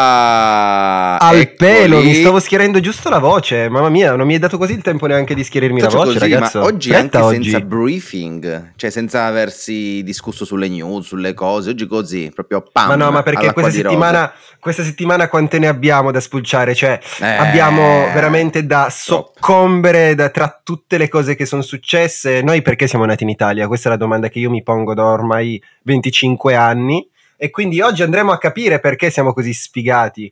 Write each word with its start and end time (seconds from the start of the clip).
Ah, 0.00 1.16
Al 1.18 1.36
eccoli. 1.38 1.56
pelo, 1.56 2.00
mi 2.02 2.14
stavo 2.14 2.38
schierendo 2.38 2.78
giusto 2.80 3.08
la 3.08 3.18
voce. 3.18 3.68
Mamma 3.68 3.88
mia, 3.88 4.14
non 4.14 4.26
mi 4.26 4.34
hai 4.34 4.38
dato 4.38 4.56
così 4.58 4.72
il 4.74 4.82
tempo 4.82 5.06
neanche 5.06 5.34
di 5.34 5.42
schierirmi 5.42 5.80
Faccio 5.80 5.98
la 5.98 6.04
voce, 6.04 6.18
così, 6.18 6.32
ragazzo. 6.32 6.58
ma 6.60 6.64
oggi 6.66 6.90
Fretta 6.90 7.18
anche 7.20 7.36
oggi. 7.36 7.50
senza 7.50 7.66
briefing, 7.66 8.72
cioè 8.76 8.90
senza 8.90 9.24
aversi 9.26 10.02
discusso 10.04 10.44
sulle 10.44 10.68
news, 10.68 11.06
sulle 11.06 11.34
cose, 11.34 11.70
oggi 11.70 11.86
così, 11.86 12.30
proprio 12.34 12.62
pam. 12.70 12.88
Ma 12.88 12.94
no, 12.96 13.10
ma 13.10 13.22
perché 13.22 13.52
questa 13.52 13.72
settimana, 13.72 14.32
questa 14.60 14.82
settimana 14.84 15.28
quante 15.28 15.58
ne 15.58 15.66
abbiamo 15.66 16.10
da 16.12 16.20
spulciare? 16.20 16.74
Cioè, 16.74 16.98
Eh, 17.20 17.26
abbiamo 17.26 18.06
veramente 18.14 18.64
da 18.66 18.88
soccombere 18.90 20.14
da- 20.14 20.28
tra 20.30 20.60
tutte 20.62 20.96
le 20.98 21.08
cose 21.08 21.34
che 21.34 21.46
sono 21.46 21.62
successe. 21.62 22.40
Noi 22.42 22.62
perché 22.62 22.86
siamo 22.86 23.04
nati 23.04 23.24
in 23.24 23.30
Italia? 23.30 23.66
Questa 23.66 23.88
è 23.88 23.92
la 23.92 23.98
domanda 23.98 24.28
che 24.28 24.38
io 24.38 24.50
mi 24.50 24.62
pongo 24.62 24.94
da 24.94 25.04
ormai 25.04 25.60
25 25.82 26.54
anni. 26.54 27.06
E 27.40 27.50
quindi 27.50 27.80
oggi 27.80 28.02
andremo 28.02 28.32
a 28.32 28.38
capire 28.38 28.80
perché 28.80 29.10
siamo 29.10 29.32
così 29.32 29.52
sfigati. 29.52 30.30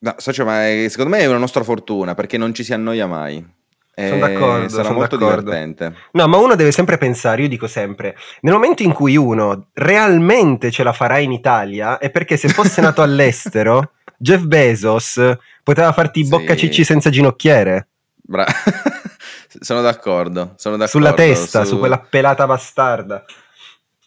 No, 0.00 0.14
socio, 0.18 0.44
ma 0.44 0.66
è- 0.66 0.88
secondo 0.88 1.10
me 1.16 1.18
è 1.22 1.26
una 1.26 1.38
nostra 1.38 1.62
fortuna 1.62 2.14
perché 2.14 2.36
non 2.36 2.52
ci 2.52 2.64
si 2.64 2.72
annoia 2.74 3.06
mai. 3.06 3.58
Sono 3.94 4.14
Eh, 4.14 4.18
d'accordo, 4.18 4.68
Sarà 4.70 4.82
sono 4.84 4.98
molto 4.98 5.16
d'accordo. 5.16 5.50
divertente. 5.50 5.94
No, 6.12 6.26
ma 6.26 6.38
uno 6.38 6.54
deve 6.56 6.72
sempre 6.72 6.96
pensare, 6.98 7.42
io 7.42 7.48
dico 7.48 7.66
sempre, 7.68 8.16
nel 8.40 8.54
momento 8.54 8.82
in 8.82 8.92
cui 8.92 9.16
uno 9.16 9.68
realmente 9.74 10.70
ce 10.70 10.82
la 10.82 10.92
farà 10.92 11.18
in 11.18 11.32
Italia, 11.32 11.98
è 11.98 12.10
perché 12.10 12.36
se 12.36 12.48
fosse 12.48 12.80
nato 12.82 13.02
all'estero, 13.02 13.92
Jeff 14.16 14.42
Bezos 14.42 15.20
poteva 15.62 15.92
farti 15.92 16.20
i 16.20 16.24
Sì. 16.24 16.30
boccacicci 16.30 16.82
senza 16.82 17.10
ginocchiere. 17.10 17.88
Bra- 18.14 18.46
sono 19.60 19.82
d'accordo, 19.82 20.54
sono 20.56 20.76
d'accordo. 20.76 20.86
Sulla 20.98 21.12
testa, 21.14 21.64
su... 21.64 21.72
su- 21.74 21.78
quella 21.78 21.98
pelata 21.98 22.46
bastarda. 22.46 23.24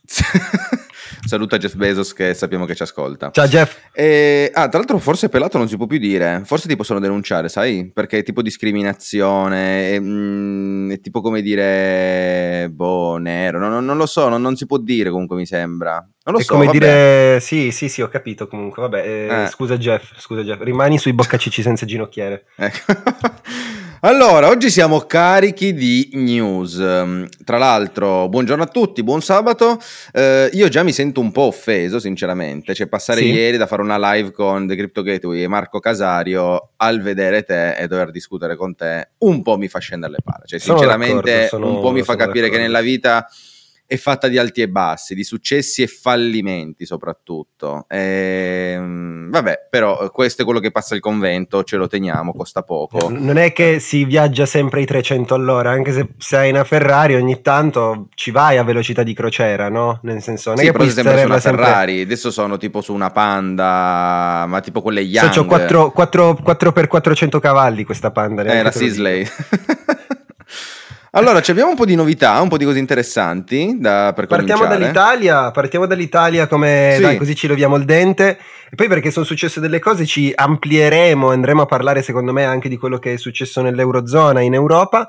Saluta 1.25 1.58
Jeff 1.58 1.75
Bezos 1.75 2.14
che 2.14 2.33
sappiamo 2.33 2.66
che 2.66 2.75
ci 2.75 2.83
ascolta. 2.83 3.31
Ciao 3.31 3.47
Jeff. 3.47 3.78
E- 3.94 4.50
ah, 4.53 4.67
tra 4.67 4.78
l'altro 4.80 4.97
forse 5.00 5.30
pelato 5.30 5.58
non 5.58 5.67
si 5.67 5.78
può 5.78 5.86
più 5.86 5.97
dire, 5.97 6.42
forse 6.45 6.67
ti 6.67 6.75
possono 6.75 7.00
denunciare, 7.00 7.50
sai? 7.50 7.89
Perché 7.94 8.20
è 8.20 8.23
tipo 8.23 8.42
discriminazione, 8.42 9.92
è, 9.92 10.00
mm, 10.00 10.92
è 10.92 11.00
tipo 11.00 11.22
come 11.22 11.42
dire, 11.42 12.70
boh, 12.72 13.17
nero, 13.17 13.59
no, 13.59 13.70
no, 13.70 13.80
non 13.80 13.97
lo 13.97 14.05
so, 14.05 14.30
non, 14.30 14.42
non 14.42 14.55
si 14.55 14.66
può 14.66 14.78
dire 14.78 15.09
comunque 15.09 15.36
mi 15.36 15.45
sembra. 15.45 15.94
Non 16.25 16.36
lo 16.36 16.39
è 16.39 16.44
so, 16.44 16.53
come 16.53 16.66
vabbè. 16.66 16.78
dire, 16.78 17.39
sì, 17.42 17.72
sì, 17.72 17.89
sì, 17.89 18.02
ho 18.02 18.08
capito 18.08 18.48
comunque, 18.48 18.81
vabbè, 18.81 19.05
eh, 19.05 19.44
Eh. 19.44 19.48
scusa 19.48 19.77
Jeff, 19.77 20.17
scusa 20.20 20.42
Jeff, 20.42 20.61
rimani 20.61 20.98
sui 20.98 21.14
boccacicci 21.14 21.61
senza 21.61 21.86
ginocchiere. 21.86 22.45
Ecco. 22.55 22.94
Allora, 24.05 24.49
oggi 24.49 24.69
siamo 24.69 24.99
carichi 24.99 25.73
di 25.73 26.09
news. 26.15 26.75
Tra 27.45 27.57
l'altro, 27.57 28.27
buongiorno 28.27 28.63
a 28.63 28.67
tutti, 28.67 29.01
buon 29.01 29.21
sabato. 29.21 29.79
Eh, 30.11 30.49
io 30.51 30.67
già 30.67 30.83
mi 30.83 30.91
sento 30.91 31.21
un 31.21 31.31
po' 31.31 31.43
offeso, 31.43 31.99
sinceramente. 31.99 32.73
Cioè, 32.73 32.87
passare 32.87 33.21
Sì? 33.21 33.31
ieri 33.31 33.55
da 33.55 33.65
fare 33.65 33.81
una 33.81 33.97
live 34.13 34.31
con 34.31 34.67
The 34.67 34.75
Crypto 34.75 35.03
Gateway 35.03 35.43
e 35.43 35.47
Marco 35.47 35.79
Casario 35.79 36.71
al 36.75 36.99
vedere 37.01 37.43
te 37.43 37.75
e 37.77 37.87
dover 37.87 38.11
discutere 38.11 38.57
con 38.57 38.75
te, 38.75 39.11
un 39.19 39.41
po' 39.41 39.57
mi 39.57 39.69
fa 39.69 39.79
scendere 39.79 40.11
le 40.11 40.19
palle. 40.21 40.43
Cioè, 40.47 40.59
Sono 40.59 40.77
sinceramente, 40.79 41.31
d'accordo, 41.31 41.47
sono- 41.47 41.75
un 41.75 41.79
po' 41.81 41.91
mi 41.91 41.99
fa 42.01 42.11
sono 42.11 42.17
capire 42.17 42.47
che 42.49 42.57
d'accordo. 42.57 42.73
nella 42.73 42.81
vita 42.81 43.27
è 43.86 43.98
fatta 43.98 44.28
di 44.28 44.38
alti 44.38 44.62
e 44.62 44.70
bassi, 44.70 45.14
di 45.14 45.23
successi 45.23 45.81
e 45.81 45.88
fallimenti 45.88 46.86
soprattutto. 46.86 47.86
Ehm, 47.89 49.30
vabbè, 49.30 49.67
però 49.70 50.09
questo 50.09 50.42
è 50.42 50.45
quello 50.45 50.59
che 50.59 50.72
passa 50.72 50.95
il 50.95 51.02
convento, 51.02 51.64
ce 51.64 51.78
lo 51.78 51.88
teniamo, 51.88 52.34
costa 52.34 52.64
poco. 52.64 53.09
Non 53.09 53.38
è 53.38 53.52
che 53.54 53.80
si 53.80 54.06
viaggia 54.06 54.45
sempre 54.45 54.80
ai 54.80 54.86
300 54.86 55.34
all'ora, 55.34 55.72
anche 55.72 55.92
se 55.92 56.09
sei 56.17 56.50
una 56.52 56.64
Ferrari 56.64 57.16
ogni 57.16 57.42
tanto 57.42 58.08
ci 58.16 58.31
vai 58.31 58.58
a 58.58 58.64
velocità 58.64 59.04
di 59.04 59.14
crociera, 59.14 59.70
no? 59.70 60.00
Nel 60.04 60.22
senso, 60.22 60.50
non 60.52 60.59
è 60.59 60.61
Sì, 60.61 60.66
che 60.67 60.72
però 60.72 60.84
puoi 60.84 60.95
sempre 60.95 61.20
su 61.20 61.26
una 61.26 61.39
sempre... 61.39 61.64
Ferrari, 61.64 62.02
adesso 62.02 62.31
sono 62.31 62.58
tipo 62.58 62.81
su 62.81 62.94
una 62.94 63.11
Panda, 63.11 64.45
ma 64.48 64.59
tipo 64.61 64.81
quelle 64.81 65.02
Young. 65.02 65.32
So, 65.32 65.42
c'ho 65.42 65.45
4, 65.45 65.93
4x400 65.93 67.39
cavalli 67.39 67.83
questa 67.83 68.11
panda. 68.11 68.43
Eh, 68.43 68.64
la. 68.64 68.72
Sisley. 68.72 69.27
allora, 71.15 71.41
ci 71.41 71.51
abbiamo 71.51 71.69
un 71.69 71.75
po' 71.75 71.85
di 71.85 71.93
novità, 71.95 72.41
un 72.41 72.49
po' 72.49 72.57
di 72.57 72.65
cose 72.65 72.79
interessanti 72.79 73.75
da, 73.79 74.13
per 74.15 74.25
Partiamo 74.25 74.61
cominciare. 74.63 74.79
dall'Italia, 74.93 75.51
partiamo 75.51 75.85
dall'Italia 75.85 76.47
come 76.47 76.93
Sì. 76.95 77.01
dai, 77.01 77.17
così 77.17 77.35
ci 77.35 77.47
leviamo 77.47 77.75
il 77.75 77.85
dente 77.85 78.37
e 78.71 78.75
poi 78.75 78.87
perché 78.87 79.11
sono 79.11 79.23
successe 79.23 79.59
delle 79.59 79.77
cose 79.77 80.07
ci 80.07 80.31
amplieremo, 80.33 81.29
andremo 81.29 81.61
a 81.61 81.65
parlare 81.67 82.01
secondo 82.01 82.33
me 82.33 82.45
anche 82.45 82.67
di 82.67 82.77
quello 82.77 82.97
che 82.97 83.13
è 83.13 83.17
successo 83.17 83.61
nell'Eurozona, 83.61 84.41
in 84.41 84.55
Europa 84.55 85.07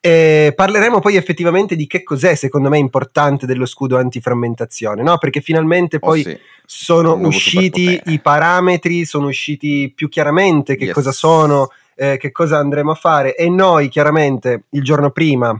e 0.00 0.52
parleremo 0.56 0.98
poi 0.98 1.14
effettivamente 1.16 1.76
di 1.76 1.86
che 1.86 2.02
cos'è 2.02 2.34
secondo 2.34 2.68
me 2.68 2.78
importante 2.78 3.46
dello 3.46 3.64
scudo 3.64 3.96
antiframmentazione, 3.96 5.02
no? 5.02 5.18
Perché 5.18 5.40
finalmente 5.40 5.96
Oh, 6.00 6.06
poi 6.08 6.22
sì. 6.24 6.36
sono 6.66 7.14
usciti 7.26 8.00
i 8.06 8.20
parametri, 8.20 9.04
sono 9.04 9.28
usciti 9.28 9.92
più 9.94 10.08
chiaramente 10.08 10.74
che 10.76 10.86
Yes. 10.86 10.94
cosa 10.94 11.12
sono, 11.12 11.68
eh, 11.96 12.16
che 12.16 12.32
cosa 12.32 12.58
andremo 12.58 12.92
a 12.92 12.96
fare 12.96 13.36
e 13.36 13.48
noi 13.48 13.88
chiaramente 13.88 14.64
il 14.70 14.82
giorno 14.82 15.10
prima 15.10 15.58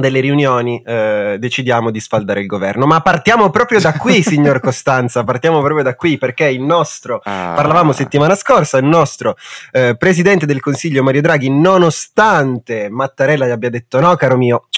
delle 0.00 0.20
riunioni 0.20 0.82
eh, 0.84 1.36
decidiamo 1.38 1.90
di 1.90 2.00
sfaldare 2.00 2.40
il 2.40 2.46
governo. 2.46 2.86
Ma 2.86 3.00
partiamo 3.00 3.50
proprio 3.50 3.80
da 3.80 3.94
qui, 3.94 4.20
signor 4.22 4.60
Costanza, 4.60 5.24
partiamo 5.24 5.60
proprio 5.60 5.82
da 5.82 5.94
qui 5.94 6.18
perché 6.18 6.48
il 6.48 6.62
nostro, 6.62 7.20
Ah. 7.24 7.52
parlavamo 7.54 7.92
settimana 7.92 8.34
scorsa, 8.34 8.78
il 8.78 8.84
nostro 8.84 9.36
eh, 9.72 9.96
presidente 9.96 10.46
del 10.46 10.60
Consiglio 10.60 11.02
Mario 11.02 11.22
Draghi, 11.22 11.50
nonostante 11.50 12.88
Mattarella 12.90 13.46
gli 13.46 13.50
abbia 13.50 13.70
detto 13.70 13.98
no, 14.00 14.14
caro 14.16 14.36
mio, 14.36 14.68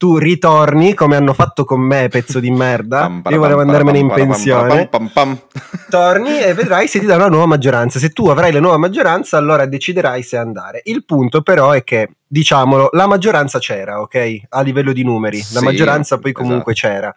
tu 0.00 0.16
ritorni 0.16 0.94
come 0.94 1.14
hanno 1.16 1.34
fatto 1.34 1.66
con 1.66 1.78
me, 1.82 2.08
pezzo 2.08 2.40
di 2.40 2.50
merda, 2.50 3.00
Pam, 3.00 3.22
io 3.28 3.38
volevo 3.38 3.60
andarmene 3.60 3.98
in 3.98 4.08
pensione 4.08 4.88
torni 5.90 6.40
e 6.40 6.54
vedrai 6.54 6.88
se 6.88 7.00
ti 7.00 7.04
dà 7.04 7.16
una 7.16 7.28
nuova 7.28 7.44
maggioranza. 7.44 7.98
Se 7.98 8.08
tu 8.08 8.28
avrai 8.28 8.50
la 8.50 8.60
nuova 8.60 8.78
maggioranza, 8.78 9.36
allora 9.36 9.66
deciderai 9.66 10.22
se 10.22 10.38
andare. 10.38 10.80
Il 10.84 11.04
punto, 11.04 11.42
però, 11.42 11.72
è 11.72 11.84
che 11.84 12.12
diciamolo, 12.26 12.88
la 12.92 13.06
maggioranza 13.06 13.58
c'era, 13.58 14.00
ok? 14.00 14.44
A 14.48 14.62
livello 14.62 14.94
di 14.94 15.04
numeri, 15.04 15.36
la 15.36 15.58
Sì, 15.58 15.64
maggioranza 15.66 16.16
poi 16.16 16.32
comunque 16.32 16.72
esatto. 16.72 16.94
c'era. 16.94 17.14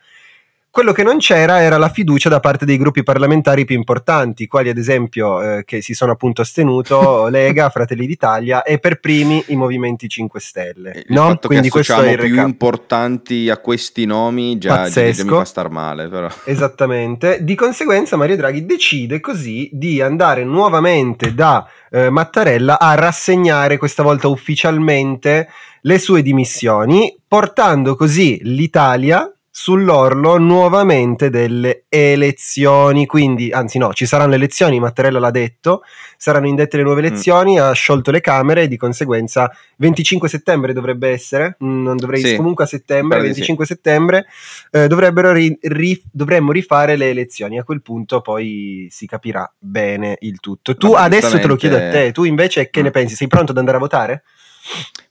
Quello 0.74 0.92
che 0.92 1.04
non 1.04 1.20
c'era 1.20 1.62
era 1.62 1.78
la 1.78 1.90
fiducia 1.90 2.30
da 2.30 2.40
parte 2.40 2.66
dei 2.66 2.78
gruppi 2.78 3.04
parlamentari 3.04 3.64
più 3.64 3.76
importanti, 3.76 4.48
quali 4.48 4.70
ad 4.70 4.78
esempio 4.80 5.40
eh, 5.40 5.64
che 5.66 5.84
si 5.84 5.94
sono 5.94 6.14
appunto 6.14 6.42
astenuto 6.42 7.28
Lega, 7.30 7.70
Fratelli 7.70 8.08
d'Italia 8.08 8.64
e 8.64 8.80
per 8.80 9.00
primi 9.00 9.44
i 9.50 9.56
Movimenti 9.56 10.10
5 10.10 10.40
Stelle. 10.40 11.04
Il 11.08 11.14
no? 11.14 11.38
Quindi 11.40 11.70
questo 11.70 12.02
è 12.02 12.14
il 12.14 12.18
più 12.18 12.30
recap. 12.30 12.48
importanti 12.48 13.52
a 13.52 13.58
questi 13.58 14.06
nomi 14.06 14.58
già, 14.58 14.70
già 14.70 14.76
mi 14.76 14.84
Pazzesco. 14.86 15.38
fa 15.38 15.46
star 15.46 15.70
male, 15.70 16.08
però. 16.08 16.28
Esattamente, 16.46 17.44
di 17.44 17.54
conseguenza 17.54 18.18
Mario 18.18 18.38
Draghi 18.38 18.66
decide 18.66 19.20
così 19.20 19.70
di 19.72 20.02
andare 20.02 20.44
nuovamente 20.44 21.36
da 21.36 21.70
eh, 21.92 22.10
Mattarella 22.10 22.80
a 22.80 22.96
rassegnare 22.96 23.78
questa 23.78 24.02
volta 24.02 24.28
ufficialmente 24.28 25.50
le 25.82 26.00
sue 26.00 26.24
dimissioni, 26.24 27.16
portando 27.28 27.96
così 27.96 28.40
l'Italia 28.42 29.32
sull'orlo 29.56 30.38
nuovamente 30.40 31.30
delle 31.30 31.84
elezioni. 31.88 33.06
Quindi, 33.06 33.52
anzi, 33.52 33.78
no, 33.78 33.94
ci 33.94 34.08
saranno 34.08 34.32
le 34.32 34.38
elezioni. 34.38 34.80
Mattarella 34.80 35.20
l'ha 35.20 35.30
detto, 35.30 35.84
saranno 36.18 36.48
indette 36.48 36.78
le 36.78 36.84
nuove 36.84 37.02
Mm. 37.02 37.06
elezioni. 37.06 37.60
Ha 37.60 37.72
sciolto 37.72 38.10
le 38.10 38.20
Camere 38.20 38.64
e 38.64 38.68
di 38.68 38.78
conseguenza 38.78 39.52
25 39.78 40.28
settembre 40.28 40.74
dovrebbe 40.74 41.10
essere. 41.10 41.56
mm, 41.64 41.84
Non 41.84 41.98
dovrei 41.98 42.22
Sì, 42.24 42.36
comunque 42.36 42.64
a 42.64 42.68
settembre, 42.68 43.18
pare 43.18 43.28
di 43.30 43.34
sì. 43.36 43.42
25 43.42 43.66
settembre 43.68 44.26
eh, 44.72 44.88
dovrebbero 44.88 45.32
ri- 45.32 45.56
ri- 45.62 46.02
dovremmo 46.12 46.52
rifare 46.52 46.96
le 46.96 47.10
elezioni. 47.12 47.60
A 47.60 47.64
quel 47.64 47.84
punto 47.84 48.22
poi 48.22 48.88
si 48.90 49.06
capirà 49.06 49.50
bene 49.60 50.18
il 50.22 50.40
tutto. 50.40 50.76
Tu 50.76 50.94
adesso 50.94 51.40
te 51.40 51.46
lo 51.46 51.56
chiedo 51.56 51.76
a 51.78 51.90
te, 51.90 52.12
tu 52.12 52.24
invece 52.24 52.72
che 52.72 52.80
Mm. 52.80 52.84
ne 52.86 52.92
pensi? 52.92 53.16
Sei 53.16 53.28
pronto 53.28 53.52
ad 53.52 53.60
andare 53.60 53.78
a 53.78 53.82
votare? 53.82 54.24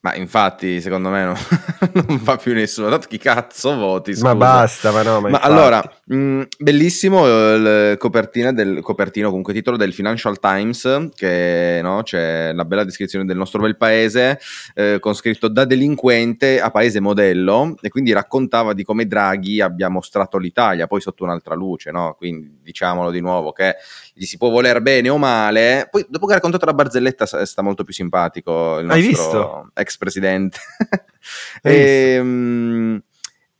Ma 0.00 0.14
infatti, 0.16 0.80
secondo 0.80 1.10
me 1.10 1.24
no- 1.24 1.36
non 2.06 2.18
fa 2.18 2.36
più 2.36 2.52
nessuno. 2.54 2.88
Tanto 2.88 3.06
chi 3.06 3.18
cazzo 3.18 3.76
voti? 3.76 4.10
Ma 4.12 4.16
scusa? 4.16 4.34
basta, 4.34 4.90
ma 4.90 5.02
no, 5.02 5.20
ma, 5.20 5.28
Ma 5.30 5.38
allora, 5.38 5.80
mh, 6.12 6.42
bellissimo 6.58 7.26
eh, 7.26 7.54
il 7.54 7.96
copertina 7.98 8.52
del 8.52 8.80
copertino, 8.80 9.28
comunque 9.28 9.52
titolo 9.52 9.76
del 9.76 9.92
Financial 9.92 10.38
Times, 10.38 11.10
che 11.14 11.80
no, 11.82 12.02
c'è 12.02 12.52
la 12.52 12.64
bella 12.64 12.84
descrizione 12.84 13.24
del 13.24 13.36
nostro 13.36 13.60
bel 13.60 13.76
paese, 13.76 14.38
eh, 14.74 14.98
con 15.00 15.14
scritto 15.14 15.48
da 15.48 15.64
delinquente 15.64 16.60
a 16.60 16.70
paese 16.70 17.00
modello, 17.00 17.76
e 17.80 17.88
quindi 17.88 18.12
raccontava 18.12 18.74
di 18.74 18.84
come 18.84 19.06
Draghi 19.06 19.60
abbia 19.60 19.88
mostrato 19.88 20.38
l'Italia, 20.38 20.86
poi 20.86 21.00
sotto 21.00 21.24
un'altra 21.24 21.54
luce, 21.54 21.90
no? 21.90 22.14
Quindi 22.16 22.58
diciamolo 22.62 23.10
di 23.10 23.20
nuovo 23.20 23.52
che 23.52 23.76
gli 24.14 24.24
si 24.24 24.36
può 24.36 24.50
voler 24.50 24.82
bene 24.82 25.08
o 25.08 25.18
male. 25.18 25.88
Poi 25.90 26.06
dopo 26.08 26.26
che 26.26 26.32
ha 26.32 26.36
raccontato 26.36 26.66
la 26.66 26.74
barzelletta 26.74 27.26
sta 27.44 27.62
molto 27.62 27.84
più 27.84 27.94
simpatico 27.94 28.78
il 28.78 28.86
nostro 28.86 29.70
ex 29.74 29.96
presidente. 29.96 30.58
E, 31.62 32.18
mm, 32.20 32.96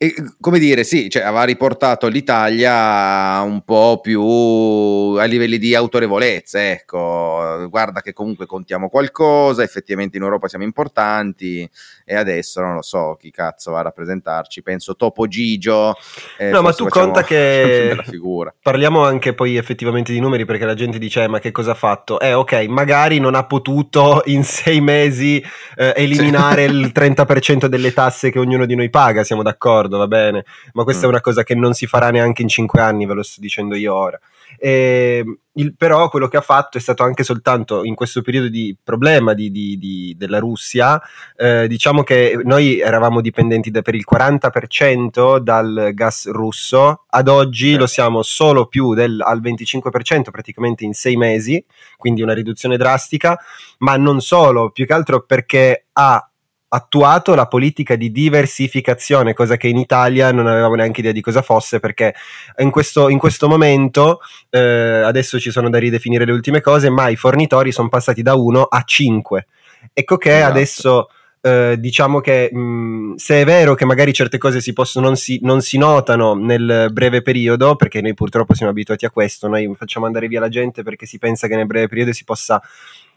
e, 0.03 0.13
come 0.41 0.59
dire, 0.59 0.83
sì, 0.83 1.09
cioè, 1.09 1.23
aveva 1.23 1.45
riportato 1.45 2.07
l'Italia 2.07 3.39
un 3.39 3.61
po' 3.63 4.01
più 4.01 4.21
a 4.21 5.23
livelli 5.23 5.57
di 5.57 5.73
autorevolezza, 5.73 6.71
ecco, 6.71 7.67
guarda 7.69 8.01
che 8.01 8.11
comunque 8.11 8.45
contiamo 8.45 8.89
qualcosa, 8.89 9.63
effettivamente 9.63 10.17
in 10.17 10.23
Europa 10.23 10.49
siamo 10.49 10.65
importanti 10.65 11.69
e 12.05 12.15
adesso 12.15 12.59
non 12.59 12.75
lo 12.75 12.81
so 12.81 13.15
chi 13.17 13.31
cazzo 13.31 13.71
va 13.71 13.79
a 13.79 13.83
rappresentarci, 13.83 14.61
penso 14.61 14.97
Topo 14.97 15.27
Gigio. 15.27 15.95
Eh, 16.37 16.49
no, 16.49 16.61
ma 16.61 16.73
tu 16.73 16.85
conta 16.87 17.23
che 17.23 17.95
parliamo 18.61 19.05
anche 19.05 19.33
poi 19.33 19.55
effettivamente 19.55 20.11
di 20.11 20.19
numeri 20.19 20.43
perché 20.43 20.65
la 20.65 20.73
gente 20.73 20.99
dice 20.99 21.23
eh, 21.23 21.27
ma 21.27 21.39
che 21.39 21.51
cosa 21.51 21.71
ha 21.71 21.75
fatto? 21.75 22.19
Eh 22.19 22.33
ok, 22.33 22.65
magari 22.67 23.19
non 23.19 23.35
ha 23.35 23.45
potuto 23.45 24.21
in 24.27 24.43
sei 24.43 24.81
mesi 24.81 25.41
eh, 25.77 25.93
eliminare 25.95 26.67
sì. 26.67 26.73
il 26.73 26.91
30% 26.93 27.67
delle 27.67 27.93
tasse 27.93 28.31
che 28.31 28.39
ognuno 28.39 28.65
di 28.65 28.75
noi 28.75 28.89
paga, 28.89 29.23
siamo 29.23 29.43
d'accordo, 29.43 29.92
va 29.97 30.07
bene, 30.07 30.45
ma 30.73 30.83
questa 30.83 31.05
mm. 31.05 31.09
è 31.09 31.11
una 31.11 31.21
cosa 31.21 31.43
che 31.43 31.55
non 31.55 31.73
si 31.73 31.87
farà 31.87 32.09
neanche 32.09 32.41
in 32.41 32.47
cinque 32.47 32.81
anni, 32.81 33.05
ve 33.05 33.13
lo 33.13 33.23
sto 33.23 33.41
dicendo 33.41 33.75
io 33.75 33.93
ora. 33.93 34.19
E, 34.57 35.23
il, 35.55 35.75
però 35.75 36.09
quello 36.09 36.27
che 36.27 36.37
ha 36.37 36.41
fatto 36.41 36.77
è 36.77 36.81
stato 36.81 37.03
anche 37.03 37.23
soltanto 37.23 37.83
in 37.83 37.95
questo 37.95 38.21
periodo 38.21 38.47
di 38.49 38.75
problema 38.81 39.33
di, 39.33 39.51
di, 39.51 39.77
di, 39.77 40.15
della 40.17 40.39
Russia, 40.39 41.01
eh, 41.35 41.67
diciamo 41.67 42.03
che 42.03 42.39
noi 42.43 42.79
eravamo 42.79 43.21
dipendenti 43.21 43.69
da, 43.69 43.81
per 43.81 43.95
il 43.95 44.05
40% 44.09 45.37
dal 45.39 45.91
gas 45.93 46.29
russo, 46.29 47.03
ad 47.07 47.27
oggi 47.27 47.75
lo 47.75 47.85
siamo 47.85 48.23
solo 48.23 48.65
più 48.65 48.93
del, 48.93 49.21
al 49.21 49.41
25% 49.41 50.31
praticamente 50.31 50.85
in 50.85 50.93
sei 50.93 51.15
mesi, 51.17 51.63
quindi 51.97 52.21
una 52.21 52.33
riduzione 52.33 52.77
drastica, 52.77 53.37
ma 53.79 53.95
non 53.97 54.21
solo, 54.21 54.71
più 54.71 54.85
che 54.85 54.93
altro 54.93 55.23
perché 55.23 55.85
ha 55.93 56.27
attuato 56.73 57.35
la 57.35 57.47
politica 57.47 57.95
di 57.95 58.11
diversificazione, 58.11 59.33
cosa 59.33 59.57
che 59.57 59.67
in 59.67 59.77
Italia 59.77 60.31
non 60.31 60.47
avevamo 60.47 60.73
neanche 60.73 61.01
idea 61.01 61.11
di 61.11 61.21
cosa 61.21 61.43
fosse, 61.43 61.79
perché 61.79 62.15
in 62.57 62.71
questo, 62.71 63.09
in 63.09 63.19
questo 63.19 63.47
momento, 63.47 64.21
eh, 64.49 64.59
adesso 64.59 65.39
ci 65.39 65.51
sono 65.51 65.69
da 65.69 65.77
ridefinire 65.77 66.25
le 66.25 66.31
ultime 66.31 66.61
cose, 66.61 66.89
ma 66.89 67.09
i 67.09 67.15
fornitori 67.15 67.71
sono 67.71 67.89
passati 67.89 68.23
da 68.23 68.33
1 68.33 68.63
a 68.63 68.81
5. 68.83 69.47
Ecco 69.93 70.17
che 70.17 70.35
esatto. 70.35 70.51
adesso... 70.51 71.09
Eh, 71.45 71.75
diciamo 71.77 72.21
che 72.21 72.49
mh, 72.53 73.15
se 73.15 73.41
è 73.41 73.43
vero 73.43 73.75
che 73.75 73.83
magari 73.83 74.13
certe 74.13 74.37
cose 74.37 74.61
si 74.61 74.71
possono, 74.71 75.07
non, 75.07 75.17
si, 75.17 75.39
non 75.41 75.59
si 75.59 75.77
notano 75.77 76.35
nel 76.35 76.87
breve 76.93 77.21
periodo, 77.21 77.75
perché 77.75 77.99
noi 77.99 78.13
purtroppo 78.13 78.53
siamo 78.53 78.71
abituati 78.71 79.03
a 79.03 79.09
questo, 79.09 79.49
noi 79.49 79.69
facciamo 79.75 80.05
andare 80.05 80.29
via 80.29 80.39
la 80.39 80.47
gente 80.47 80.83
perché 80.83 81.05
si 81.05 81.17
pensa 81.17 81.47
che 81.49 81.57
nel 81.57 81.65
breve 81.65 81.89
periodo 81.89 82.13
si 82.13 82.23
possa 82.23 82.61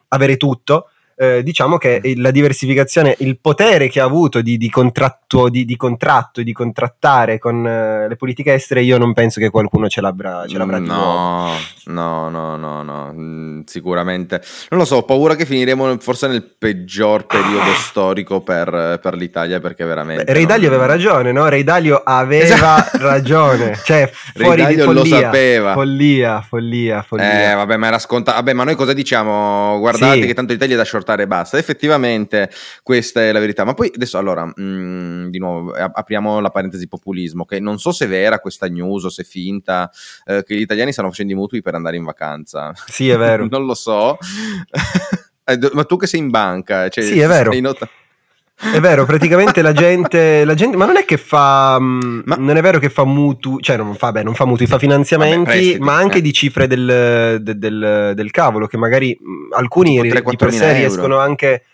avere 0.08 0.37
tutto, 0.37 0.88
eh, 1.18 1.42
diciamo 1.42 1.78
che 1.78 2.00
la 2.16 2.30
diversificazione, 2.30 3.14
il 3.20 3.38
potere 3.40 3.88
che 3.88 4.00
ha 4.00 4.04
avuto 4.04 4.42
di, 4.42 4.58
di 4.58 4.68
contratto, 4.68 5.48
di, 5.48 5.64
di, 5.64 5.76
contratto 5.76 6.42
di 6.42 6.52
contrattare 6.52 7.38
con 7.38 7.66
eh, 7.66 8.06
le 8.06 8.16
politiche 8.16 8.52
estere, 8.52 8.82
io 8.82 8.98
non 8.98 9.14
penso 9.14 9.40
che 9.40 9.48
qualcuno 9.48 9.88
ce 9.88 10.02
l'avrà, 10.02 10.44
ce 10.46 10.58
l'avrà 10.58 10.78
di 10.78 10.86
nuovo. 10.86 11.54
No, 11.86 12.28
no, 12.28 12.56
no, 12.56 12.82
no, 12.82 13.12
mm, 13.14 13.60
sicuramente. 13.64 14.42
Non 14.68 14.80
lo 14.80 14.84
so, 14.84 14.96
ho 14.96 15.02
paura 15.04 15.36
che 15.36 15.46
finiremo 15.46 15.96
forse 15.98 16.28
nel 16.28 16.42
peggior 16.42 17.24
periodo 17.26 17.72
storico 17.74 18.42
per, 18.42 18.98
per 19.00 19.14
l'Italia, 19.14 19.58
perché 19.58 19.84
veramente... 19.84 20.24
Beh, 20.24 20.32
Ray 20.34 20.44
Dalio 20.44 20.69
aveva 20.69 20.86
ragione, 20.86 21.32
no? 21.32 21.48
Ray 21.48 21.64
Dalio 21.64 22.02
aveva 22.04 22.44
esatto. 22.44 22.98
ragione. 23.00 23.78
Cioè, 23.82 24.10
fuori 24.12 24.62
Ray 24.62 24.74
Dalio 24.74 24.92
lo 24.92 25.04
sapeva. 25.04 25.72
Follia, 25.72 26.42
follia, 26.42 27.02
follia. 27.02 27.52
Eh, 27.52 27.54
vabbè, 27.54 27.76
ma 27.76 27.86
era 27.86 27.98
scontato. 27.98 28.36
Vabbè, 28.36 28.52
ma 28.52 28.64
noi 28.64 28.74
cosa 28.74 28.92
diciamo? 28.92 29.78
Guardate 29.78 30.20
sì. 30.20 30.26
che 30.26 30.34
tanto 30.34 30.52
l'Italia 30.52 30.74
è 30.74 30.78
da 30.78 30.84
short 30.84 31.06
portare 31.06 31.23
e 31.23 31.26
basta. 31.29 31.56
Effettivamente 31.56 32.50
questa 32.82 33.23
è 33.23 33.31
la 33.31 33.38
verità. 33.38 33.64
Ma 33.64 33.75
poi 33.75 33.93
adesso 33.94 34.19
allora, 34.19 34.44
mh, 34.44 34.53
mm, 34.61 35.29
di 35.29 35.38
nuovo, 35.38 35.73
apriamo 35.73 36.41
la 36.41 36.50
parentesi 36.50 36.88
populismo, 36.88 37.44
che 37.44 37.61
non 37.61 37.79
so 37.79 37.93
se 37.93 38.06
è 38.06 38.08
vera 38.08 38.41
questa 38.41 38.67
news 38.67 39.05
o 39.05 39.08
se 39.08 39.23
è 39.23 39.25
finta, 39.25 39.91
eh, 40.25 40.43
che 40.44 40.56
gli 40.56 40.61
italiani 40.61 40.93
stanno 40.93 41.08
facendo 41.11 41.32
i 41.32 41.37
mutui 41.37 41.62
per 41.62 41.75
andare 41.75 41.97
in 41.97 42.05
vacanza. 42.05 42.73
Sì, 42.87 43.08
è 43.08 43.17
vero. 43.17 43.47
non 43.49 43.64
lo 43.64 43.75
so. 43.75 44.19
Eh, 45.49 45.56
ma 45.75 45.85
tu 45.85 45.97
che 45.97 46.08
sei 46.08 46.19
in 46.19 46.29
banca, 46.29 46.88
cioè, 46.88 47.05
sì, 47.05 47.20
è 47.20 47.29
vero. 47.29 47.56
Not- 47.61 47.88
è 48.58 48.81
vero, 48.81 49.05
praticamente 49.05 49.61
la 49.61 49.75
gente, 49.75 50.43
la 50.47 50.55
gente, 50.55 50.79
ma 50.79 50.87
non 50.87 50.97
è 50.97 51.05
che 51.05 51.19
fa, 51.19 51.79
mm, 51.79 52.20
ma, 52.25 52.37
non 52.37 52.56
è 52.56 52.62
vero 52.62 52.79
che 52.79 52.88
fa 52.88 53.05
mutu, 53.05 53.61
cioè 53.61 53.76
non 53.76 53.94
fa, 53.94 54.12
beh, 54.12 54.23
non 54.23 54.35
fa 54.35 54.47
mutui, 54.47 54.67
fa 54.67 54.79
finanziamenti, 54.79 55.37
vabbè, 55.37 55.50
prestiti, 55.50 55.79
ma 55.81 55.97
anche 55.97 56.19
eh. 56.19 56.23
di 56.23 56.32
cifre 56.32 56.67
del, 56.67 57.38
del, 57.43 57.58
del, 57.58 58.12
del, 58.14 58.31
cavolo, 58.31 58.67
che 58.67 58.79
magari 58.79 59.17
mm, 59.20 59.53
alcuni 59.53 60.00
di 60.00 60.08
per 60.37 60.53
sé 60.53 60.73
riescono 60.73 61.19
anche, 61.19 61.64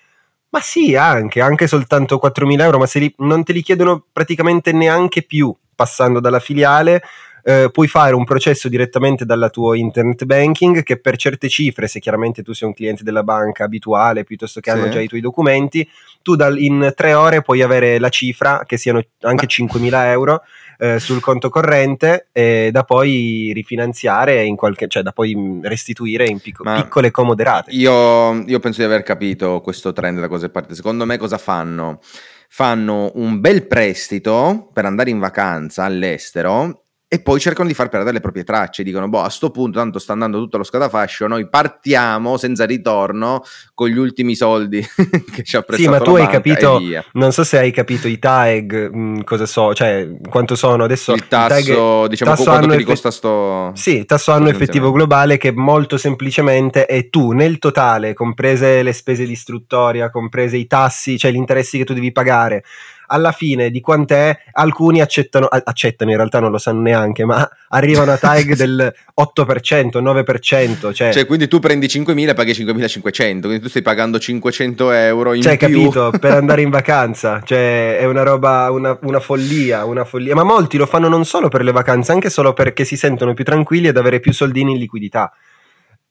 ma 0.49 0.61
sì, 0.61 0.96
anche, 0.96 1.40
anche 1.40 1.69
soltanto 1.69 2.20
4.000 2.20 2.61
euro, 2.61 2.79
ma 2.79 2.87
se 2.87 2.99
li, 2.99 3.14
non 3.19 3.44
te 3.44 3.52
li 3.52 3.62
chiedono 3.62 4.05
praticamente 4.12 4.73
neanche 4.73 5.23
più 5.23 5.55
passando 5.76 6.19
dalla 6.19 6.40
filiale, 6.40 7.00
eh, 7.42 7.70
puoi 7.72 7.88
fare 7.88 8.14
un 8.14 8.24
processo 8.24 8.68
direttamente 8.68 9.24
dal 9.24 9.48
tuo 9.50 9.74
internet 9.74 10.24
banking 10.24 10.82
che 10.82 10.98
per 10.98 11.16
certe 11.16 11.48
cifre, 11.48 11.88
se 11.88 11.98
chiaramente 12.00 12.42
tu 12.42 12.52
sei 12.52 12.68
un 12.68 12.74
cliente 12.74 13.02
della 13.02 13.22
banca 13.22 13.64
abituale 13.64 14.24
piuttosto 14.24 14.60
che 14.60 14.70
sì. 14.70 14.76
hanno 14.76 14.88
già 14.88 15.00
i 15.00 15.08
tuoi 15.08 15.20
documenti, 15.20 15.88
tu 16.22 16.36
dal, 16.36 16.58
in 16.58 16.92
tre 16.94 17.14
ore 17.14 17.42
puoi 17.42 17.62
avere 17.62 17.98
la 17.98 18.08
cifra, 18.08 18.62
che 18.64 18.76
siano 18.76 19.02
anche 19.20 19.46
Ma... 19.58 19.66
5.000 19.66 20.06
euro, 20.06 20.42
eh, 20.78 20.98
sul 20.98 21.20
conto 21.20 21.48
corrente 21.48 22.28
e 22.32 22.70
da 22.72 22.82
poi 22.82 23.52
rifinanziare 23.54 24.42
in 24.44 24.56
qualche, 24.56 24.88
cioè 24.88 25.02
da 25.02 25.12
poi 25.12 25.60
restituire 25.62 26.26
in 26.26 26.40
picco, 26.40 26.64
piccole 26.64 27.10
comode 27.10 27.44
rate. 27.44 27.70
Io, 27.72 28.42
io 28.44 28.58
penso 28.58 28.80
di 28.80 28.86
aver 28.86 29.02
capito 29.02 29.60
questo 29.60 29.92
trend 29.92 30.20
da 30.20 30.28
cose 30.28 30.48
parte. 30.48 30.74
Secondo 30.74 31.06
me 31.06 31.18
cosa 31.18 31.38
fanno? 31.38 32.00
Fanno 32.48 33.12
un 33.14 33.40
bel 33.40 33.66
prestito 33.66 34.70
per 34.72 34.84
andare 34.84 35.10
in 35.10 35.18
vacanza 35.18 35.84
all'estero 35.84 36.82
e 37.12 37.20
poi 37.20 37.38
cercano 37.40 37.68
di 37.68 37.74
far 37.74 37.90
perdere 37.90 38.14
le 38.14 38.20
proprie 38.20 38.42
tracce. 38.42 38.82
Dicono, 38.82 39.06
boh, 39.06 39.20
a 39.20 39.28
sto 39.28 39.50
punto 39.50 39.78
tanto 39.78 39.98
sta 39.98 40.14
andando 40.14 40.38
tutto 40.38 40.56
lo 40.56 40.64
scatafascio, 40.64 41.26
noi 41.26 41.46
partiamo 41.46 42.38
senza 42.38 42.64
ritorno 42.64 43.42
con 43.74 43.88
gli 43.88 43.98
ultimi 43.98 44.34
soldi 44.34 44.80
che 45.30 45.42
ci 45.42 45.58
ha 45.58 45.60
prestato 45.60 45.76
Sì, 45.76 45.88
ma 45.88 45.98
tu 45.98 46.14
hai 46.14 46.26
capito, 46.26 46.80
non 47.12 47.32
so 47.32 47.44
se 47.44 47.58
hai 47.58 47.70
capito 47.70 48.08
i 48.08 48.18
tag, 48.18 48.90
mh, 48.90 48.98
mm, 48.98 49.20
cosa 49.24 49.44
so, 49.44 49.74
cioè 49.74 50.08
quanto 50.26 50.54
sono 50.54 50.84
adesso. 50.84 51.12
Il 51.12 51.28
tasso, 51.28 51.48
tag, 51.48 52.08
diciamo, 52.08 52.30
tasso 52.30 52.44
quanto 52.44 52.68
ti 52.68 52.76
eff- 52.76 52.86
costa 52.86 53.10
sto... 53.10 53.72
Sì, 53.74 54.06
tasso 54.06 54.32
anno 54.32 54.48
effettivo 54.48 54.90
globale 54.90 55.36
che 55.36 55.52
molto 55.52 55.98
semplicemente 55.98 56.86
è 56.86 57.10
tu 57.10 57.32
nel 57.32 57.58
totale, 57.58 58.14
comprese 58.14 58.82
le 58.82 58.94
spese 58.94 59.26
di 59.26 59.32
istruttoria, 59.32 60.08
comprese 60.08 60.56
i 60.56 60.66
tassi, 60.66 61.18
cioè 61.18 61.30
gli 61.30 61.36
interessi 61.36 61.76
che 61.76 61.84
tu 61.84 61.92
devi 61.92 62.10
pagare, 62.10 62.64
alla 63.12 63.30
fine 63.30 63.70
di 63.70 63.80
quant'è 63.80 64.36
alcuni 64.52 65.00
accettano, 65.00 65.46
accettano 65.46 66.10
in 66.10 66.16
realtà 66.16 66.40
non 66.40 66.50
lo 66.50 66.58
sanno 66.58 66.80
neanche, 66.80 67.24
ma 67.24 67.48
arrivano 67.68 68.12
a 68.12 68.16
tag 68.16 68.54
del 68.56 68.92
8%, 69.20 70.02
9%. 70.02 70.92
Cioè, 70.92 71.12
cioè 71.12 71.26
quindi 71.26 71.46
tu 71.46 71.58
prendi 71.58 71.86
5.000 71.86 72.28
e 72.28 72.34
paghi 72.34 72.52
5.500, 72.52 73.40
quindi 73.40 73.60
tu 73.60 73.68
stai 73.68 73.82
pagando 73.82 74.18
500 74.18 74.90
euro 74.92 75.34
in 75.34 75.42
cioè, 75.42 75.56
più. 75.56 75.68
capito, 75.68 76.10
per 76.18 76.32
andare 76.32 76.62
in 76.62 76.70
vacanza, 76.70 77.42
cioè 77.44 77.98
è 77.98 78.04
una 78.06 78.22
roba, 78.22 78.70
una, 78.70 78.98
una 79.02 79.20
follia, 79.20 79.84
una 79.84 80.04
follia. 80.04 80.34
Ma 80.34 80.42
molti 80.44 80.78
lo 80.78 80.86
fanno 80.86 81.08
non 81.08 81.24
solo 81.24 81.48
per 81.48 81.62
le 81.62 81.72
vacanze, 81.72 82.12
anche 82.12 82.31
solo 82.31 82.54
perché 82.54 82.84
si 82.84 82.96
sentono 82.96 83.34
più 83.34 83.44
tranquilli 83.44 83.88
ad 83.88 83.96
avere 83.98 84.20
più 84.20 84.32
soldini 84.32 84.72
in 84.72 84.78
liquidità. 84.78 85.32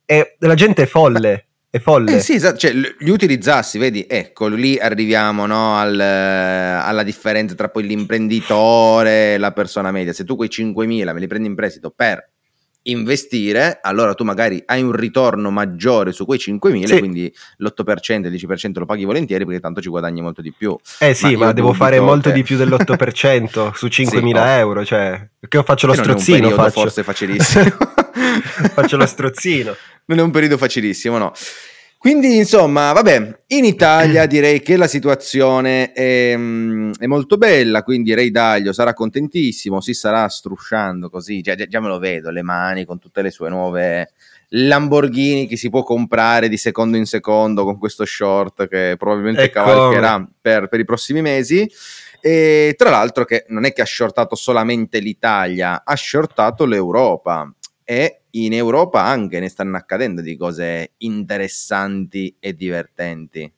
E 0.05 0.35
la 0.39 0.55
gente 0.55 0.83
è 0.83 0.85
folle. 0.85 1.47
È 1.71 1.79
folle. 1.79 2.17
Eh 2.17 2.19
sì, 2.19 2.33
esatto, 2.33 2.57
cioè, 2.57 2.73
li 2.73 3.09
utilizzassi, 3.09 3.77
vedi, 3.77 4.05
ecco, 4.05 4.47
lì 4.47 4.77
arriviamo 4.77 5.45
no, 5.45 5.77
al, 5.77 5.97
alla 5.97 7.01
differenza 7.01 7.55
tra 7.55 7.69
poi 7.69 7.83
l'imprenditore 7.87 9.35
e 9.35 9.37
la 9.37 9.53
persona 9.53 9.89
media. 9.89 10.11
Se 10.11 10.25
tu 10.25 10.35
quei 10.35 10.49
5.000 10.51 11.13
me 11.13 11.19
li 11.21 11.27
prendi 11.27 11.47
in 11.47 11.55
prestito 11.55 11.89
per 11.89 12.29
investire, 12.83 13.79
allora 13.81 14.13
tu 14.15 14.25
magari 14.25 14.61
hai 14.65 14.81
un 14.81 14.91
ritorno 14.91 15.49
maggiore 15.49 16.11
su 16.11 16.25
quei 16.25 16.39
5.000, 16.39 16.83
sì. 16.83 16.99
quindi 16.99 17.33
l'8%, 17.57 18.25
il 18.25 18.33
10% 18.33 18.79
lo 18.79 18.85
paghi 18.85 19.05
volentieri 19.05 19.45
perché 19.45 19.61
tanto 19.61 19.79
ci 19.79 19.87
guadagni 19.87 20.21
molto 20.21 20.41
di 20.41 20.51
più. 20.51 20.75
Eh 20.99 21.13
sì, 21.13 21.37
ma, 21.37 21.45
ma 21.45 21.51
devo 21.53 21.71
fare 21.71 22.01
molto 22.01 22.27
che... 22.27 22.35
di 22.35 22.43
più 22.43 22.57
dell'8% 22.57 23.71
su 23.73 23.85
5.000 23.85 23.91
sì, 24.11 24.19
no. 24.19 24.45
euro, 24.45 24.83
cioè, 24.83 25.25
che 25.47 25.55
io 25.55 25.63
faccio 25.63 25.87
lo 25.87 25.93
strozzino. 25.93 26.49
faccio. 26.49 26.81
forse 26.81 27.03
facilissimo. 27.03 27.63
faccio 28.73 28.97
lo 28.97 29.05
strozzino 29.05 29.75
non 30.11 30.19
è 30.19 30.21
un 30.21 30.31
periodo 30.31 30.57
facilissimo, 30.57 31.17
no. 31.17 31.31
Quindi, 31.97 32.37
insomma, 32.37 32.93
vabbè, 32.93 33.41
in 33.47 33.63
Italia 33.63 34.25
direi 34.25 34.59
che 34.61 34.75
la 34.75 34.87
situazione 34.87 35.91
è, 35.91 36.35
mm, 36.35 36.93
è, 36.97 37.05
molto 37.05 37.37
bella, 37.37 37.83
quindi 37.83 38.15
Ray 38.15 38.31
Daglio 38.31 38.73
sarà 38.73 38.93
contentissimo, 38.93 39.81
si 39.81 39.93
sarà 39.93 40.27
strusciando 40.27 41.11
così, 41.11 41.41
già, 41.41 41.53
già, 41.53 41.79
me 41.79 41.89
lo 41.89 41.99
vedo, 41.99 42.31
le 42.31 42.41
mani 42.41 42.85
con 42.85 42.97
tutte 42.97 43.21
le 43.21 43.29
sue 43.29 43.49
nuove 43.49 44.13
Lamborghini 44.49 45.45
che 45.45 45.57
si 45.57 45.69
può 45.69 45.83
comprare 45.83 46.49
di 46.49 46.57
secondo 46.57 46.97
in 46.97 47.05
secondo 47.05 47.63
con 47.63 47.77
questo 47.77 48.03
short 48.03 48.67
che 48.67 48.95
probabilmente 48.97 49.43
ecco. 49.43 49.61
cavalcherà 49.61 50.27
per, 50.41 50.69
per 50.69 50.79
i 50.79 50.85
prossimi 50.85 51.21
mesi. 51.21 51.71
E 52.19 52.73
tra 52.77 52.89
l'altro 52.89 53.25
che 53.25 53.45
non 53.49 53.63
è 53.63 53.73
che 53.73 53.81
ha 53.83 53.85
shortato 53.85 54.33
solamente 54.33 54.97
l'Italia, 54.97 55.83
ha 55.85 55.95
shortato 55.95 56.65
l'Europa 56.65 57.51
e 57.91 58.21
in 58.31 58.53
Europa 58.53 59.03
anche 59.03 59.41
ne 59.41 59.49
stanno 59.49 59.75
accadendo 59.75 60.21
di 60.21 60.37
cose 60.37 60.93
interessanti 60.99 62.33
e 62.39 62.55
divertenti. 62.55 63.51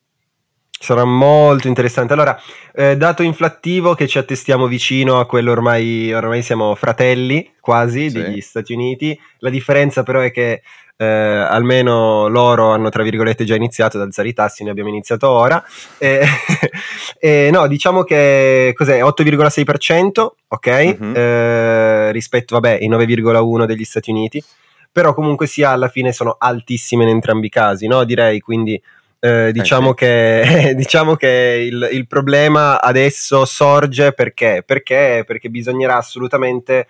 sarà 0.79 1.05
molto 1.05 1.67
interessante. 1.67 2.13
Allora, 2.13 2.35
eh, 2.73 2.97
dato 2.97 3.21
inflattivo 3.21 3.93
che 3.93 4.07
ci 4.07 4.17
attestiamo 4.17 4.65
vicino 4.65 5.19
a 5.19 5.27
quello 5.27 5.51
ormai, 5.51 6.11
ormai 6.11 6.41
siamo 6.41 6.73
fratelli 6.73 7.53
quasi 7.61 8.09
sì. 8.09 8.21
degli 8.23 8.41
Stati 8.41 8.73
Uniti. 8.73 9.17
La 9.37 9.51
differenza 9.51 10.01
però 10.01 10.21
è 10.21 10.31
che 10.31 10.63
eh, 10.95 11.05
almeno 11.05 12.27
loro 12.27 12.71
hanno 12.71 12.89
tra 12.89 13.03
virgolette 13.03 13.45
già 13.45 13.55
iniziato 13.55 13.97
ad 13.97 14.03
alzare 14.03 14.29
i 14.29 14.33
tassi, 14.33 14.63
noi 14.63 14.71
abbiamo 14.71 14.89
iniziato 14.89 15.29
ora. 15.29 15.63
E, 15.97 16.25
e 17.19 17.50
no, 17.51 17.67
diciamo 17.67 18.03
che 18.03 18.73
cos'è 18.75 19.01
8,6%, 19.01 20.27
ok? 20.47 20.97
Uh-huh. 21.00 21.13
Eh, 21.13 22.12
rispetto, 22.12 22.55
vabbè, 22.55 22.79
i 22.81 22.89
9,1 22.89 23.65
degli 23.65 23.83
Stati 23.83 24.12
Uniti. 24.12 24.43
Però 24.91 25.15
comunque 25.15 25.47
sia 25.47 25.71
alla 25.71 25.88
fine 25.88 26.12
sono 26.12 26.35
altissime 26.38 27.03
in 27.03 27.09
entrambi 27.09 27.47
i 27.47 27.50
casi, 27.50 27.88
no? 27.88 28.03
Direi 28.03 28.39
quindi 28.39 28.79
eh, 29.19 29.51
diciamo, 29.51 29.91
eh, 29.91 29.95
che, 29.95 30.73
diciamo, 30.77 31.15
che, 31.15 31.67
il, 31.67 31.89
il, 31.93 32.07
problema 32.07 32.79
adesso 32.79 33.43
sorge 33.45 34.12
perché? 34.12 34.63
perché? 34.63 35.23
Perché 35.25 35.50
bisognerà 35.50 35.95
assolutamente 35.95 36.89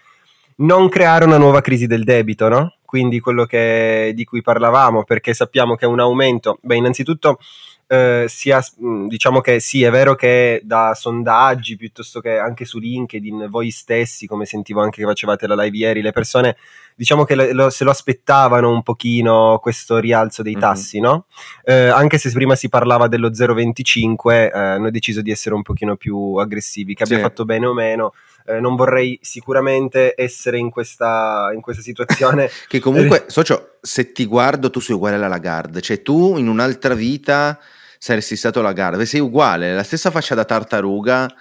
non 0.57 0.89
creare 0.89 1.23
una 1.23 1.37
nuova 1.37 1.61
crisi 1.61 1.87
del 1.87 2.03
debito, 2.03 2.49
no? 2.49 2.73
Quindi 2.93 3.19
quello 3.19 3.47
che, 3.47 4.11
di 4.13 4.23
cui 4.23 4.43
parlavamo, 4.43 5.03
perché 5.03 5.33
sappiamo 5.33 5.73
che 5.73 5.87
un 5.87 5.99
aumento, 5.99 6.59
beh, 6.61 6.75
innanzitutto 6.75 7.39
eh, 7.87 8.25
sia, 8.27 8.63
mm, 8.83 9.07
diciamo 9.07 9.41
che 9.41 9.59
sì, 9.59 9.81
è 9.81 9.89
vero 9.89 10.13
che 10.13 10.61
da 10.63 10.93
sondaggi 10.93 11.75
piuttosto 11.75 12.21
che 12.21 12.37
anche 12.37 12.65
su 12.65 12.77
LinkedIn, 12.77 13.47
voi 13.49 13.71
stessi, 13.71 14.27
come 14.27 14.45
sentivo 14.45 14.81
anche 14.81 15.01
che 15.01 15.07
facevate 15.07 15.47
la 15.47 15.55
live 15.55 15.75
ieri, 15.75 16.03
le 16.03 16.11
persone 16.11 16.55
diciamo 16.95 17.23
che 17.23 17.51
lo, 17.51 17.71
se 17.71 17.83
lo 17.83 17.89
aspettavano 17.89 18.71
un 18.71 18.83
pochino 18.83 19.57
questo 19.59 19.97
rialzo 19.97 20.43
dei 20.43 20.53
mhm. 20.53 20.59
tassi, 20.59 20.99
mm-hmm. 20.99 21.11
no? 21.11 21.25
Eh, 21.63 21.87
anche 21.87 22.19
se 22.19 22.31
prima 22.31 22.55
si 22.55 22.69
parlava 22.69 23.07
dello 23.07 23.31
0,25, 23.31 24.31
eh, 24.31 24.51
hanno 24.51 24.91
deciso 24.91 25.23
di 25.23 25.31
essere 25.31 25.55
un 25.55 25.63
pochino 25.63 25.95
più 25.95 26.35
aggressivi, 26.35 26.93
che 26.93 27.05
abbia 27.05 27.17
sì. 27.17 27.23
fatto 27.23 27.43
bene 27.43 27.65
o 27.65 27.73
meno. 27.73 28.13
Eh, 28.45 28.59
non 28.59 28.75
vorrei 28.75 29.17
sicuramente 29.21 30.13
essere 30.17 30.57
in 30.57 30.69
questa, 30.69 31.49
in 31.53 31.61
questa 31.61 31.81
situazione. 31.81 32.49
che 32.67 32.79
comunque, 32.79 33.25
socio, 33.27 33.77
se 33.81 34.11
ti 34.11 34.25
guardo 34.25 34.69
tu 34.69 34.79
sei 34.79 34.95
uguale 34.95 35.15
alla 35.15 35.27
Lagarde, 35.27 35.81
cioè 35.81 36.01
tu 36.01 36.37
in 36.37 36.47
un'altra 36.47 36.93
vita 36.93 37.57
saresti 37.97 38.35
stato 38.35 38.61
Lagarde, 38.61 39.05
sei 39.05 39.21
uguale, 39.21 39.73
la 39.73 39.83
stessa 39.83 40.11
faccia 40.11 40.35
da 40.35 40.45
tartaruga. 40.45 41.33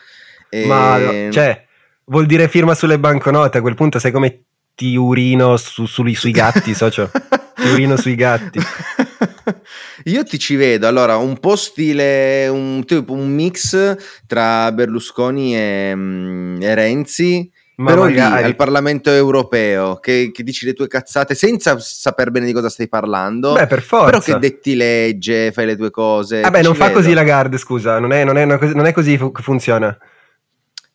E... 0.48 0.66
Ma, 0.66 0.98
cioè, 1.30 1.64
vuol 2.04 2.26
dire 2.26 2.48
firma 2.48 2.74
sulle 2.74 2.98
banconote, 2.98 3.58
a 3.58 3.60
quel 3.60 3.74
punto 3.74 3.98
sai 3.98 4.12
come 4.12 4.44
ti 4.74 4.94
urino 4.96 5.56
su, 5.56 5.86
su, 5.86 6.06
sui 6.12 6.30
gatti, 6.30 6.74
socio. 6.74 7.10
ti 7.56 7.68
urino 7.68 7.96
sui 7.96 8.14
gatti. 8.14 8.60
Io 10.04 10.24
ti 10.24 10.38
ci 10.38 10.56
vedo, 10.56 10.86
allora, 10.86 11.16
un 11.16 11.38
po' 11.38 11.56
stile, 11.56 12.48
un, 12.48 12.84
tipo, 12.84 13.12
un 13.12 13.28
mix 13.28 13.96
tra 14.26 14.70
Berlusconi 14.72 15.56
e, 15.56 15.92
mm, 15.94 16.62
e 16.62 16.74
Renzi, 16.74 17.50
ma 17.76 17.90
però 17.90 18.02
magari... 18.02 18.36
lì 18.36 18.42
al 18.44 18.56
Parlamento 18.56 19.10
europeo 19.10 19.96
che, 19.96 20.30
che, 20.32 20.42
dici 20.42 20.66
le 20.66 20.74
tue 20.74 20.88
cazzate 20.88 21.34
senza 21.34 21.78
saper 21.78 22.30
bene 22.30 22.46
di 22.46 22.52
cosa 22.52 22.68
stai 22.68 22.88
parlando. 22.88 23.54
Beh, 23.54 23.66
per 23.66 23.82
forza. 23.82 24.04
Però 24.06 24.20
che 24.20 24.38
detti 24.38 24.74
legge, 24.74 25.52
fai 25.52 25.66
le 25.66 25.76
tue 25.76 25.90
cose. 25.90 26.40
Vabbè, 26.40 26.62
non 26.62 26.74
fa 26.74 26.88
vedo. 26.88 26.98
così 26.98 27.12
la 27.14 27.24
Garde, 27.24 27.58
scusa, 27.58 27.98
non 27.98 28.12
è, 28.12 28.24
non 28.24 28.36
è, 28.36 28.44
non 28.44 28.86
è 28.86 28.92
così 28.92 29.16
che 29.16 29.42
funziona. 29.42 29.96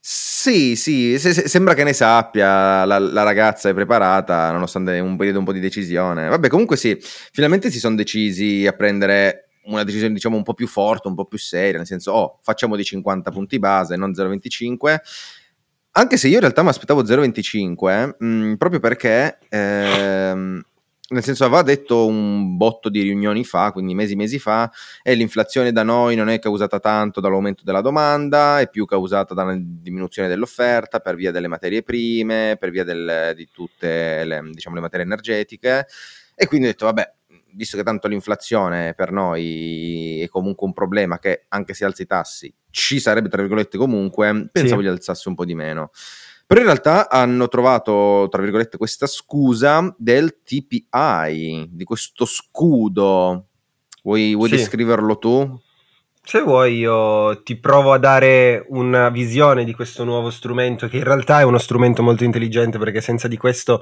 Sì, 0.10 0.78
sì, 0.78 1.20
se, 1.20 1.34
se, 1.34 1.50
sembra 1.50 1.74
che 1.74 1.84
ne 1.84 1.92
sappia, 1.92 2.86
la, 2.86 2.98
la, 2.98 3.24
ragazza 3.24 3.68
è 3.68 3.74
preparata 3.74 4.54
nonostante 4.54 4.98
un 5.00 5.18
periodo 5.18 5.40
un 5.40 5.44
po' 5.44 5.52
di 5.52 5.60
decisione. 5.60 6.30
Vabbè, 6.30 6.48
comunque 6.48 6.78
sì, 6.78 6.98
finalmente 7.34 7.70
si 7.70 7.78
sono 7.78 7.98
decisi 7.98 8.66
a 8.66 8.72
prendere 8.72 9.50
una 9.66 9.84
decisione 9.84 10.14
diciamo 10.14 10.38
un 10.38 10.44
po' 10.44 10.54
più 10.54 10.66
forte, 10.66 11.10
un 11.10 11.14
po' 11.16 11.26
più 11.26 11.38
seria, 11.38 11.78
nel 11.78 11.86
senso, 11.86 12.14
oh, 12.14 12.40
facciamo 12.42 12.78
di 12.78 12.86
50 12.86 13.32
punti 13.32 13.60
base, 13.60 13.98
non 13.98 14.12
0,25. 14.12 14.98
Anche 15.92 16.16
se 16.16 16.30
io 16.30 16.36
in 16.36 16.40
realtà 16.40 16.64
mi 16.64 16.70
aspettavo 16.70 17.04
0,25, 17.04 18.16
mh, 18.18 18.26
mm, 18.26 18.54
proprio 18.54 18.80
perché... 18.80 19.40
Ehm, 19.50 20.64
nel 21.10 21.24
senso 21.24 21.46
aveva 21.46 21.62
detto 21.62 22.06
un 22.06 22.58
botto 22.58 22.90
di 22.90 23.02
riunioni 23.02 23.46
fa, 23.46 23.72
quindi 23.72 23.96
mesi 23.96 24.16
mesi 24.16 24.40
fa, 24.40 24.70
e 25.02 25.16
l'inflazione 25.16 25.72
da 25.72 25.84
noi 25.84 26.16
non 26.16 26.28
è 26.28 26.40
causata 26.40 26.80
tanto 26.80 27.22
dall'aumento 27.22 27.64
della 27.64 27.82
domanda, 27.82 28.60
è 28.60 28.70
più 28.70 28.86
causata 28.86 29.34
dalla 29.34 29.56
diminuzione 29.58 30.28
dell'offerta 30.28 31.00
per 31.00 31.16
via 31.16 31.32
delle 31.32 31.48
materie 31.48 31.82
prime, 31.82 32.58
per 32.60 32.72
via 32.72 32.84
del, 32.84 33.34
di 33.36 33.48
tutte 33.52 34.26
le, 34.26 34.42
diciamo, 34.52 34.76
le 34.76 34.82
materie 34.82 35.06
energetiche. 35.06 35.88
E 36.36 36.46
quindi 36.46 36.68
ho 36.68 36.72
detto, 36.72 36.86
vabbè, 36.86 37.14
visto 37.54 37.78
che 37.78 37.84
tanto 37.84 38.08
l'inflazione 38.08 38.94
per 38.94 39.12
noi 39.12 40.22
è 40.22 40.28
comunque 40.28 40.68
un 40.68 40.74
problema 40.74 41.20
che 41.20 41.46
anche 41.48 41.74
se 41.74 41.86
alzi 41.86 42.02
i 42.04 42.06
tassi 42.06 42.54
ci 42.70 43.00
sarebbe, 43.00 43.30
tra 43.30 43.42
virgolette, 43.42 43.78
comunque, 43.78 44.50
pensavo 44.52 44.82
sì. 44.82 44.88
gli 44.88 44.90
alzasse 44.90 45.30
un 45.30 45.36
po' 45.36 45.46
di 45.46 45.56
meno. 45.56 45.90
Però 46.48 46.62
in 46.62 46.66
realtà 46.66 47.10
hanno 47.10 47.50
trovato, 47.50 48.30
tra 48.32 48.42
virgolette, 48.42 48.78
questa 48.78 49.06
scusa 49.06 49.94
del 49.98 50.40
TPI, 50.46 51.68
di 51.70 51.84
questo 51.84 52.24
scudo. 52.24 53.48
Vuoi, 54.02 54.34
vuoi 54.34 54.48
sì. 54.48 54.56
descriverlo 54.56 55.18
tu? 55.18 55.60
Se 56.24 56.42
vuoi 56.42 56.78
io 56.78 57.44
ti 57.44 57.58
provo 57.58 57.92
a 57.92 57.98
dare 57.98 58.66
una 58.70 59.10
visione 59.10 59.66
di 59.66 59.74
questo 59.74 60.06
nuovo 60.06 60.30
strumento, 60.30 60.88
che 60.88 60.96
in 60.96 61.04
realtà 61.04 61.42
è 61.42 61.44
uno 61.44 61.58
strumento 61.58 62.02
molto 62.02 62.24
intelligente 62.24 62.78
perché 62.78 63.02
senza 63.02 63.28
di 63.28 63.36
questo 63.36 63.82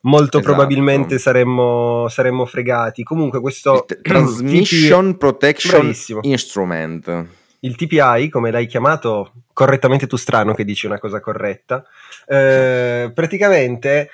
molto 0.00 0.38
esatto. 0.38 0.52
probabilmente 0.52 1.18
saremmo, 1.18 2.08
saremmo, 2.08 2.46
fregati. 2.46 3.04
Comunque 3.04 3.40
questo... 3.40 3.84
T- 3.86 4.00
Transmission 4.00 5.10
TPI... 5.14 5.18
Protection 5.18 5.80
Bravissimo. 5.82 6.18
Instrument 6.22 7.28
il 7.64 7.76
TPI, 7.76 8.28
come 8.28 8.50
l'hai 8.50 8.66
chiamato, 8.66 9.32
correttamente 9.62 10.08
tu 10.08 10.16
strano 10.16 10.54
che 10.54 10.64
dici 10.64 10.86
una 10.86 10.98
cosa 10.98 11.20
corretta, 11.20 11.84
eh, 12.26 13.12
praticamente 13.14 14.10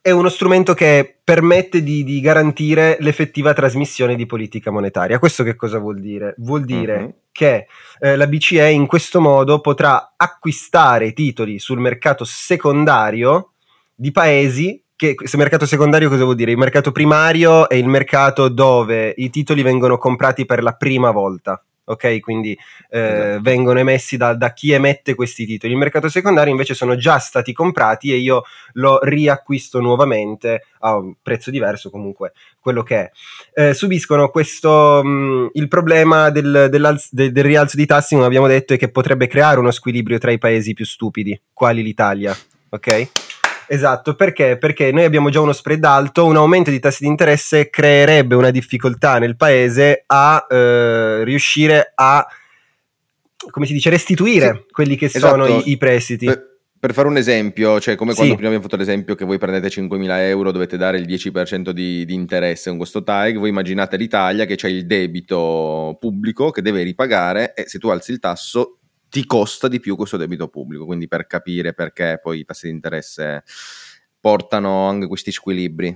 è 0.00 0.10
uno 0.10 0.30
strumento 0.30 0.72
che 0.72 1.18
permette 1.22 1.82
di, 1.82 2.02
di, 2.04 2.22
garantire 2.22 2.96
l'effettiva 3.00 3.52
trasmissione 3.52 4.16
di 4.16 4.24
politica 4.24 4.70
monetaria. 4.70 5.18
Questo 5.18 5.44
che 5.44 5.54
cosa 5.54 5.78
vuol 5.78 6.00
dire? 6.00 6.34
Vuol 6.38 6.64
dire 6.64 6.96
uh-huh. 6.96 7.14
che 7.30 7.66
eh, 8.00 8.16
la 8.16 8.26
BCE 8.26 8.70
in 8.70 8.86
questo 8.86 9.20
modo 9.20 9.60
potrà 9.60 10.14
acquistare 10.16 11.12
titoli 11.12 11.58
sul 11.58 11.78
mercato 11.78 12.24
secondario 12.24 13.52
di 13.94 14.10
paesi 14.10 14.82
che, 14.96 15.14
se 15.22 15.36
mercato 15.36 15.66
secondario 15.66 16.08
cosa 16.08 16.24
vuol 16.24 16.36
dire? 16.36 16.50
Il 16.50 16.58
mercato 16.58 16.92
primario 16.92 17.68
è 17.68 17.74
il 17.74 17.88
mercato 17.88 18.48
dove 18.48 19.12
i 19.18 19.28
titoli 19.28 19.62
vengono 19.62 19.98
comprati 19.98 20.46
per 20.46 20.62
la 20.62 20.72
prima 20.72 21.10
volta 21.10 21.62
ok? 21.92 22.20
Quindi 22.20 22.56
eh, 22.90 23.00
esatto. 23.00 23.40
vengono 23.42 23.78
emessi 23.78 24.16
da, 24.16 24.34
da, 24.34 24.52
chi 24.52 24.72
emette 24.72 25.14
questi 25.14 25.46
titoli. 25.46 25.72
Il 25.72 25.78
mercato 25.78 26.08
secondario 26.08 26.50
invece 26.50 26.74
sono 26.74 26.96
già 26.96 27.18
stati 27.18 27.52
comprati 27.52 28.12
e 28.12 28.16
io 28.16 28.42
lo 28.74 28.98
riacquisto 29.02 29.80
nuovamente 29.80 30.66
a 30.80 30.96
un 30.96 31.14
prezzo 31.22 31.50
diverso, 31.50 31.90
comunque 31.90 32.32
quello 32.60 32.82
che 32.82 32.96
è. 32.96 33.10
Eh, 33.54 33.74
subiscono 33.74 34.28
questo, 34.30 35.02
mh, 35.02 35.08
mm, 35.08 35.46
il 35.52 35.68
problema 35.68 36.30
del, 36.30 36.68
del, 36.70 37.00
del 37.10 37.44
rialzo 37.44 37.76
di 37.76 37.86
tassi, 37.86 38.14
come 38.14 38.26
abbiamo 38.26 38.46
detto, 38.46 38.74
è 38.74 38.78
che 38.78 38.90
potrebbe 38.90 39.26
creare 39.26 39.58
uno 39.58 39.70
squilibrio 39.70 40.18
tra 40.18 40.30
i 40.30 40.38
paesi 40.38 40.74
più 40.74 40.84
stupidi, 40.84 41.38
quali 41.52 41.82
l'Italia, 41.82 42.36
ok? 42.70 43.10
Esatto, 43.66 44.14
perché? 44.14 44.58
Perché 44.58 44.92
noi 44.92 45.04
abbiamo 45.04 45.30
già 45.30 45.40
uno 45.40 45.52
spread 45.52 45.84
alto, 45.84 46.24
un 46.24 46.36
aumento 46.36 46.70
di 46.70 46.80
tassi 46.80 47.04
di 47.04 47.08
interesse 47.08 47.70
creerebbe 47.70 48.34
una 48.34 48.50
difficoltà 48.50 49.18
nel 49.18 49.36
paese 49.36 50.04
a 50.06 50.46
eh, 50.48 51.24
riuscire 51.24 51.92
a, 51.94 52.26
come 53.50 53.66
si 53.66 53.72
dice, 53.72 53.90
restituire 53.90 54.64
sì, 54.66 54.72
quelli 54.72 54.96
che 54.96 55.06
esatto. 55.06 55.28
sono 55.28 55.46
i, 55.46 55.70
i 55.70 55.76
prestiti. 55.76 56.26
Per, 56.26 56.58
per, 56.78 56.92
fare 56.92 57.08
un 57.08 57.16
esempio, 57.16 57.80
cioè 57.80 57.94
come 57.94 58.14
quando 58.14 58.32
sì. 58.32 58.38
prima 58.38 58.48
abbiamo 58.48 58.68
fatto 58.68 58.76
l'esempio 58.76 59.14
che 59.14 59.24
voi 59.24 59.38
prendete 59.38 59.68
5.000 59.68 60.18
euro, 60.20 60.52
dovete 60.52 60.76
dare 60.76 60.98
il 60.98 61.06
10% 61.06 61.70
di, 61.70 62.04
di 62.04 62.14
interesse 62.14 62.68
con 62.68 62.78
questo 62.78 63.02
TAG, 63.02 63.38
voi 63.38 63.48
immaginate 63.48 63.96
l'Italia 63.96 64.44
che 64.44 64.56
c'è 64.56 64.68
il 64.68 64.86
debito 64.86 65.96
pubblico 65.98 66.50
che 66.50 66.62
deve 66.62 66.82
ripagare 66.82 67.54
e 67.54 67.68
se 67.68 67.78
tu 67.78 67.88
alzi 67.88 68.12
il 68.12 68.18
tasso 68.18 68.78
ti 69.12 69.26
costa 69.26 69.68
di 69.68 69.78
più 69.78 69.94
questo 69.94 70.16
debito 70.16 70.48
pubblico, 70.48 70.86
quindi 70.86 71.06
per 71.06 71.26
capire 71.26 71.74
perché 71.74 72.18
poi 72.22 72.38
i 72.38 72.44
tassi 72.46 72.68
di 72.68 72.72
interesse 72.72 73.44
portano 74.18 74.88
anche 74.88 75.06
questi 75.06 75.30
squilibri. 75.30 75.94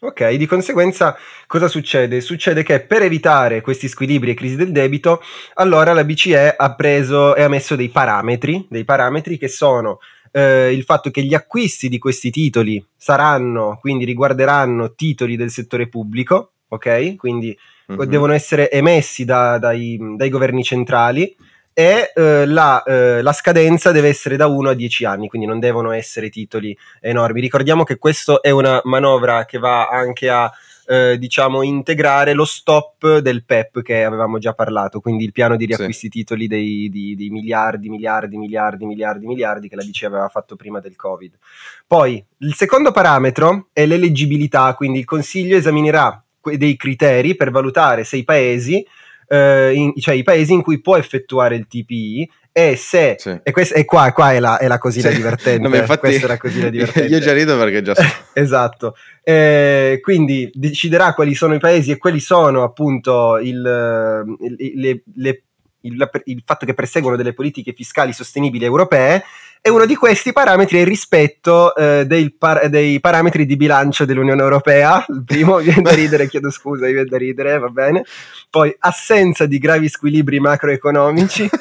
Ok, 0.00 0.32
di 0.32 0.46
conseguenza 0.46 1.14
cosa 1.46 1.68
succede? 1.68 2.22
Succede 2.22 2.62
che 2.62 2.80
per 2.80 3.02
evitare 3.02 3.60
questi 3.60 3.86
squilibri 3.86 4.30
e 4.30 4.34
crisi 4.34 4.56
del 4.56 4.72
debito, 4.72 5.20
allora 5.54 5.92
la 5.92 6.04
BCE 6.04 6.54
ha 6.56 6.74
preso 6.74 7.36
e 7.36 7.42
ha 7.42 7.48
messo 7.48 7.76
dei 7.76 7.90
parametri, 7.90 8.66
dei 8.70 8.84
parametri 8.84 9.36
che 9.36 9.48
sono 9.48 9.98
eh, 10.32 10.72
il 10.72 10.84
fatto 10.84 11.10
che 11.10 11.22
gli 11.22 11.34
acquisti 11.34 11.90
di 11.90 11.98
questi 11.98 12.30
titoli 12.30 12.82
saranno, 12.96 13.76
quindi 13.78 14.06
riguarderanno 14.06 14.94
titoli 14.94 15.36
del 15.36 15.50
settore 15.50 15.86
pubblico, 15.88 16.52
ok? 16.68 17.16
Quindi 17.16 17.54
mm-hmm. 17.92 18.08
devono 18.08 18.32
essere 18.32 18.70
emessi 18.70 19.26
da, 19.26 19.58
dai, 19.58 19.98
dai 20.16 20.30
governi 20.30 20.62
centrali 20.62 21.36
e 21.78 22.10
eh, 22.12 22.44
la, 22.44 22.82
eh, 22.82 23.22
la, 23.22 23.32
scadenza 23.32 23.92
deve 23.92 24.08
essere 24.08 24.34
da 24.34 24.48
1 24.48 24.70
a 24.70 24.74
10 24.74 25.04
anni, 25.04 25.28
quindi 25.28 25.46
non 25.46 25.60
devono 25.60 25.92
essere 25.92 26.28
titoli 26.28 26.76
enormi. 27.00 27.40
Ricordiamo 27.40 27.84
che 27.84 27.98
questa 27.98 28.40
è 28.40 28.50
una 28.50 28.80
manovra 28.82 29.44
che 29.44 29.58
va 29.58 29.86
anche 29.86 30.28
a 30.28 30.50
eh, 30.88 31.16
diciamo, 31.18 31.62
integrare 31.62 32.32
lo 32.32 32.44
stop 32.44 33.18
del 33.18 33.44
PEP 33.44 33.82
che 33.82 34.02
avevamo 34.02 34.38
già 34.38 34.54
parlato, 34.54 34.98
quindi 34.98 35.22
il 35.22 35.30
piano 35.30 35.54
di 35.54 35.66
riacquisti 35.66 36.06
sì. 36.06 36.08
titoli 36.08 36.48
dei, 36.48 36.88
di, 36.90 37.14
di, 37.14 37.30
miliardi, 37.30 37.88
miliardi, 37.88 38.36
miliardi, 38.36 38.84
miliardi, 38.84 39.26
miliardi 39.26 39.68
che 39.68 39.76
la 39.76 39.84
BCE 39.84 40.06
aveva 40.06 40.28
fatto 40.28 40.56
prima 40.56 40.80
del 40.80 40.96
Covid. 40.96 41.38
Poi 41.86 42.24
il 42.38 42.54
secondo 42.54 42.90
parametro 42.90 43.68
è 43.72 43.86
l'eleggibilità, 43.86 44.74
quindi 44.74 44.98
il 44.98 45.04
Consiglio 45.04 45.56
esaminerà 45.56 46.20
dei 46.42 46.74
criteri 46.74 47.36
per 47.36 47.52
valutare 47.52 48.02
se 48.02 48.16
i 48.16 48.24
paesi, 48.24 48.84
eh, 49.28 49.72
in, 49.74 49.92
cioè 49.96 50.14
i 50.14 50.22
paesi 50.22 50.52
in 50.52 50.62
cui 50.62 50.80
può 50.80 50.96
effettuare 50.96 51.54
il 51.54 51.66
TPI 51.66 52.28
e 52.50 52.76
se 52.76 53.16
sì. 53.18 53.38
e, 53.42 53.50
quest- 53.52 53.76
e 53.76 53.84
qua, 53.84 54.10
qua 54.12 54.32
è, 54.32 54.40
la, 54.40 54.58
è 54.58 54.66
la 54.66 54.78
cosina 54.78 55.10
sì. 55.10 55.16
divertente 55.16 55.68
no, 55.68 55.76
infatti, 55.76 55.98
questa 56.00 56.24
è 56.24 56.28
la 56.28 56.38
cosina 56.38 56.68
divertente 56.70 57.12
io 57.12 57.20
già 57.20 57.32
rido 57.32 57.56
perché 57.56 57.82
già 57.82 57.94
so. 57.94 58.02
esatto 58.32 58.96
eh, 59.22 59.98
quindi 60.02 60.50
deciderà 60.52 61.12
quali 61.14 61.34
sono 61.34 61.54
i 61.54 61.58
paesi 61.58 61.90
e 61.90 61.98
quali 61.98 62.20
sono 62.20 62.62
appunto 62.62 63.38
il, 63.38 64.26
il, 64.58 64.80
le, 64.80 65.02
le, 65.14 65.42
il, 65.82 66.10
il 66.24 66.42
fatto 66.44 66.66
che 66.66 66.74
perseguono 66.74 67.16
delle 67.16 67.34
politiche 67.34 67.72
fiscali 67.72 68.12
sostenibili 68.12 68.64
europee 68.64 69.22
e 69.60 69.70
uno 69.70 69.86
di 69.86 69.94
questi 69.94 70.32
parametri 70.32 70.78
è 70.78 70.80
il 70.80 70.86
rispetto 70.86 71.74
eh, 71.74 72.04
dei, 72.06 72.32
par- 72.32 72.68
dei, 72.68 73.00
parametri 73.00 73.46
di 73.46 73.56
bilancio 73.56 74.04
dell'Unione 74.04 74.42
Europea. 74.42 75.04
Il 75.08 75.24
primo, 75.24 75.56
viene 75.62 75.82
da 75.82 75.92
ridere, 75.92 76.28
chiedo 76.28 76.50
scusa, 76.50 76.86
viene 76.86 77.04
da 77.04 77.16
ridere, 77.16 77.58
va 77.58 77.68
bene. 77.68 78.04
Poi 78.50 78.74
assenza 78.80 79.46
di 79.46 79.58
gravi 79.58 79.88
squilibri 79.88 80.40
macroeconomici. 80.40 81.48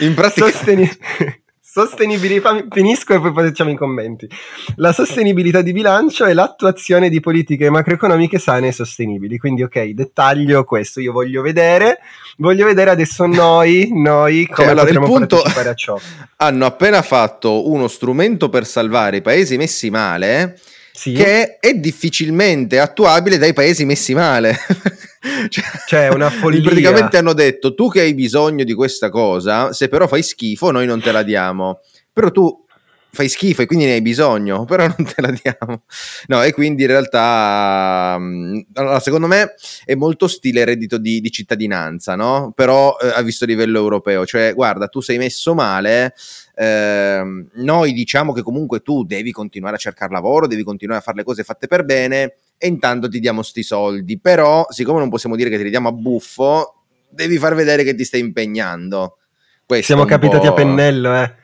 In 0.00 0.14
pratica... 0.14 0.50
Sosteni- 0.50 0.90
sostenibilità, 1.74 2.64
finisco 2.70 3.14
e 3.14 3.20
poi 3.20 3.32
facciamo 3.32 3.70
i 3.70 3.74
commenti. 3.74 4.28
La 4.76 4.92
sostenibilità 4.92 5.60
di 5.60 5.72
bilancio 5.72 6.24
è 6.24 6.32
l'attuazione 6.32 7.08
di 7.08 7.18
politiche 7.18 7.68
macroeconomiche 7.68 8.38
sane 8.38 8.68
e 8.68 8.72
sostenibili. 8.72 9.38
Quindi, 9.38 9.64
ok, 9.64 9.86
dettaglio 9.86 10.62
questo, 10.62 11.00
io 11.00 11.10
voglio 11.10 11.42
vedere, 11.42 11.98
voglio 12.36 12.64
vedere 12.64 12.90
adesso 12.90 13.26
noi, 13.26 13.88
noi 13.92 14.46
come 14.46 14.56
cioè, 14.56 14.66
allora, 14.68 14.84
potremo 14.84 15.06
punto, 15.06 15.34
partecipare 15.34 15.68
a 15.68 15.74
ciò. 15.74 15.98
Hanno 16.36 16.64
appena 16.64 17.02
fatto 17.02 17.68
uno 17.68 17.88
strumento 17.88 18.48
per 18.48 18.66
salvare 18.66 19.16
i 19.16 19.22
paesi 19.22 19.56
messi 19.56 19.90
male 19.90 20.56
sì. 20.96 21.12
che 21.12 21.58
è 21.58 21.74
difficilmente 21.74 22.78
attuabile 22.78 23.36
dai 23.36 23.52
paesi 23.52 23.84
messi 23.84 24.14
male. 24.14 24.56
cioè, 25.48 25.64
cioè, 25.86 26.08
una 26.08 26.30
follia. 26.30 26.62
Praticamente 26.62 27.16
hanno 27.16 27.32
detto 27.32 27.74
tu 27.74 27.90
che 27.90 28.00
hai 28.00 28.14
bisogno 28.14 28.62
di 28.62 28.74
questa 28.74 29.10
cosa, 29.10 29.72
se 29.72 29.88
però 29.88 30.06
fai 30.06 30.22
schifo 30.22 30.70
noi 30.70 30.86
non 30.86 31.00
te 31.00 31.10
la 31.10 31.24
diamo. 31.24 31.80
Però 32.12 32.30
tu 32.30 32.64
fai 33.10 33.28
schifo 33.28 33.62
e 33.62 33.66
quindi 33.66 33.86
ne 33.86 33.92
hai 33.92 34.02
bisogno, 34.02 34.64
però 34.66 34.86
non 34.86 35.04
te 35.04 35.20
la 35.20 35.30
diamo. 35.32 35.82
No, 36.26 36.42
e 36.42 36.52
quindi 36.52 36.82
in 36.82 36.88
realtà, 36.88 38.16
mm, 38.18 38.60
allora, 38.74 39.00
secondo 39.00 39.26
me 39.26 39.54
è 39.84 39.94
molto 39.94 40.28
stile 40.28 40.64
reddito 40.64 40.98
di, 40.98 41.20
di 41.20 41.30
cittadinanza, 41.30 42.14
no? 42.14 42.52
Però 42.54 42.96
eh, 43.00 43.08
a 43.08 43.22
visto 43.22 43.46
livello 43.46 43.78
europeo, 43.78 44.24
cioè 44.26 44.52
guarda, 44.54 44.88
tu 44.88 45.00
sei 45.00 45.18
messo 45.18 45.54
male, 45.54 46.14
eh, 46.56 47.22
noi 47.54 47.92
diciamo 47.92 48.32
che 48.32 48.42
comunque 48.42 48.80
tu 48.80 49.04
devi 49.04 49.32
continuare 49.32 49.76
a 49.76 49.78
cercare 49.78 50.12
lavoro, 50.12 50.46
devi 50.46 50.62
continuare 50.62 51.00
a 51.00 51.04
fare 51.04 51.18
le 51.18 51.24
cose 51.24 51.42
fatte 51.42 51.66
per 51.66 51.84
bene 51.84 52.36
e 52.56 52.66
intanto 52.68 53.08
ti 53.08 53.20
diamo 53.20 53.42
sti 53.42 53.62
soldi, 53.62 54.18
però 54.18 54.66
siccome 54.68 55.00
non 55.00 55.10
possiamo 55.10 55.36
dire 55.36 55.50
che 55.50 55.56
te 55.56 55.64
li 55.64 55.70
diamo 55.70 55.88
a 55.88 55.92
buffo, 55.92 56.84
devi 57.08 57.38
far 57.38 57.54
vedere 57.54 57.82
che 57.84 57.94
ti 57.94 58.04
stai 58.04 58.20
impegnando. 58.20 59.18
Questo 59.66 59.86
Siamo 59.86 60.04
capitati 60.04 60.46
a 60.46 60.52
pennello, 60.52 61.14
eh. 61.16 61.34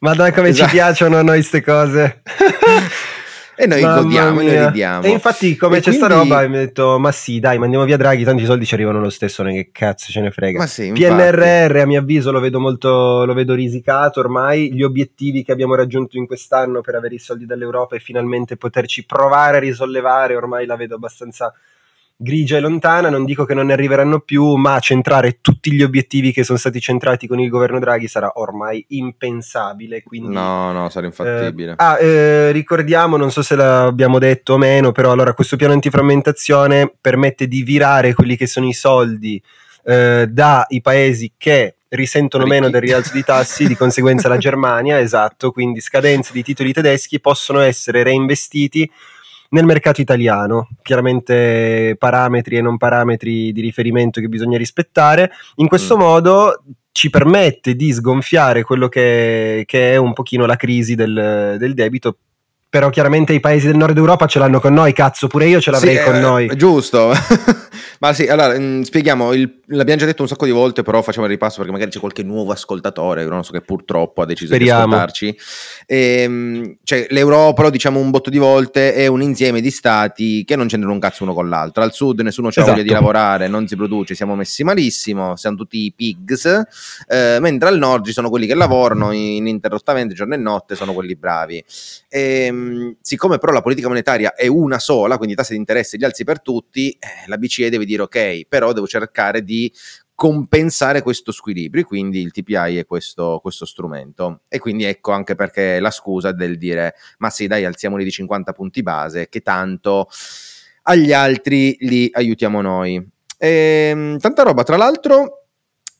Madonna 0.00 0.32
come 0.32 0.48
esatto. 0.48 0.68
ci 0.68 0.76
piacciono 0.76 1.18
a 1.18 1.22
noi 1.22 1.38
queste 1.38 1.62
cose. 1.62 2.22
e 3.60 3.66
noi 3.66 3.82
Mamma 3.82 4.00
godiamo 4.00 4.40
mia. 4.40 4.40
e 4.40 4.56
noi 4.56 4.64
ridiamo. 4.66 5.02
E 5.02 5.08
infatti, 5.10 5.54
come 5.54 5.76
e 5.76 5.80
c'è 5.80 5.90
quindi... 5.90 6.06
sta 6.06 6.14
roba, 6.14 6.48
mi 6.48 6.56
ha 6.56 6.60
detto: 6.60 6.98
Ma 6.98 7.12
sì, 7.12 7.40
dai, 7.40 7.58
mandiamo 7.58 7.84
via 7.84 7.98
Draghi, 7.98 8.24
tanti 8.24 8.46
soldi 8.46 8.64
ci 8.64 8.72
arrivano 8.72 9.00
lo 9.00 9.10
stesso, 9.10 9.42
non 9.42 9.52
che 9.52 9.68
cazzo 9.70 10.10
ce 10.10 10.20
ne 10.20 10.30
frega. 10.30 10.58
Ma 10.58 10.66
sì, 10.66 10.90
PNRR, 10.92 11.76
a 11.76 11.86
mio 11.86 12.00
avviso, 12.00 12.32
lo 12.32 12.40
vedo 12.40 12.58
molto 12.58 13.24
lo 13.26 13.34
vedo 13.34 13.52
risicato 13.52 14.20
ormai. 14.20 14.72
Gli 14.72 14.82
obiettivi 14.82 15.44
che 15.44 15.52
abbiamo 15.52 15.74
raggiunto 15.74 16.16
in 16.16 16.26
quest'anno 16.26 16.80
per 16.80 16.94
avere 16.94 17.16
i 17.16 17.18
soldi 17.18 17.44
dall'Europa 17.44 17.96
e 17.96 17.98
finalmente 17.98 18.56
poterci 18.56 19.04
provare 19.04 19.58
a 19.58 19.60
risollevare, 19.60 20.36
ormai 20.36 20.64
la 20.64 20.76
vedo 20.76 20.94
abbastanza 20.94 21.52
grigia 22.22 22.58
e 22.58 22.60
lontana, 22.60 23.08
non 23.08 23.24
dico 23.24 23.46
che 23.46 23.54
non 23.54 23.66
ne 23.66 23.72
arriveranno 23.72 24.20
più, 24.20 24.54
ma 24.56 24.78
centrare 24.78 25.38
tutti 25.40 25.72
gli 25.72 25.82
obiettivi 25.82 26.32
che 26.32 26.44
sono 26.44 26.58
stati 26.58 26.78
centrati 26.78 27.26
con 27.26 27.40
il 27.40 27.48
governo 27.48 27.78
Draghi 27.78 28.08
sarà 28.08 28.32
ormai 28.34 28.84
impensabile. 28.88 30.02
Quindi, 30.02 30.34
no, 30.34 30.70
no, 30.72 30.90
sarà 30.90 31.06
infattibile. 31.06 31.72
Eh, 31.72 31.76
ah, 31.78 31.98
eh, 31.98 32.52
ricordiamo, 32.52 33.16
non 33.16 33.30
so 33.30 33.40
se 33.40 33.56
l'abbiamo 33.56 34.18
detto 34.18 34.52
o 34.52 34.58
meno, 34.58 34.92
però 34.92 35.12
allora 35.12 35.32
questo 35.32 35.56
piano 35.56 35.72
antiframmentazione 35.72 36.92
permette 37.00 37.48
di 37.48 37.62
virare 37.62 38.12
quelli 38.12 38.36
che 38.36 38.46
sono 38.46 38.66
i 38.66 38.74
soldi 38.74 39.42
eh, 39.84 40.26
dai 40.28 40.80
paesi 40.82 41.32
che 41.38 41.76
risentono 41.88 42.44
Ricchi. 42.44 42.56
meno 42.56 42.70
del 42.70 42.82
rialzo 42.82 43.14
di 43.14 43.24
tassi, 43.24 43.66
di 43.66 43.76
conseguenza 43.76 44.28
la 44.28 44.36
Germania, 44.36 44.98
esatto, 45.00 45.50
quindi 45.52 45.80
scadenze 45.80 46.32
di 46.34 46.42
titoli 46.42 46.74
tedeschi 46.74 47.18
possono 47.18 47.60
essere 47.60 48.02
reinvestiti 48.02 48.90
nel 49.50 49.64
mercato 49.64 50.00
italiano, 50.00 50.68
chiaramente 50.82 51.96
parametri 51.98 52.56
e 52.56 52.60
non 52.60 52.76
parametri 52.76 53.52
di 53.52 53.60
riferimento 53.60 54.20
che 54.20 54.28
bisogna 54.28 54.58
rispettare. 54.58 55.30
In 55.56 55.68
questo 55.68 55.96
mm. 55.96 56.00
modo 56.00 56.62
ci 56.92 57.10
permette 57.10 57.74
di 57.74 57.92
sgonfiare 57.92 58.62
quello 58.62 58.88
che, 58.88 59.64
che, 59.66 59.92
è 59.92 59.96
un 59.96 60.12
pochino 60.12 60.46
la 60.46 60.56
crisi 60.56 60.94
del, 60.94 61.56
del 61.58 61.74
debito 61.74 62.16
però 62.70 62.88
chiaramente 62.88 63.32
i 63.32 63.40
paesi 63.40 63.66
del 63.66 63.76
nord 63.76 63.96
Europa 63.96 64.26
ce 64.26 64.38
l'hanno 64.38 64.60
con 64.60 64.72
noi, 64.72 64.92
cazzo, 64.92 65.26
pure 65.26 65.46
io 65.46 65.60
ce 65.60 65.72
l'avrei 65.72 65.96
sì, 65.96 66.04
con 66.04 66.14
eh, 66.14 66.20
noi. 66.20 66.56
Giusto. 66.56 67.12
Ma 67.98 68.12
sì, 68.12 68.28
allora 68.28 68.56
mh, 68.56 68.62
mm, 68.62 68.80
spieghiamo, 68.82 69.32
il, 69.32 69.60
l'abbiamo 69.66 70.00
già 70.00 70.06
detto 70.06 70.22
un 70.22 70.28
sacco 70.28 70.44
di 70.44 70.52
volte, 70.52 70.82
però 70.82 71.02
facciamo 71.02 71.26
il 71.26 71.32
ripasso 71.32 71.56
perché 71.56 71.72
magari 71.72 71.90
c'è 71.90 71.98
qualche 71.98 72.22
nuovo 72.22 72.52
ascoltatore, 72.52 73.24
non 73.24 73.42
so 73.42 73.50
che 73.50 73.60
purtroppo 73.60 74.22
ha 74.22 74.24
deciso 74.24 74.54
Speriamo. 74.54 74.86
di 74.86 74.92
ascoltarci. 74.94 75.38
E, 75.84 75.96
ehm, 76.22 76.76
cioè, 76.84 77.06
L'Europa, 77.10 77.62
lo 77.62 77.70
diciamo 77.70 77.98
un 77.98 78.10
botto 78.10 78.30
di 78.30 78.38
volte, 78.38 78.94
è 78.94 79.08
un 79.08 79.20
insieme 79.20 79.60
di 79.60 79.70
stati 79.70 80.44
che 80.44 80.54
non 80.54 80.68
c'entrano 80.68 80.94
un 80.94 81.00
cazzo 81.00 81.24
uno 81.24 81.34
con 81.34 81.48
l'altro. 81.48 81.82
Al 81.82 81.92
sud 81.92 82.20
nessuno 82.20 82.46
ha 82.46 82.50
esatto. 82.50 82.70
voglia 82.70 82.82
di 82.82 82.90
lavorare, 82.90 83.48
non 83.48 83.66
si 83.66 83.74
produce, 83.74 84.14
siamo 84.14 84.36
messi 84.36 84.62
malissimo, 84.62 85.34
siamo 85.34 85.56
tutti 85.56 85.92
pigs, 85.94 86.44
eh, 87.08 87.38
mentre 87.40 87.68
al 87.68 87.78
nord 87.78 88.06
ci 88.06 88.12
sono 88.12 88.30
quelli 88.30 88.46
che 88.46 88.54
lavorano 88.54 89.10
ininterrottamente 89.10 90.14
giorno 90.14 90.34
e 90.34 90.38
notte, 90.38 90.76
sono 90.76 90.94
quelli 90.94 91.16
bravi. 91.16 91.62
E, 92.08 92.50
ehm, 92.68 92.96
siccome 93.00 93.38
però 93.38 93.52
la 93.52 93.62
politica 93.62 93.88
monetaria 93.88 94.34
è 94.34 94.46
una 94.46 94.78
sola, 94.78 95.16
quindi 95.16 95.34
i 95.34 95.36
tassi 95.36 95.52
di 95.52 95.58
interesse 95.58 95.96
li 95.96 96.04
alzi 96.04 96.24
per 96.24 96.40
tutti, 96.40 96.90
eh, 96.90 97.28
la 97.28 97.38
BCE 97.38 97.70
deve 97.70 97.84
dire 97.84 98.02
ok, 98.02 98.46
però 98.48 98.72
devo 98.72 98.86
cercare 98.86 99.42
di 99.42 99.72
compensare 100.14 101.00
questo 101.00 101.32
squilibrio, 101.32 101.82
quindi 101.84 102.20
il 102.20 102.30
TPI 102.30 102.76
è 102.76 102.84
questo, 102.84 103.38
questo, 103.40 103.64
strumento. 103.64 104.42
E 104.48 104.58
quindi 104.58 104.84
ecco 104.84 105.12
anche 105.12 105.34
perché 105.34 105.80
la 105.80 105.90
scusa 105.90 106.32
del 106.32 106.58
dire 106.58 106.94
ma 107.18 107.30
sì 107.30 107.46
dai 107.46 107.64
alziamoli 107.64 108.04
di 108.04 108.10
50 108.10 108.52
punti 108.52 108.82
base, 108.82 109.30
che 109.30 109.40
tanto 109.40 110.08
agli 110.82 111.14
altri 111.14 111.74
li 111.80 112.10
aiutiamo 112.12 112.60
noi. 112.60 112.96
E, 113.38 113.88
ehm, 113.90 114.18
tanta 114.18 114.42
roba, 114.42 114.62
tra 114.62 114.76
l'altro 114.76 115.39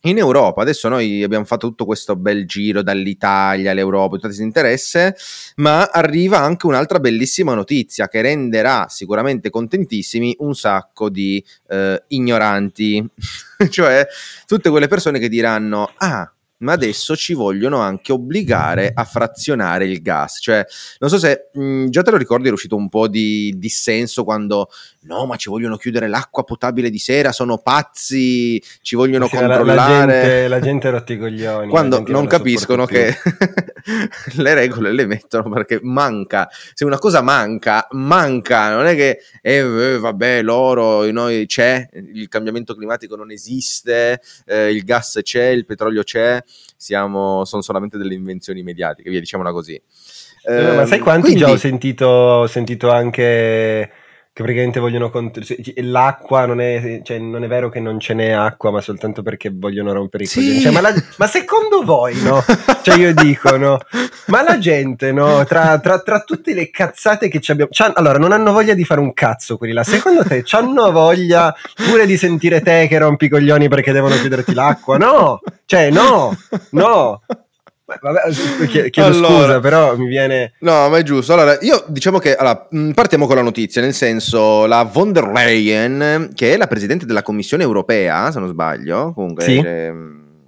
in 0.02 0.16
Europa, 0.18 0.62
adesso 0.62 0.88
noi 0.88 1.22
abbiamo 1.22 1.44
fatto 1.44 1.68
tutto 1.68 1.84
questo 1.84 2.16
bel 2.16 2.46
giro 2.46 2.82
dall'Italia 2.82 3.72
all'Europa, 3.72 4.14
tutto 4.14 4.26
questo 4.26 4.42
interesse, 4.42 5.14
ma 5.56 5.84
arriva 5.84 6.38
anche 6.38 6.66
un'altra 6.66 7.00
bellissima 7.00 7.54
notizia 7.54 8.08
che 8.08 8.22
renderà 8.22 8.86
sicuramente 8.88 9.50
contentissimi 9.50 10.36
un 10.38 10.54
sacco 10.54 11.10
di 11.10 11.44
eh, 11.68 12.02
ignoranti, 12.08 13.06
cioè 13.68 14.06
tutte 14.46 14.70
quelle 14.70 14.88
persone 14.88 15.18
che 15.18 15.28
diranno, 15.28 15.92
ah, 15.98 16.32
ma 16.60 16.72
adesso 16.72 17.16
ci 17.16 17.34
vogliono 17.34 17.78
anche 17.78 18.12
obbligare 18.12 18.90
a 18.94 19.04
frazionare 19.04 19.86
il 19.86 20.00
gas. 20.02 20.38
Cioè, 20.40 20.64
non 20.98 21.10
so 21.10 21.18
se 21.18 21.50
mh, 21.52 21.88
già 21.88 22.02
te 22.02 22.10
lo 22.10 22.16
ricordi, 22.16 22.46
era 22.46 22.54
uscito 22.54 22.76
un 22.76 22.88
po' 22.88 23.08
di 23.08 23.54
dissenso 23.56 24.24
quando 24.24 24.68
no, 25.02 25.26
ma 25.26 25.36
ci 25.36 25.48
vogliono 25.48 25.76
chiudere 25.76 26.08
l'acqua 26.08 26.44
potabile 26.44 26.90
di 26.90 26.98
sera, 26.98 27.32
sono 27.32 27.58
pazzi, 27.58 28.62
ci 28.82 28.96
vogliono 28.96 29.26
sì, 29.26 29.36
controllare. 29.36 29.64
La, 29.64 29.74
la, 29.74 30.06
gente, 30.06 30.48
la 30.48 30.60
gente 30.60 30.90
rotti 30.90 31.12
i 31.14 31.18
coglioni. 31.18 31.68
Quando 31.68 32.02
non 32.08 32.26
capiscono 32.26 32.84
che 32.84 33.16
le 34.36 34.54
regole 34.54 34.92
le 34.92 35.06
mettono 35.06 35.48
perché 35.48 35.80
manca. 35.82 36.48
Se 36.74 36.84
una 36.84 36.98
cosa 36.98 37.22
manca, 37.22 37.86
manca, 37.92 38.74
non 38.74 38.86
è 38.86 38.94
che 38.94 39.20
eh, 39.40 39.56
eh, 39.56 39.98
vabbè, 39.98 40.42
l'oro, 40.42 41.10
noi 41.10 41.46
c'è, 41.46 41.88
il 41.92 42.28
cambiamento 42.28 42.74
climatico 42.74 43.16
non 43.16 43.30
esiste, 43.30 44.20
eh, 44.46 44.70
il 44.70 44.84
gas 44.84 45.20
c'è, 45.22 45.46
il 45.46 45.64
petrolio 45.64 46.02
c'è, 46.02 46.42
siamo, 46.80 47.44
sono 47.44 47.60
solamente 47.60 47.98
delle 47.98 48.14
invenzioni 48.14 48.62
mediatiche, 48.62 49.10
via, 49.10 49.20
diciamola 49.20 49.52
così. 49.52 49.74
Eh, 49.74 50.74
ma 50.74 50.86
sai 50.86 50.96
ehm, 50.96 51.04
quanti 51.04 51.20
quindi... 51.20 51.40
già 51.40 51.50
ho 51.50 51.56
sentito, 51.58 52.06
ho 52.06 52.46
sentito 52.46 52.90
anche 52.90 53.90
che 54.40 54.42
praticamente 54.42 54.80
vogliono 54.80 55.10
cont- 55.10 55.74
l'acqua 55.76 56.46
non 56.46 56.60
è, 56.60 57.00
cioè, 57.02 57.18
non 57.18 57.44
è 57.44 57.46
vero 57.46 57.68
che 57.68 57.80
non 57.80 58.00
ce 58.00 58.14
n'è 58.14 58.30
acqua 58.30 58.70
ma 58.70 58.80
soltanto 58.80 59.22
perché 59.22 59.50
vogliono 59.52 59.92
rompere 59.92 60.24
i 60.24 60.26
sì. 60.26 60.40
coglioni. 60.40 60.60
Cioè, 60.60 60.72
ma, 60.72 60.80
la, 60.80 60.94
ma, 61.16 61.26
secondo 61.26 61.82
voi 61.84 62.20
no? 62.22 62.42
cioè 62.82 62.96
io 62.96 63.12
dico 63.14 63.56
no? 63.56 63.78
Ma 64.26 64.42
la 64.42 64.58
gente 64.58 65.12
no? 65.12 65.44
Tra, 65.44 65.78
tra, 65.78 66.00
tra 66.00 66.20
tutte 66.20 66.54
le 66.54 66.70
cazzate 66.70 67.28
che 67.28 67.40
ci 67.40 67.52
abbiamo 67.52 67.70
allora 67.94 68.18
non 68.18 68.32
hanno 68.32 68.52
voglia 68.52 68.74
di 68.74 68.84
fare 68.84 69.00
un 69.00 69.12
cazzo 69.12 69.56
quelli 69.56 69.72
là. 69.72 69.84
Secondo 69.84 70.24
te 70.24 70.44
hanno 70.50 70.90
voglia 70.90 71.54
pure 71.74 72.06
di 72.06 72.16
sentire 72.16 72.60
te 72.60 72.86
che 72.88 72.98
rompi 72.98 73.26
i 73.26 73.28
coglioni 73.28 73.68
perché 73.68 73.92
devono 73.92 74.14
chiuderti 74.16 74.54
l'acqua? 74.54 74.96
No! 74.96 75.40
Cioè 75.66 75.90
no! 75.90 76.36
No 76.70 77.20
Vabbè, 78.00 78.20
chiedo 78.90 79.08
allora, 79.08 79.42
scusa, 79.44 79.60
però 79.60 79.96
mi 79.96 80.06
viene. 80.06 80.52
No, 80.60 80.88
ma 80.88 80.98
è 80.98 81.02
giusto. 81.02 81.32
Allora, 81.32 81.58
io 81.60 81.84
diciamo 81.88 82.18
che 82.18 82.36
allora, 82.36 82.68
mm, 82.74 82.90
partiamo 82.92 83.26
con 83.26 83.36
la 83.36 83.42
notizia, 83.42 83.80
nel 83.80 83.94
senso, 83.94 84.66
la 84.66 84.82
von 84.82 85.12
der 85.12 85.28
Leyen, 85.28 86.30
che 86.34 86.54
è 86.54 86.56
la 86.56 86.66
presidente 86.66 87.06
della 87.06 87.22
Commissione 87.22 87.62
europea, 87.62 88.30
se 88.30 88.38
non 88.38 88.48
sbaglio, 88.48 89.12
comunque. 89.14 89.44
Sì. 89.44 89.58
Eh, 89.58 89.92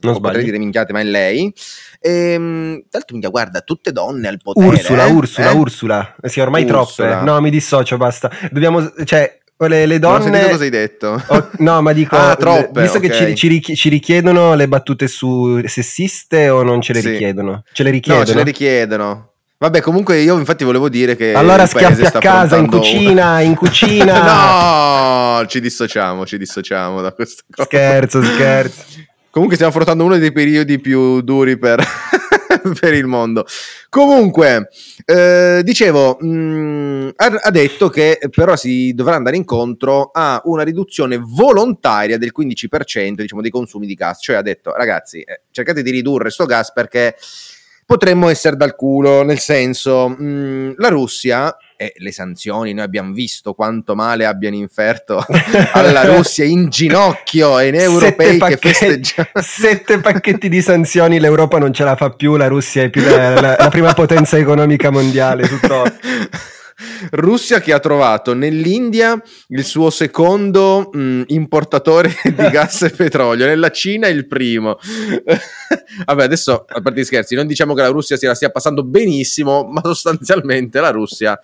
non 0.03 0.21
potrei 0.21 0.45
dire 0.45 0.59
minchiate, 0.59 0.93
ma 0.93 1.01
è 1.01 1.05
lei. 1.05 1.53
E, 2.01 2.33
ehm, 2.33 2.85
tra 2.89 3.01
l'altro, 3.07 3.31
guarda, 3.31 3.61
tutte 3.61 3.93
donne 3.93 4.29
al 4.29 4.39
potere. 4.43 4.67
Ursula, 4.67 5.07
eh? 5.07 5.11
Ursula, 5.11 5.51
eh? 5.51 5.55
Ursula. 5.55 6.15
Sì, 6.25 6.41
ormai 6.41 6.65
Ursula. 6.65 7.09
troppe. 7.09 7.25
No, 7.25 7.41
mi 7.41 7.51
dissocio, 7.51 7.97
basta. 7.97 8.31
Dobbiamo, 8.51 8.93
cioè, 9.05 9.39
le, 9.69 9.87
le 9.87 9.99
donne... 9.99 10.31
Non 10.31 10.45
ho 10.45 10.49
cosa 10.51 10.65
hai 10.65 10.71
detto. 10.71 11.23
Oh, 11.27 11.49
no, 11.59 11.83
ma 11.83 11.93
dico, 11.93 12.17
ah, 12.19 12.37
troppe, 12.37 12.83
visto 12.83 12.99
okay. 12.99 13.11
che 13.11 13.35
ci, 13.35 13.61
ci, 13.63 13.77
ci, 13.77 13.89
richiedono 13.89 14.55
le 14.55 14.69
battute 14.69 15.09
su 15.09 15.61
sessiste 15.67 16.49
o 16.49 16.63
non 16.63 16.81
ce 16.81 16.93
le 16.93 17.01
sì. 17.01 17.11
richiedono? 17.11 17.65
Ce 17.73 17.83
le 17.83 17.91
richiedono? 17.91 18.25
No, 18.25 18.31
ce 18.31 18.37
le 18.37 18.43
richiedono. 18.45 19.33
Vabbè, 19.59 19.81
comunque 19.81 20.19
io 20.19 20.37
infatti 20.39 20.65
volevo 20.65 20.89
dire 20.89 21.15
che... 21.15 21.35
Allora 21.35 21.67
schiaffi 21.67 22.05
a 22.05 22.11
casa, 22.11 22.57
in 22.57 22.67
cucina, 22.67 23.41
in 23.41 23.55
cucina. 23.55 25.39
no, 25.39 25.47
ci 25.47 25.61
dissociamo, 25.61 26.27
ci 26.27 26.37
dissociamo 26.37 27.01
da 27.01 27.13
questo. 27.13 27.45
Scherzo, 27.49 28.23
scherzo. 28.25 28.83
Comunque 29.31 29.55
stiamo 29.57 29.73
affrontando 29.73 30.05
uno 30.05 30.19
dei 30.19 30.33
periodi 30.33 30.81
più 30.81 31.21
duri 31.21 31.57
per, 31.57 31.83
per 32.79 32.95
il 32.95 33.07
mondo. 33.07 33.47
Comunque, 33.89 34.69
eh, 35.05 35.61
dicevo, 35.65 36.17
mh, 36.21 36.27
mm, 36.27 37.09
ha, 37.17 37.27
ha, 37.43 37.51
detto 37.51 37.89
che 37.89 38.19
però 38.31 38.57
si 38.57 38.93
dovrà 38.95 39.17
andare 39.17 39.37
incontro 39.37 40.11
a 40.13 40.41
una 40.45 40.63
riduzione 40.63 41.19
volontaria 41.21 42.19
del 42.19 42.33
15% 42.37 43.15
diciamo, 43.15 43.43
dei 43.43 43.51
consumi 43.51 43.87
di 43.87 43.95
gas. 43.95 44.23
Cioè 44.23 44.37
ha 44.37 44.43
detto, 44.43 44.73
ragazzi, 44.75 45.21
eh, 45.21 45.43
cercate 45.51 45.83
di 45.83 45.91
ridurre 45.91 46.31
sto 46.31 46.47
gas 46.47 46.73
perché 46.73 47.17
potremmo 47.85 48.29
essere 48.29 48.57
dal 48.57 48.75
culo, 48.75 49.23
nel 49.23 49.39
senso, 49.39 50.09
mh, 50.09 50.25
mm, 50.25 50.73
la 50.77 50.89
Russia 50.89 51.57
e 51.83 51.93
le 51.97 52.13
sanzioni, 52.13 52.73
noi 52.73 52.85
abbiamo 52.85 53.13
visto 53.13 53.55
quanto 53.55 53.97
male 53.97 54.25
abbiano 54.25 54.55
inferto 54.55 55.25
alla 55.73 56.05
Russia 56.05 56.45
in 56.45 56.69
ginocchio 56.69 57.59
e 57.59 57.69
in 57.69 57.75
europei 57.75 58.37
pacchetti, 58.37 58.61
che 58.61 58.73
festeggiano. 58.73 59.29
Sette 59.43 59.99
pacchetti 59.99 60.49
di 60.49 60.63
sanzioni, 60.63 61.19
l'Europa 61.19 61.59
non 61.59 61.73
ce 61.73 61.83
la 61.83 61.97
fa 61.97 62.11
più, 62.11 62.37
la 62.37 62.47
Russia 62.47 62.85
è 62.85 62.91
più 62.91 63.03
la, 63.03 63.41
la, 63.41 63.57
la 63.59 63.69
prima 63.69 63.93
potenza 63.95 64.39
economica 64.39 64.91
mondiale, 64.91 65.49
tutto. 65.49 65.83
Russia 67.11 67.61
che 67.61 67.73
ha 67.73 67.79
trovato 67.79 68.35
nell'India 68.35 69.21
il 69.49 69.65
suo 69.65 69.91
secondo 69.91 70.91
mh, 70.93 71.23
importatore 71.29 72.15
di 72.25 72.51
gas 72.51 72.83
e 72.83 72.91
petrolio, 72.91 73.47
nella 73.47 73.71
Cina 73.71 74.09
il 74.09 74.27
primo. 74.27 74.79
Vabbè, 76.07 76.23
adesso 76.23 76.65
a 76.67 76.81
parte 76.81 77.01
gli 77.01 77.05
scherzi, 77.05 77.35
non 77.35 77.47
diciamo 77.47 77.75
che 77.75 77.83
la 77.83 77.89
Russia 77.89 78.17
si 78.17 78.27
la 78.27 78.35
stia 78.35 78.51
passando 78.51 78.85
benissimo, 78.85 79.65
ma 79.65 79.81
sostanzialmente 79.83 80.81
la 80.81 80.91
Russia 80.91 81.39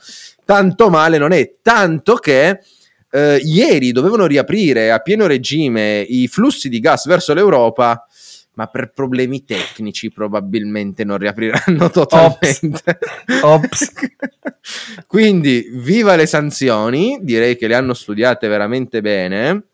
tanto 0.44 0.88
male 0.88 1.18
non 1.18 1.32
è, 1.32 1.56
tanto 1.60 2.14
che 2.14 2.60
eh, 3.10 3.36
ieri 3.42 3.92
dovevano 3.92 4.26
riaprire 4.26 4.90
a 4.90 4.98
pieno 5.00 5.26
regime 5.26 6.00
i 6.00 6.26
flussi 6.26 6.70
di 6.70 6.80
gas 6.80 7.06
verso 7.06 7.34
l'Europa 7.34 8.06
ma 8.58 8.66
per 8.66 8.90
problemi 8.92 9.44
tecnici 9.44 10.10
probabilmente 10.10 11.04
non 11.04 11.16
riapriranno 11.16 11.90
totalmente. 11.90 12.98
Ops. 13.40 13.42
Ops. 13.42 13.92
Quindi, 15.06 15.68
viva 15.74 16.16
le 16.16 16.26
sanzioni, 16.26 17.18
direi 17.22 17.56
che 17.56 17.68
le 17.68 17.76
hanno 17.76 17.94
studiate 17.94 18.48
veramente 18.48 19.00
bene. 19.00 19.66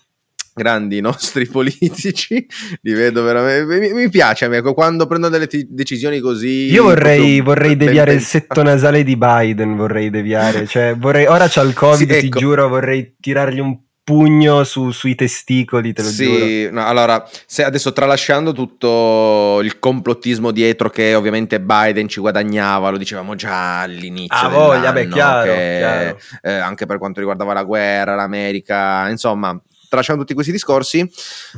Grandi 0.52 1.00
nostri 1.00 1.46
politici, 1.48 2.46
li 2.82 2.92
vedo 2.92 3.22
veramente. 3.22 3.94
Mi, 3.94 4.10
piace 4.10 4.44
a 4.44 4.48
me 4.48 4.60
quando 4.60 5.06
prendono 5.06 5.32
delle 5.32 5.46
t- 5.46 5.66
decisioni 5.66 6.20
così. 6.20 6.70
Io 6.70 6.82
vorrei, 6.82 7.40
vorrei 7.40 7.76
deviare 7.76 8.12
il 8.12 8.20
setto 8.20 8.62
nasale 8.62 9.02
di 9.02 9.16
Biden. 9.16 9.76
Vorrei 9.76 10.10
deviare, 10.10 10.66
cioè 10.66 10.94
vorrei. 10.94 11.24
Ora 11.24 11.48
c'ha 11.48 11.62
il 11.62 11.72
Covid, 11.72 12.10
sì, 12.10 12.18
ecco. 12.18 12.38
ti 12.38 12.44
giuro, 12.44 12.68
vorrei 12.68 13.16
tirargli 13.18 13.60
un 13.60 13.78
pugno 14.04 14.64
su, 14.64 14.90
sui 14.90 15.14
testicoli, 15.14 15.94
te 15.94 16.02
lo 16.02 16.08
sì, 16.08 16.26
giuro. 16.26 16.74
No, 16.74 16.86
allora, 16.86 17.26
se 17.46 17.64
adesso 17.64 17.94
tralasciando 17.94 18.52
tutto 18.52 19.60
il 19.62 19.78
complottismo 19.78 20.50
dietro 20.50 20.90
che 20.90 21.14
ovviamente 21.14 21.58
Biden 21.58 22.06
ci 22.06 22.20
guadagnava, 22.20 22.90
lo 22.90 22.98
dicevamo 22.98 23.34
già 23.34 23.80
all'inizio 23.80 24.46
ah, 24.46 24.48
voglia, 24.48 24.92
beh, 24.92 25.08
chiaro, 25.08 25.42
che, 25.44 25.76
chiaro. 25.78 26.18
Eh, 26.42 26.52
anche 26.52 26.84
per 26.84 26.98
quanto 26.98 27.20
riguardava 27.20 27.54
la 27.54 27.64
guerra, 27.64 28.14
l'America, 28.14 29.08
insomma, 29.08 29.58
tralasciando 29.94 30.22
tutti 30.22 30.34
questi 30.34 30.52
discorsi, 30.52 31.08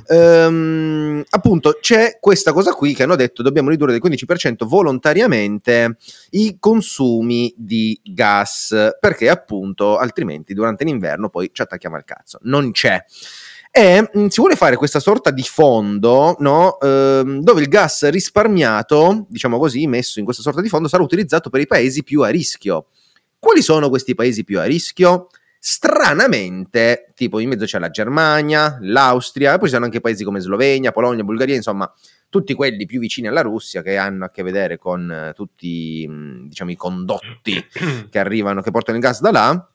ehm, 0.07 1.25
appunto 1.31 1.79
c'è 1.81 2.18
questa 2.20 2.53
cosa 2.53 2.72
qui 2.72 2.94
che 2.94 3.03
hanno 3.03 3.16
detto 3.16 3.42
dobbiamo 3.42 3.70
ridurre 3.70 3.92
del 3.92 4.01
15% 4.01 4.66
volontariamente 4.66 5.96
i 6.31 6.57
consumi 6.61 7.53
di 7.57 7.99
gas, 8.05 8.94
perché 9.01 9.29
appunto 9.29 9.96
altrimenti 9.96 10.55
durante 10.55 10.85
l'inverno 10.85 11.29
poi 11.29 11.51
ci 11.53 11.62
attacchiamo 11.62 11.96
al 11.96 12.05
cazzo. 12.05 12.38
Non 12.42 12.70
c'è 12.72 13.03
e 13.77 14.09
si 14.29 14.40
vuole 14.40 14.57
fare 14.57 14.77
questa 14.77 15.01
sorta 15.01 15.31
di 15.31 15.42
fondo 15.42 16.35
no? 16.38 16.81
ehm, 16.81 17.40
dove 17.40 17.61
il 17.61 17.68
gas 17.68 18.09
risparmiato, 18.09 19.27
diciamo 19.29 19.59
così, 19.59 19.87
messo 19.87 20.18
in 20.18 20.25
questa 20.25 20.42
sorta 20.42 20.62
di 20.62 20.70
fondo, 20.70 20.88
sarà 20.88 21.03
utilizzato 21.03 21.51
per 21.51 21.61
i 21.61 21.66
paesi 21.66 22.03
più 22.03 22.22
a 22.22 22.29
rischio. 22.29 22.87
Quali 23.38 23.61
sono 23.61 23.90
questi 23.90 24.14
paesi 24.14 24.44
più 24.44 24.59
a 24.61 24.64
rischio? 24.64 25.29
Stranamente, 25.68 27.11
tipo 27.16 27.40
in 27.40 27.48
mezzo 27.48 27.64
c'è 27.64 27.81
la 27.81 27.90
Germania, 27.90 28.79
l'Austria, 28.83 29.55
e 29.55 29.59
poi 29.59 29.66
ci 29.66 29.72
sono 29.74 29.85
anche 29.85 30.00
paesi 30.00 30.22
come 30.22 30.38
Slovenia, 30.38 30.92
Polonia, 30.92 31.24
Bulgaria, 31.24 31.57
insomma, 31.57 31.92
tutti 32.29 32.55
quelli 32.55 32.87
più 32.87 33.00
vicini 33.00 33.26
alla 33.26 33.40
Russia 33.40 33.83
che 33.83 33.96
hanno 33.96 34.26
a 34.26 34.31
che 34.31 34.44
vedere 34.44 34.79
con 34.79 35.11
eh, 35.11 35.33
tutti 35.35 36.09
diciamo, 36.46 36.70
i 36.70 36.76
condotti 36.76 37.66
che 38.09 38.18
arrivano, 38.20 38.62
che 38.62 38.70
portano 38.70 38.96
il 38.96 39.02
gas 39.02 39.20
da 39.20 39.33
là. 39.33 39.70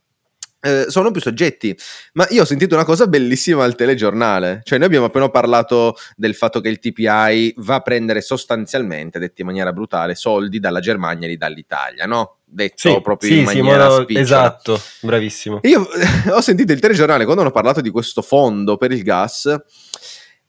Eh, 0.63 0.85
sono 0.89 1.09
più 1.09 1.21
soggetti, 1.21 1.75
ma 2.13 2.27
io 2.29 2.43
ho 2.43 2.45
sentito 2.45 2.75
una 2.75 2.85
cosa 2.85 3.07
bellissima 3.07 3.63
al 3.63 3.75
telegiornale, 3.75 4.61
cioè 4.63 4.77
noi 4.77 4.85
abbiamo 4.87 5.07
appena 5.07 5.27
parlato 5.29 5.95
del 6.15 6.35
fatto 6.35 6.61
che 6.61 6.69
il 6.69 6.77
TPI 6.77 7.55
va 7.57 7.75
a 7.75 7.79
prendere 7.81 8.21
sostanzialmente, 8.21 9.17
detto 9.17 9.41
in 9.41 9.47
maniera 9.47 9.73
brutale, 9.73 10.13
soldi 10.13 10.59
dalla 10.59 10.79
Germania 10.79 11.27
e 11.27 11.35
dall'Italia, 11.35 12.05
no? 12.05 12.35
detto 12.51 12.93
sì, 12.93 13.01
proprio 13.01 13.29
sì, 13.29 13.37
in 13.39 13.43
maniera 13.45 13.89
sì, 13.89 13.97
modo, 13.99 14.19
esatto, 14.19 14.81
bravissimo. 15.01 15.59
Io 15.63 15.87
ho 16.29 16.41
sentito 16.41 16.73
il 16.73 16.79
telegiornale 16.79 17.23
quando 17.23 17.41
hanno 17.41 17.51
parlato 17.51 17.81
di 17.81 17.89
questo 17.89 18.21
fondo 18.21 18.77
per 18.77 18.91
il 18.91 19.01
gas 19.01 19.59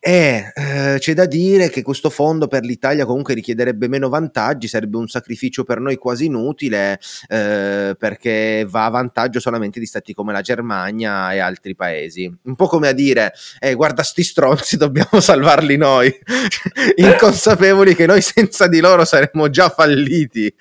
e 0.04 0.50
eh, 0.52 0.96
c'è 0.98 1.14
da 1.14 1.26
dire 1.26 1.70
che 1.70 1.82
questo 1.82 2.10
fondo 2.10 2.48
per 2.48 2.64
l'Italia 2.64 3.04
comunque 3.04 3.34
richiederebbe 3.34 3.86
meno 3.86 4.08
vantaggi, 4.08 4.66
sarebbe 4.66 4.96
un 4.96 5.06
sacrificio 5.06 5.62
per 5.62 5.78
noi 5.78 5.94
quasi 5.94 6.24
inutile 6.24 6.98
eh, 7.28 7.94
perché 7.96 8.66
va 8.68 8.86
a 8.86 8.90
vantaggio 8.90 9.38
solamente 9.38 9.78
di 9.78 9.86
stati 9.86 10.12
come 10.12 10.32
la 10.32 10.40
Germania 10.40 11.32
e 11.32 11.38
altri 11.38 11.76
paesi. 11.76 12.28
Un 12.42 12.56
po' 12.56 12.66
come 12.66 12.88
a 12.88 12.92
dire, 12.92 13.32
eh, 13.60 13.74
guarda 13.74 14.02
sti 14.02 14.24
stronzi, 14.24 14.74
dobbiamo 14.76 15.20
salvarli 15.20 15.76
noi, 15.76 16.12
inconsapevoli 16.96 17.94
che 17.94 18.06
noi 18.06 18.22
senza 18.22 18.66
di 18.66 18.80
loro 18.80 19.04
saremmo 19.04 19.50
già 19.50 19.68
falliti 19.68 20.52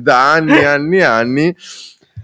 da 0.00 0.32
anni 0.32 0.58
e 0.58 0.64
anni 0.66 0.98
e 0.98 1.02
anni. 1.02 1.56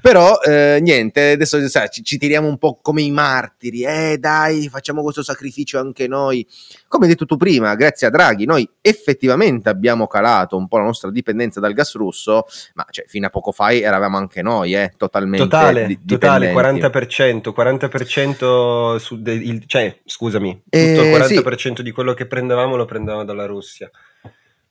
Però 0.01 0.41
eh, 0.41 0.79
niente, 0.81 1.33
adesso 1.33 1.67
sai, 1.69 1.89
ci, 1.91 2.03
ci, 2.03 2.19
tiriamo 2.19 2.47
un 2.47 2.59
po' 2.59 2.79
come 2.81 3.03
i 3.03 3.11
martiri, 3.11 3.83
eh 3.83 4.17
dai, 4.19 4.69
facciamo 4.69 5.03
questo 5.03 5.23
sacrificio 5.23 5.79
anche 5.79 6.07
noi. 6.07 6.47
Come 6.87 7.05
hai 7.05 7.11
detto 7.11 7.27
tu 7.27 7.37
prima, 7.37 7.75
grazie 7.75 8.07
a 8.07 8.11
Draghi, 8.11 8.45
noi 8.45 8.69
effettivamente 8.81 9.69
abbiamo 9.69 10.07
calato 10.07 10.57
un 10.57 10.69
po' 10.69 10.79
la 10.79 10.85
nostra 10.85 11.11
dipendenza 11.11 11.61
dal 11.61 11.73
gas 11.73 11.95
russo, 11.95 12.47
ma 12.75 12.87
cioè, 12.91 13.07
fino 13.07 13.27
a 13.27 13.31
poco 13.31 13.53
fa 13.53 13.73
eravamo 13.73 14.17
anche 14.17 14.43
noi, 14.43 14.75
eh, 14.75 14.93
totalmente 14.97 15.45
Totale, 15.45 15.87
di- 15.87 15.99
totale 16.05 16.53
40%, 16.53 17.53
40% 17.55 18.97
su 18.97 19.21
de- 19.21 19.33
il, 19.33 19.65
cioè, 19.67 19.99
scusami, 20.05 20.63
tutto 20.65 20.77
eh, 20.77 21.11
il 21.11 21.17
40% 21.17 21.77
sì. 21.77 21.83
di 21.83 21.91
quello 21.91 22.15
che 22.15 22.27
prendevamo 22.27 22.77
lo 22.77 22.85
prendevamo 22.85 23.25
dalla 23.25 23.47
Russia. 23.47 23.91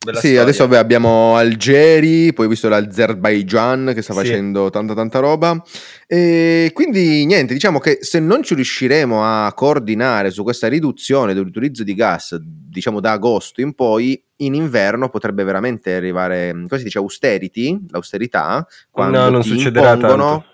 Bella 0.04 0.20
sì, 0.20 0.26
storia. 0.26 0.42
adesso 0.42 0.66
vabbè, 0.66 0.78
abbiamo 0.78 1.34
Algeri, 1.34 2.32
poi 2.32 2.46
ho 2.46 2.48
visto 2.48 2.68
l'Azerbaijan 2.68 3.90
che 3.94 4.02
sta 4.02 4.12
sì. 4.12 4.20
facendo 4.20 4.70
tanta 4.70 4.94
tanta 4.94 5.18
roba. 5.18 5.60
E 6.06 6.70
quindi 6.72 7.26
niente, 7.26 7.52
diciamo 7.52 7.80
che 7.80 7.98
se 8.02 8.20
non 8.20 8.44
ci 8.44 8.54
riusciremo 8.54 9.24
a 9.24 9.52
coordinare 9.54 10.30
su 10.30 10.44
questa 10.44 10.68
riduzione 10.68 11.34
dell'utilizzo 11.34 11.82
di 11.82 11.94
gas, 11.94 12.36
diciamo 12.40 13.00
da 13.00 13.12
agosto 13.12 13.60
in 13.60 13.74
poi, 13.74 14.22
in 14.36 14.54
inverno 14.54 15.08
potrebbe 15.08 15.42
veramente 15.42 15.94
arrivare, 15.94 16.52
come 16.52 16.78
si 16.78 16.84
dice, 16.84 16.98
austerity, 16.98 17.86
l'austerità, 17.88 18.64
quando 18.90 19.18
no, 19.18 19.30
non 19.30 19.42
succerà 19.42 19.94
impongono... 19.94 20.30
tanto. 20.30 20.46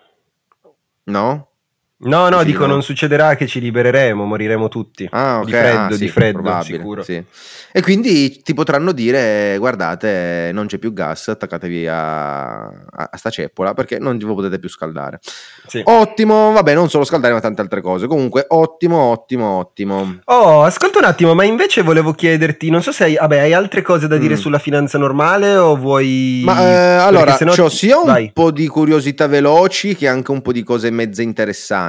No? 1.05 1.49
No, 1.97 2.29
no, 2.29 2.43
dico, 2.43 2.67
non 2.67 2.83
succederà 2.83 3.35
che 3.37 3.47
ci 3.47 3.61
libereremo, 3.61 4.25
moriremo 4.25 4.69
tutti. 4.69 5.09
Ah, 5.11 5.39
ok. 5.39 5.45
Di 5.47 5.53
freddo, 5.53 5.79
ah, 5.79 5.91
sì, 5.93 5.99
di 5.99 6.09
freddo, 6.09 6.43
probabile, 6.43 6.77
sicuro. 6.79 7.03
sì. 7.03 7.25
E 7.77 7.81
quindi 7.83 8.43
ti 8.43 8.53
potranno 8.53 8.93
dire, 8.93 9.57
guardate, 9.59 10.51
non 10.53 10.67
c'è 10.67 10.79
più 10.79 10.93
gas, 10.93 11.29
attaccatevi 11.29 11.87
a, 11.89 12.53
a, 12.67 12.69
a 13.11 13.17
sta 13.17 13.31
ceppola 13.31 13.75
perché 13.75 13.99
non 13.99 14.17
vi 14.19 14.25
potete 14.27 14.59
più 14.59 14.69
scaldare. 14.69 15.19
Sì. 15.67 15.81
Ottimo, 15.85 16.53
vabbè, 16.53 16.75
non 16.75 16.91
solo 16.91 17.05
scaldare 17.05 17.33
ma 17.33 17.41
tante 17.41 17.63
altre 17.63 17.81
cose. 17.81 18.07
Comunque, 18.07 18.45
ottimo, 18.49 18.99
ottimo, 19.11 19.59
ottimo. 19.59 20.19
Oh, 20.25 20.63
ascolta 20.63 20.99
un 20.99 21.05
attimo, 21.05 21.35
ma 21.35 21.45
invece 21.45 21.83
volevo 21.83 22.13
chiederti, 22.13 22.71
non 22.71 22.83
so 22.83 22.93
se 22.93 23.05
hai, 23.05 23.15
vabbè, 23.15 23.39
hai 23.39 23.53
altre 23.55 23.83
cose 23.83 24.09
da 24.09 24.19
dire 24.19 24.35
Mm. 24.35 24.39
sulla 24.39 24.59
finanza 24.59 24.99
normale 24.99 25.57
o 25.57 25.75
vuoi... 25.77 26.43
Ma 26.45 26.61
eh, 26.61 26.75
allora, 26.97 27.35
sennò- 27.37 27.55
c'ho 27.55 27.69
sia 27.69 27.97
un 27.99 28.05
Vai. 28.07 28.31
po' 28.33 28.51
di 28.51 28.67
curiosità 28.67 29.27
veloci 29.27 29.95
che 29.97 30.07
anche 30.07 30.31
un 30.33 30.43
po' 30.43 30.53
di 30.53 30.63
cose 30.63 30.91
mezze 30.91 31.23
interessanti. 31.23 31.83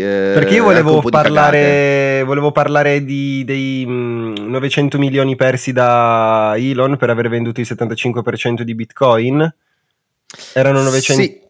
Eh, 0.00 0.32
Perché 0.34 0.54
io 0.54 0.64
volevo 0.64 1.00
cagate. 1.00 1.10
parlare, 1.10 2.22
volevo 2.24 2.52
parlare 2.52 3.04
di, 3.04 3.44
dei 3.44 3.84
mm, 3.86 4.34
900 4.48 4.98
milioni 4.98 5.36
persi 5.36 5.72
da 5.72 6.54
Elon 6.56 6.96
per 6.96 7.10
aver 7.10 7.28
venduto 7.28 7.60
il 7.60 7.66
75% 7.68 8.62
di 8.62 8.74
Bitcoin. 8.74 9.54
Erano 10.54 10.82
900... 10.82 11.22
Sì. 11.22 11.40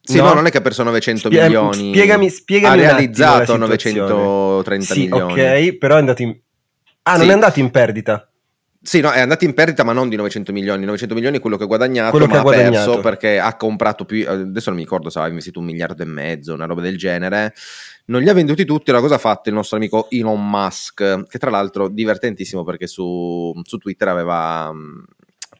Sì, 0.00 0.16
no? 0.16 0.24
No? 0.28 0.34
non 0.34 0.46
è 0.46 0.50
che 0.50 0.56
ha 0.58 0.60
perso 0.62 0.82
900 0.82 1.28
Spie- 1.28 1.42
milioni. 1.42 1.88
Spiegami, 1.90 2.30
spiegami 2.30 2.78
ha 2.78 2.80
realizzato 2.80 3.56
la 3.56 3.66
situazione. 3.66 3.98
930 4.08 4.94
sì, 4.94 5.00
milioni. 5.00 5.32
ok, 5.32 5.76
però 5.76 5.96
è 5.96 5.98
andato 5.98 6.22
in... 6.22 6.36
Ah, 7.02 7.12
non 7.16 7.22
Sì. 7.24 7.28
è 7.28 7.32
andato 7.32 7.60
in 7.60 7.70
perdita. 7.70 8.27
Sì, 8.88 9.00
no, 9.00 9.10
è 9.10 9.20
andato 9.20 9.44
in 9.44 9.52
perdita, 9.52 9.84
ma 9.84 9.92
non 9.92 10.08
di 10.08 10.16
900 10.16 10.50
milioni. 10.50 10.86
900 10.86 11.14
milioni 11.14 11.36
è 11.36 11.40
quello 11.40 11.58
che 11.58 11.64
ha 11.64 11.66
guadagnato, 11.66 12.10
Quello 12.12 12.24
che 12.24 12.32
ma 12.32 12.38
ha 12.38 12.42
guadagnato. 12.42 12.72
perso 12.72 13.00
perché 13.02 13.38
ha 13.38 13.54
comprato 13.54 14.06
più. 14.06 14.24
Adesso 14.26 14.70
non 14.70 14.78
mi 14.78 14.84
ricordo 14.84 15.10
se 15.10 15.18
aveva 15.18 15.30
investito 15.30 15.58
un 15.58 15.66
miliardo 15.66 16.02
e 16.02 16.06
mezzo, 16.06 16.54
una 16.54 16.64
roba 16.64 16.80
del 16.80 16.96
genere. 16.96 17.52
Non 18.06 18.22
li 18.22 18.30
ha 18.30 18.32
venduti 18.32 18.64
tutti. 18.64 18.88
Allora, 18.88 19.04
cosa 19.04 19.16
ha 19.16 19.20
fatto 19.20 19.50
il 19.50 19.54
nostro 19.54 19.76
amico 19.76 20.06
Elon 20.08 20.48
Musk? 20.48 21.26
Che 21.28 21.38
tra 21.38 21.50
l'altro 21.50 21.88
divertentissimo 21.88 22.64
perché 22.64 22.86
su, 22.86 23.52
su 23.62 23.76
Twitter 23.76 24.08
aveva 24.08 24.72
mh, 24.72 25.04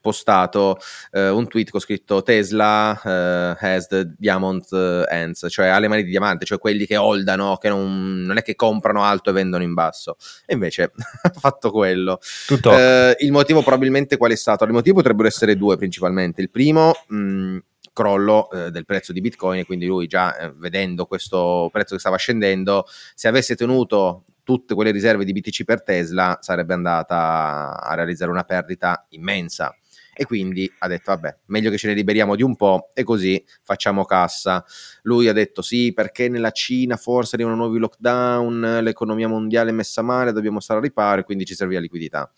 postato 0.09 0.79
eh, 1.11 1.29
un 1.29 1.47
tweet 1.49 1.68
con 1.68 1.81
scritto 1.81 2.23
Tesla 2.23 2.99
eh, 3.05 3.57
has 3.59 3.88
the 3.88 4.14
diamond 4.16 4.64
eh, 4.73 5.05
hands, 5.07 5.47
cioè 5.51 5.66
ha 5.66 5.79
le 5.79 5.88
mani 5.88 6.03
di 6.03 6.09
diamante, 6.09 6.47
cioè 6.47 6.59
quelli 6.59 6.87
che 6.87 6.97
holdano, 6.97 7.59
che 7.59 7.68
non, 7.68 8.23
non 8.23 8.38
è 8.38 8.42
che 8.42 8.55
comprano 8.55 9.03
alto 9.03 9.29
e 9.29 9.33
vendono 9.35 9.62
in 9.62 9.75
basso. 9.75 10.16
E 10.47 10.55
invece 10.55 10.92
ha 11.23 11.31
fatto 11.31 11.71
quello. 11.71 12.18
Tutto. 12.47 12.73
Eh, 12.73 13.16
il 13.18 13.33
motivo 13.33 13.61
probabilmente 13.61 14.16
qual 14.16 14.33
è 14.33 14.37
stato? 14.37 14.64
I 14.64 14.68
motivi 14.68 14.97
potrebbero 14.97 15.29
essere 15.29 15.57
due 15.57 15.77
principalmente. 15.77 16.40
Il 16.40 16.51
primo, 16.51 16.94
mh, 17.09 17.59
crollo 17.92 18.51
eh, 18.51 18.71
del 18.71 18.87
prezzo 18.87 19.12
di 19.12 19.21
Bitcoin 19.21 19.61
e 19.61 19.66
quindi 19.66 19.85
lui 19.85 20.07
già 20.07 20.35
eh, 20.38 20.53
vedendo 20.57 21.05
questo 21.05 21.68
prezzo 21.71 21.94
che 21.94 22.01
stava 22.01 22.16
scendendo, 22.16 22.87
se 23.14 23.29
avesse 23.29 23.57
tenuto 23.57 24.25
tutte 24.42 24.75
quelle 24.75 24.92
riserve 24.92 25.27
di 25.27 25.33
BTC 25.33 25.64
per 25.64 25.83
Tesla 25.83 26.38
sarebbe 26.40 26.73
andata 26.73 27.79
a 27.79 27.94
realizzare 27.94 28.31
una 28.31 28.44
perdita 28.44 29.05
immensa. 29.11 29.77
E 30.20 30.24
quindi 30.24 30.68
ha 30.78 30.88
detto, 30.88 31.12
vabbè, 31.12 31.37
meglio 31.46 31.70
che 31.70 31.78
ce 31.78 31.87
ne 31.87 31.94
liberiamo 31.94 32.35
di 32.35 32.42
un 32.42 32.57
po' 32.57 32.90
e 32.92 33.04
così 33.04 33.40
facciamo 33.62 34.04
cassa. 34.04 34.64
Lui 35.02 35.28
ha 35.28 35.33
detto 35.33 35.62
sì, 35.62 35.92
perché 35.92 36.28
nella 36.28 36.50
Cina 36.50 36.96
forse 36.96 37.37
arrivano 37.37 37.54
nuovi 37.54 37.78
lockdown, 37.78 38.81
l'economia 38.83 39.28
mondiale 39.28 39.70
è 39.70 39.72
messa 39.72 40.02
male, 40.02 40.33
dobbiamo 40.33 40.59
stare 40.59 40.81
a 40.81 40.83
riparo, 40.83 41.22
quindi 41.22 41.44
ci 41.44 41.54
serve 41.54 41.74
la 41.74 41.81
liquidità. 41.81 42.28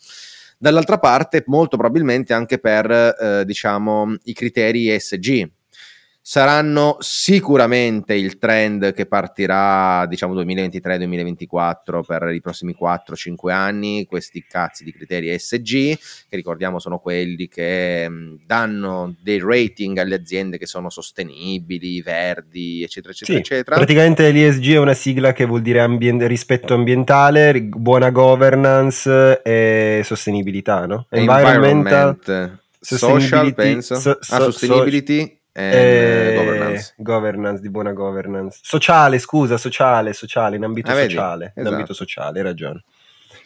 Dall'altra 0.59 0.99
parte, 0.99 1.43
molto 1.47 1.79
probabilmente 1.79 2.35
anche 2.35 2.59
per, 2.59 2.91
eh, 2.91 3.45
diciamo, 3.47 4.15
i 4.25 4.35
criteri 4.35 4.91
ESG. 4.91 5.51
Saranno 6.23 6.99
sicuramente 7.01 8.15
il 8.15 8.39
trend 8.39 8.93
che 8.93 9.07
partirà, 9.07 10.05
diciamo, 10.07 10.35
2023-2024 10.35 12.03
per 12.07 12.31
i 12.35 12.41
prossimi 12.43 12.77
4-5 12.79 13.51
anni, 13.51 14.05
questi 14.07 14.45
cazzi 14.47 14.85
di 14.85 14.93
criteri 14.93 15.31
ESG, 15.31 15.97
che 16.29 16.37
ricordiamo 16.37 16.79
sono 16.79 16.99
quelli 16.99 17.49
che 17.49 18.07
mh, 18.09 18.43
danno 18.47 19.17
dei 19.23 19.41
rating 19.43 19.97
alle 19.99 20.17
aziende 20.17 20.59
che 20.59 20.67
sono 20.67 20.91
sostenibili, 20.91 22.03
verdi, 22.03 22.83
eccetera, 22.83 23.13
eccetera, 23.13 23.39
Sì, 23.39 23.43
eccetera. 23.43 23.77
Praticamente 23.77 24.31
l'ESG 24.31 24.73
è 24.75 24.79
una 24.79 24.95
sigla 24.95 25.33
che 25.33 25.47
vuol 25.47 25.63
dire 25.63 25.81
ambien- 25.81 26.27
rispetto 26.29 26.75
ambientale, 26.75 27.63
buona 27.63 28.11
governance 28.11 29.41
e 29.43 30.03
sostenibilità, 30.05 30.85
no? 30.87 31.07
Environmental, 31.09 32.19
Environment, 32.21 32.59
social, 32.79 33.55
penso. 33.55 33.95
so- 33.97 34.11
ah, 34.11 34.17
so- 34.21 34.51
sustainability 34.51 35.21
and 35.21 35.39
e 35.53 36.35
governance. 36.37 36.95
governance, 36.97 37.61
di 37.61 37.71
buona 37.71 37.93
governance. 37.93 38.59
Sociale, 38.63 39.19
scusa, 39.19 39.57
sociale, 39.57 40.13
sociale, 40.13 40.57
in 40.57 40.65
ambito 40.65 40.91
Ah, 40.91 40.95
sociale, 40.95 41.53
in 41.57 41.63
Esatto. 41.63 41.75
ambito 41.75 41.93
sociale, 41.95 42.39
hai 42.39 42.45
ragione. 42.45 42.85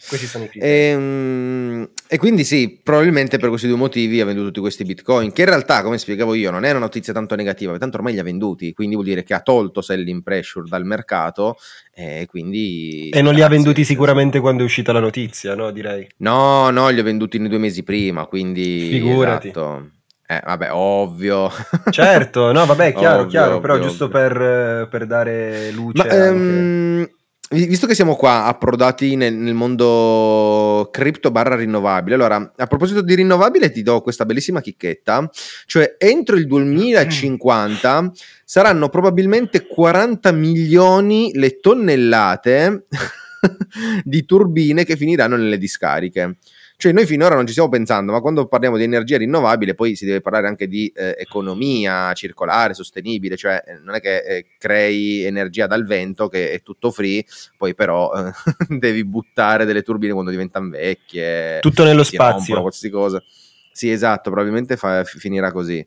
Questi 0.07 0.27
sono 0.27 0.43
i 0.43 0.49
criteri. 0.49 0.71
E, 0.71 0.95
mm, 0.95 1.83
e 2.07 2.17
quindi 2.17 2.43
sì, 2.43 2.79
probabilmente 2.83 3.39
per 3.39 3.49
questi 3.49 3.67
due 3.67 3.77
motivi 3.77 4.21
ha 4.21 4.25
venduto 4.25 4.47
tutti 4.47 4.59
questi 4.59 4.83
bitcoin, 4.83 5.31
che 5.31 5.41
in 5.41 5.47
realtà, 5.47 5.81
come 5.81 5.97
spiegavo 5.97 6.35
io, 6.35 6.51
non 6.51 6.63
è 6.63 6.69
una 6.69 6.79
notizia 6.79 7.11
tanto 7.11 7.33
negativa, 7.33 7.75
tanto 7.79 7.97
ormai 7.97 8.13
li 8.13 8.19
ha 8.19 8.23
venduti, 8.23 8.71
quindi 8.73 8.93
vuol 8.93 9.07
dire 9.07 9.23
che 9.23 9.33
ha 9.33 9.39
tolto 9.39 9.81
selling 9.81 10.21
pressure 10.21 10.67
dal 10.69 10.85
mercato 10.85 11.55
e 11.91 12.27
quindi... 12.29 13.09
E 13.09 13.21
non 13.23 13.33
li 13.33 13.41
ha 13.41 13.47
venduti 13.47 13.83
sicuramente 13.83 14.39
quando 14.39 14.61
è 14.61 14.65
uscita 14.65 14.91
la 14.91 14.99
notizia, 14.99 15.55
no? 15.55 15.71
Direi. 15.71 16.07
No, 16.17 16.69
no, 16.69 16.89
li 16.89 16.99
ho 16.99 17.03
venduti 17.03 17.39
nei 17.39 17.49
due 17.49 17.57
mesi 17.57 17.81
prima, 17.81 18.27
quindi... 18.27 18.89
Figurati. 18.89 19.47
Esatto. 19.47 19.89
Eh, 20.27 20.41
vabbè, 20.43 20.69
ovvio. 20.71 21.49
Certo, 21.91 22.51
no, 22.51 22.65
vabbè, 22.65 22.93
chiaro, 22.93 23.17
Ovvio, 23.21 23.29
chiaro, 23.29 23.55
ovvio, 23.55 23.61
però 23.61 23.79
giusto 23.79 24.05
ovvio. 24.05 24.19
per, 24.19 24.41
eh, 24.41 24.87
per 24.89 25.05
dare 25.05 25.71
luce 25.71 26.07
Ma 26.07 26.13
anche. 26.15 26.25
ehm, 26.27 27.09
vi- 27.51 27.67
visto 27.67 27.85
che 27.85 27.93
siamo 27.93 28.15
qua 28.15 28.45
approdati 28.45 29.15
nel, 29.15 29.35
nel 29.35 29.53
mondo 29.53 30.89
cripto 30.91 31.29
barra 31.29 31.55
rinnovabile, 31.55 32.15
allora 32.15 32.51
a 32.55 32.65
proposito 32.65 33.01
di 33.01 33.13
rinnovabile 33.13 33.69
ti 33.71 33.83
do 33.83 34.01
questa 34.01 34.25
bellissima 34.25 34.61
chicchetta, 34.61 35.29
cioè 35.67 35.95
entro 35.99 36.37
il 36.37 36.47
2050 36.47 38.11
saranno 38.43 38.89
probabilmente 38.89 39.67
40 39.67 40.31
milioni 40.31 41.31
le 41.35 41.59
tonnellate 41.59 42.85
di 44.03 44.25
turbine 44.25 44.83
che 44.83 44.95
finiranno 44.97 45.35
nelle 45.35 45.57
discariche. 45.57 46.37
Cioè 46.77 46.91
noi 46.91 47.05
finora 47.05 47.35
non 47.35 47.45
ci 47.45 47.51
stiamo 47.51 47.69
pensando, 47.69 48.11
ma 48.11 48.19
quando 48.19 48.47
parliamo 48.47 48.75
di 48.75 48.83
energia 48.83 49.17
rinnovabile 49.17 49.75
poi 49.75 49.95
si 49.95 50.05
deve 50.05 50.21
parlare 50.21 50.47
anche 50.47 50.67
di 50.67 50.91
eh, 50.93 51.15
economia 51.17 52.11
circolare, 52.13 52.73
sostenibile, 52.73 53.37
cioè 53.37 53.63
eh, 53.65 53.79
non 53.81 53.95
è 53.95 54.01
che 54.01 54.17
eh, 54.17 54.45
crei 54.57 55.23
energia 55.23 55.67
dal 55.67 55.85
vento 55.85 56.27
che 56.27 56.51
è 56.51 56.61
tutto 56.61 56.91
free, 56.91 57.23
poi 57.57 57.73
però 57.75 58.11
eh, 58.13 58.31
devi 58.77 59.05
buttare 59.05 59.63
delle 59.65 59.83
turbine 59.83 60.13
quando 60.13 60.31
diventano 60.31 60.69
vecchie, 60.69 61.59
Tutto 61.61 61.83
nello 61.85 62.03
spazio. 62.03 62.59
qualsiasi 62.59 62.89
cosa. 62.93 63.23
Sì, 63.71 63.89
esatto, 63.91 64.29
probabilmente 64.29 64.77
fa- 64.77 65.03
finirà 65.03 65.51
così. 65.51 65.85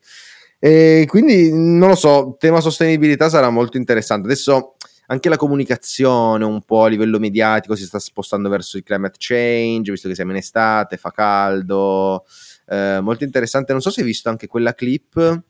E 0.59 1.05
quindi 1.07 1.51
non 1.53 1.89
lo 1.89 1.95
so, 1.95 2.37
tema 2.39 2.61
sostenibilità 2.61 3.29
sarà 3.29 3.49
molto 3.49 3.77
interessante. 3.77 4.27
Adesso 4.27 4.75
anche 5.11 5.29
la 5.29 5.37
comunicazione 5.37 6.45
un 6.45 6.63
po' 6.63 6.85
a 6.85 6.89
livello 6.89 7.19
mediatico 7.19 7.75
si 7.75 7.85
sta 7.85 7.99
spostando 7.99 8.49
verso 8.49 8.77
il 8.77 8.83
climate 8.83 9.17
change, 9.19 9.91
visto 9.91 10.09
che 10.09 10.15
siamo 10.15 10.33
in 10.33 10.37
estate, 10.37 10.97
fa 10.99 11.11
caldo, 11.11 12.25
eh, 12.67 13.01
molto 13.01 13.25
interessante. 13.25 13.73
Non 13.73 13.81
so 13.81 13.91
se 13.91 14.01
hai 14.01 14.07
visto 14.07 14.29
anche 14.29 14.47
quella 14.47 14.75
clip, 14.75 15.43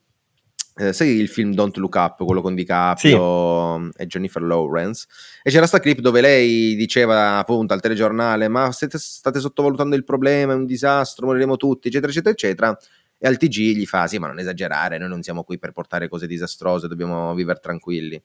eh, 0.76 0.92
sai 0.92 1.16
il 1.16 1.28
film 1.28 1.54
Don't 1.54 1.76
Look 1.76 1.94
Up, 1.96 2.24
quello 2.24 2.40
con 2.40 2.54
DiCaprio 2.54 3.92
e 3.94 4.06
Jennifer 4.06 4.42
Lawrence, 4.42 5.06
e 5.42 5.50
c'era 5.50 5.66
sta 5.66 5.80
clip 5.80 5.98
dove 5.98 6.20
lei 6.20 6.76
diceva 6.76 7.38
appunto 7.38 7.74
al 7.74 7.80
telegiornale, 7.80 8.46
ma 8.46 8.70
state, 8.70 8.96
state 8.96 9.40
sottovalutando 9.40 9.96
il 9.96 10.04
problema, 10.04 10.52
è 10.52 10.56
un 10.56 10.66
disastro, 10.66 11.26
moriremo 11.26 11.56
tutti, 11.56 11.88
eccetera, 11.88 12.12
eccetera, 12.12 12.32
eccetera. 12.32 12.78
E 13.18 13.26
al 13.26 13.36
TG 13.36 13.74
gli 13.76 13.86
fa: 13.86 14.06
Sì, 14.06 14.18
ma 14.18 14.28
non 14.28 14.38
esagerare, 14.38 14.98
noi 14.98 15.08
non 15.08 15.22
siamo 15.22 15.42
qui 15.42 15.58
per 15.58 15.72
portare 15.72 16.08
cose 16.08 16.28
disastrose, 16.28 16.86
dobbiamo 16.86 17.34
vivere 17.34 17.58
tranquilli. 17.60 18.22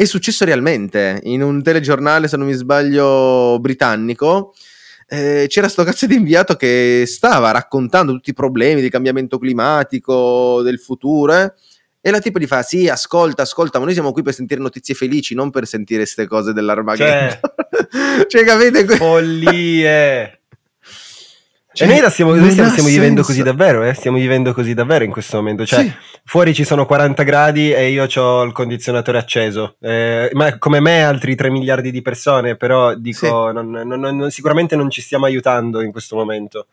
È 0.00 0.04
successo 0.04 0.44
realmente 0.44 1.18
in 1.24 1.42
un 1.42 1.60
telegiornale, 1.60 2.28
se 2.28 2.36
non 2.36 2.46
mi 2.46 2.52
sbaglio, 2.52 3.58
britannico. 3.58 4.54
eh, 5.08 5.46
c'era 5.48 5.66
sto 5.66 5.82
cazzo 5.82 6.06
di 6.06 6.14
inviato 6.14 6.54
che 6.54 7.02
stava 7.04 7.50
raccontando 7.50 8.12
tutti 8.12 8.30
i 8.30 8.32
problemi 8.32 8.80
di 8.80 8.90
cambiamento 8.90 9.38
climatico, 9.38 10.62
del 10.62 10.78
futuro. 10.78 11.34
eh, 11.34 11.52
e 12.00 12.10
la 12.12 12.20
tipa 12.20 12.38
gli 12.38 12.46
fa: 12.46 12.62
Sì, 12.62 12.88
ascolta, 12.88 13.42
ascolta, 13.42 13.80
ma 13.80 13.86
noi 13.86 13.94
siamo 13.94 14.12
qui 14.12 14.22
per 14.22 14.34
sentire 14.34 14.60
notizie 14.60 14.94
felici, 14.94 15.34
non 15.34 15.50
per 15.50 15.66
sentire 15.66 16.02
queste 16.02 16.28
cose 16.28 16.52
dell'Armageddon. 16.52 17.40
Cioè, 18.28 18.44
capite? 18.44 18.86
Follie! 18.94 20.37
Cioè, 21.78 21.86
e 21.86 21.90
noi 21.92 22.00
la 22.00 22.10
stiamo, 22.10 22.34
noi 22.34 22.50
stiamo, 22.50 22.70
stiamo 22.70 22.88
vivendo 22.88 23.22
così 23.22 23.42
davvero, 23.42 23.84
eh? 23.84 23.94
Stiamo 23.94 24.16
vivendo 24.16 24.52
così 24.52 24.74
davvero 24.74 25.04
in 25.04 25.10
questo 25.12 25.36
momento. 25.36 25.64
Cioè, 25.64 25.82
Sì. 25.84 25.92
fuori 26.24 26.52
ci 26.52 26.64
sono 26.64 26.86
40 26.86 27.22
gradi 27.22 27.72
e 27.72 27.90
io 27.90 28.06
ho 28.12 28.42
il 28.42 28.52
condizionatore 28.52 29.18
acceso. 29.18 29.76
Eh, 29.80 30.28
ma 30.32 30.58
come 30.58 30.80
me 30.80 31.02
altri 31.04 31.34
3 31.36 31.50
miliardi 31.50 31.90
di 31.92 32.02
persone, 32.02 32.56
però 32.56 32.94
dico, 32.94 33.52
non- 33.52 33.70
non- 33.70 33.86
non- 33.86 34.16
non- 34.16 34.30
sicuramente 34.30 34.74
non 34.74 34.90
ci 34.90 35.00
stiamo 35.00 35.26
aiutando 35.26 35.80
in 35.80 35.92
questo 35.92 36.16
momento. 36.16 36.66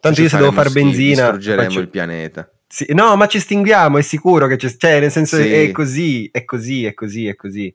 Tanto 0.00 0.16
Ci 0.16 0.22
io 0.24 0.28
se 0.30 0.36
devo 0.38 0.50
fare 0.52 0.70
benzina... 0.70 1.22
distruggeremo 1.22 1.62
faccio- 1.62 1.78
il 1.80 1.88
pianeta. 1.88 2.50
Sì, 2.66 2.86
no, 2.90 3.14
ma 3.16 3.26
ci 3.26 3.36
estinguiamo, 3.36 3.98
è 3.98 4.02
sicuro 4.02 4.46
che 4.48 4.56
c'è, 4.56 4.74
cioè, 4.76 4.98
nel 4.98 5.10
senso 5.12 5.36
Sì. 5.36 5.52
è 5.52 5.70
così, 5.70 6.28
è 6.32 6.44
così, 6.44 6.84
è 6.86 6.94
così, 6.94 7.26
è 7.28 7.36
così. 7.36 7.72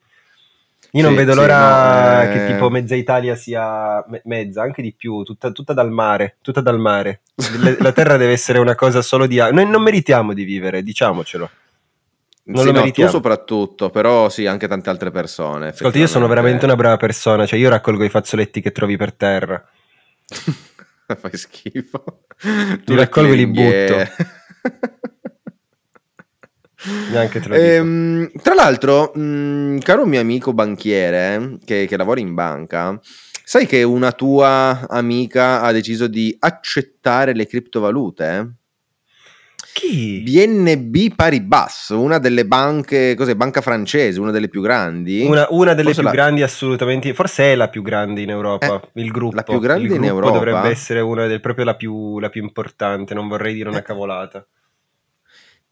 Io 0.91 1.01
non 1.03 1.11
Sì, 1.11 1.17
vedo 1.17 1.31
sì, 1.33 1.37
l'ora 1.39 2.23
no, 2.23 2.29
che 2.31 2.43
eh. 2.43 2.45
tipo 2.53 2.69
mezza 2.69 2.95
Italia 2.95 3.35
sia 3.35 4.03
me- 4.07 4.21
mezza, 4.25 4.61
anche 4.61 4.81
di 4.81 4.93
più, 4.93 5.23
tutta, 5.23 5.51
tutta 5.51 5.73
dal 5.73 5.91
mare, 5.91 6.37
tutta 6.41 6.61
dal 6.61 6.79
mare. 6.79 7.21
Le- 7.61 7.77
La 7.79 7.91
terra 7.91 8.17
deve 8.17 8.31
essere 8.31 8.59
una 8.59 8.75
cosa 8.75 9.01
solo 9.01 9.27
di... 9.27 9.37
Noi 9.37 9.67
non 9.67 9.81
meritiamo 9.81 10.33
di 10.33 10.43
vivere, 10.43 10.81
diciamocelo. 10.83 11.49
Non 12.49 12.65
Sì, 12.65 12.71
lo 12.71 12.79
no, 12.79 12.91
tu 12.91 13.07
soprattutto, 13.07 13.89
però 13.89 14.29
sì, 14.29 14.45
anche 14.45 14.69
tante 14.69 14.89
altre 14.89 15.11
persone. 15.11 15.67
Ascolta, 15.67 15.97
io 15.97 16.07
sono 16.07 16.27
veramente 16.27 16.63
una 16.63 16.77
brava 16.77 16.95
persona, 16.95 17.45
cioè 17.45 17.59
io 17.59 17.69
raccolgo 17.69 18.05
i 18.05 18.09
fazzoletti 18.09 18.61
che 18.61 18.71
trovi 18.71 18.95
per 18.95 19.13
terra. 19.13 19.61
Fai 21.19 21.37
schifo. 21.37 22.03
Li 22.85 22.95
raccolgo 22.95 23.33
e 23.33 23.35
li 23.35 23.47
butto. 23.47 23.97
Neanche 27.11 27.39
te 27.39 27.49
lo. 27.49 27.55
Ehm, 27.55 28.29
tra 28.41 28.53
l'altro, 28.53 29.11
mh, 29.13 29.79
caro 29.79 30.05
mio 30.05 30.19
amico 30.19 30.53
banchiere 30.53 31.57
che, 31.65 31.85
che 31.87 31.97
lavora 31.97 32.19
in 32.19 32.33
banca, 32.33 32.99
sai 33.43 33.65
che 33.65 33.83
una 33.83 34.11
tua 34.11 34.87
amica 34.89 35.61
ha 35.61 35.71
deciso 35.71 36.07
di 36.07 36.35
accettare 36.39 37.33
le 37.33 37.47
criptovalute? 37.47 38.55
Chi? 39.73 40.21
BNB 40.21 41.13
Paribas, 41.15 41.89
una 41.89 42.17
delle 42.17 42.47
banche, 42.47 43.13
cos'è, 43.13 43.35
banca 43.35 43.61
francese, 43.61 44.19
una 44.19 44.31
delle 44.31 44.49
più 44.49 44.61
grandi. 44.61 45.23
Una, 45.23 45.45
una 45.51 45.73
delle 45.75 45.93
Forse 45.93 46.01
più 46.01 46.09
la- 46.09 46.15
grandi 46.15 46.41
assolutamente, 46.41 47.13
forse 47.13 47.51
è 47.51 47.55
la 47.55 47.69
più 47.69 47.83
grande 47.83 48.21
in 48.21 48.31
Europa, 48.31 48.81
il 48.93 49.11
gruppo. 49.11 49.35
la 49.35 49.43
più 49.43 49.59
grande 49.59 49.93
in 49.93 50.03
Europa? 50.03 50.31
dovrebbe 50.31 50.69
essere 50.69 50.99
una 51.01 51.27
del, 51.27 51.41
proprio 51.41 51.63
la 51.63 51.75
più, 51.75 52.17
la 52.17 52.29
più 52.29 52.41
importante, 52.41 53.13
non 53.13 53.27
vorrei 53.27 53.53
dire 53.53 53.69
una 53.69 53.83
cavolata. 53.83 54.43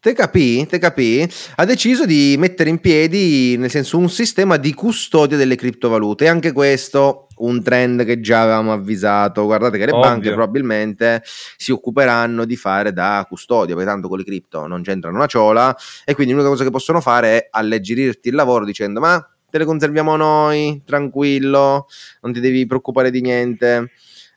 Te 0.06 0.12
capì? 0.12 0.64
Te 0.66 0.78
capì? 0.78 1.28
Ha 1.56 1.64
deciso 1.64 2.06
di 2.06 2.36
mettere 2.38 2.70
in 2.70 2.78
piedi, 2.78 3.56
nel 3.56 3.70
senso, 3.70 3.98
un 3.98 4.08
sistema 4.08 4.56
di 4.56 4.72
custodia 4.72 5.36
delle 5.36 5.56
criptovalute. 5.56 6.26
E 6.26 6.28
anche 6.28 6.52
questo 6.52 7.26
un 7.38 7.60
trend 7.60 8.04
che 8.04 8.20
già 8.20 8.42
avevamo 8.42 8.72
avvisato. 8.72 9.42
Guardate 9.46 9.78
che 9.78 9.86
le 9.86 9.90
Ovvio. 9.90 10.08
banche 10.08 10.28
probabilmente 10.28 11.24
si 11.56 11.72
occuperanno 11.72 12.44
di 12.44 12.54
fare 12.54 12.92
da 12.92 13.26
custodia, 13.28 13.74
perché 13.74 13.90
tanto 13.90 14.06
con 14.06 14.18
le 14.18 14.24
cripto 14.24 14.68
non 14.68 14.82
c'entrano 14.82 15.16
una 15.16 15.26
ciola. 15.26 15.76
E 16.04 16.14
quindi 16.14 16.34
l'unica 16.34 16.50
cosa 16.50 16.62
che 16.62 16.70
possono 16.70 17.00
fare 17.00 17.38
è 17.38 17.48
alleggerirti 17.50 18.28
il 18.28 18.36
lavoro 18.36 18.64
dicendo: 18.64 19.00
Ma 19.00 19.28
te 19.50 19.58
le 19.58 19.64
conserviamo 19.64 20.14
noi, 20.14 20.82
tranquillo, 20.86 21.88
non 22.20 22.32
ti 22.32 22.38
devi 22.38 22.64
preoccupare 22.64 23.10
di 23.10 23.20
niente. 23.22 23.90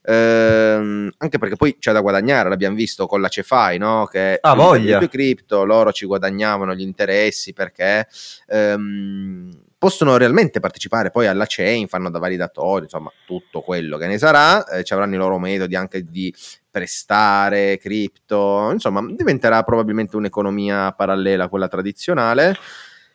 Ehm, 0.04 1.12
anche 1.18 1.38
perché 1.38 1.56
poi 1.56 1.78
c'è 1.78 1.92
da 1.92 2.02
guadagnare, 2.02 2.50
l'abbiamo 2.50 2.76
visto 2.76 3.06
con 3.06 3.22
la 3.22 3.28
Cefai, 3.28 3.78
no? 3.78 4.06
Che 4.06 4.40
Ah, 4.42 4.54
voglia. 4.56 4.98
tue 4.98 5.10
cripto, 5.10 5.64
loro 5.66 5.92
ci 5.92 6.06
guadagnavano 6.06 6.74
gli 6.74 6.82
interessi 6.82 7.54
perché 7.54 8.08
ehm, 8.48 9.52
possono 9.78 10.18
realmente 10.18 10.60
partecipare 10.60 11.10
poi 11.10 11.28
alla 11.28 11.46
chain, 11.48 11.88
fanno 11.88 12.10
da 12.10 12.20
validatori, 12.20 12.84
insomma, 12.84 13.12
tutto 13.26 13.62
quello 13.62 13.98
che 13.98 14.08
ne 14.08 14.18
sarà, 14.18 14.66
eh, 14.66 14.84
ci 14.84 14.94
avranno 14.94 15.16
i 15.16 15.18
loro 15.18 15.40
metodi 15.40 15.76
anche 15.76 16.04
di 16.04 16.34
prestare 16.70 17.78
cripto, 17.78 18.70
insomma, 18.72 19.02
diventerà 19.10 19.64
probabilmente 19.64 20.16
un'economia 20.16 20.92
parallela 20.92 21.46
a 21.46 21.50
quella 21.50 21.68
tradizionale 21.68 22.56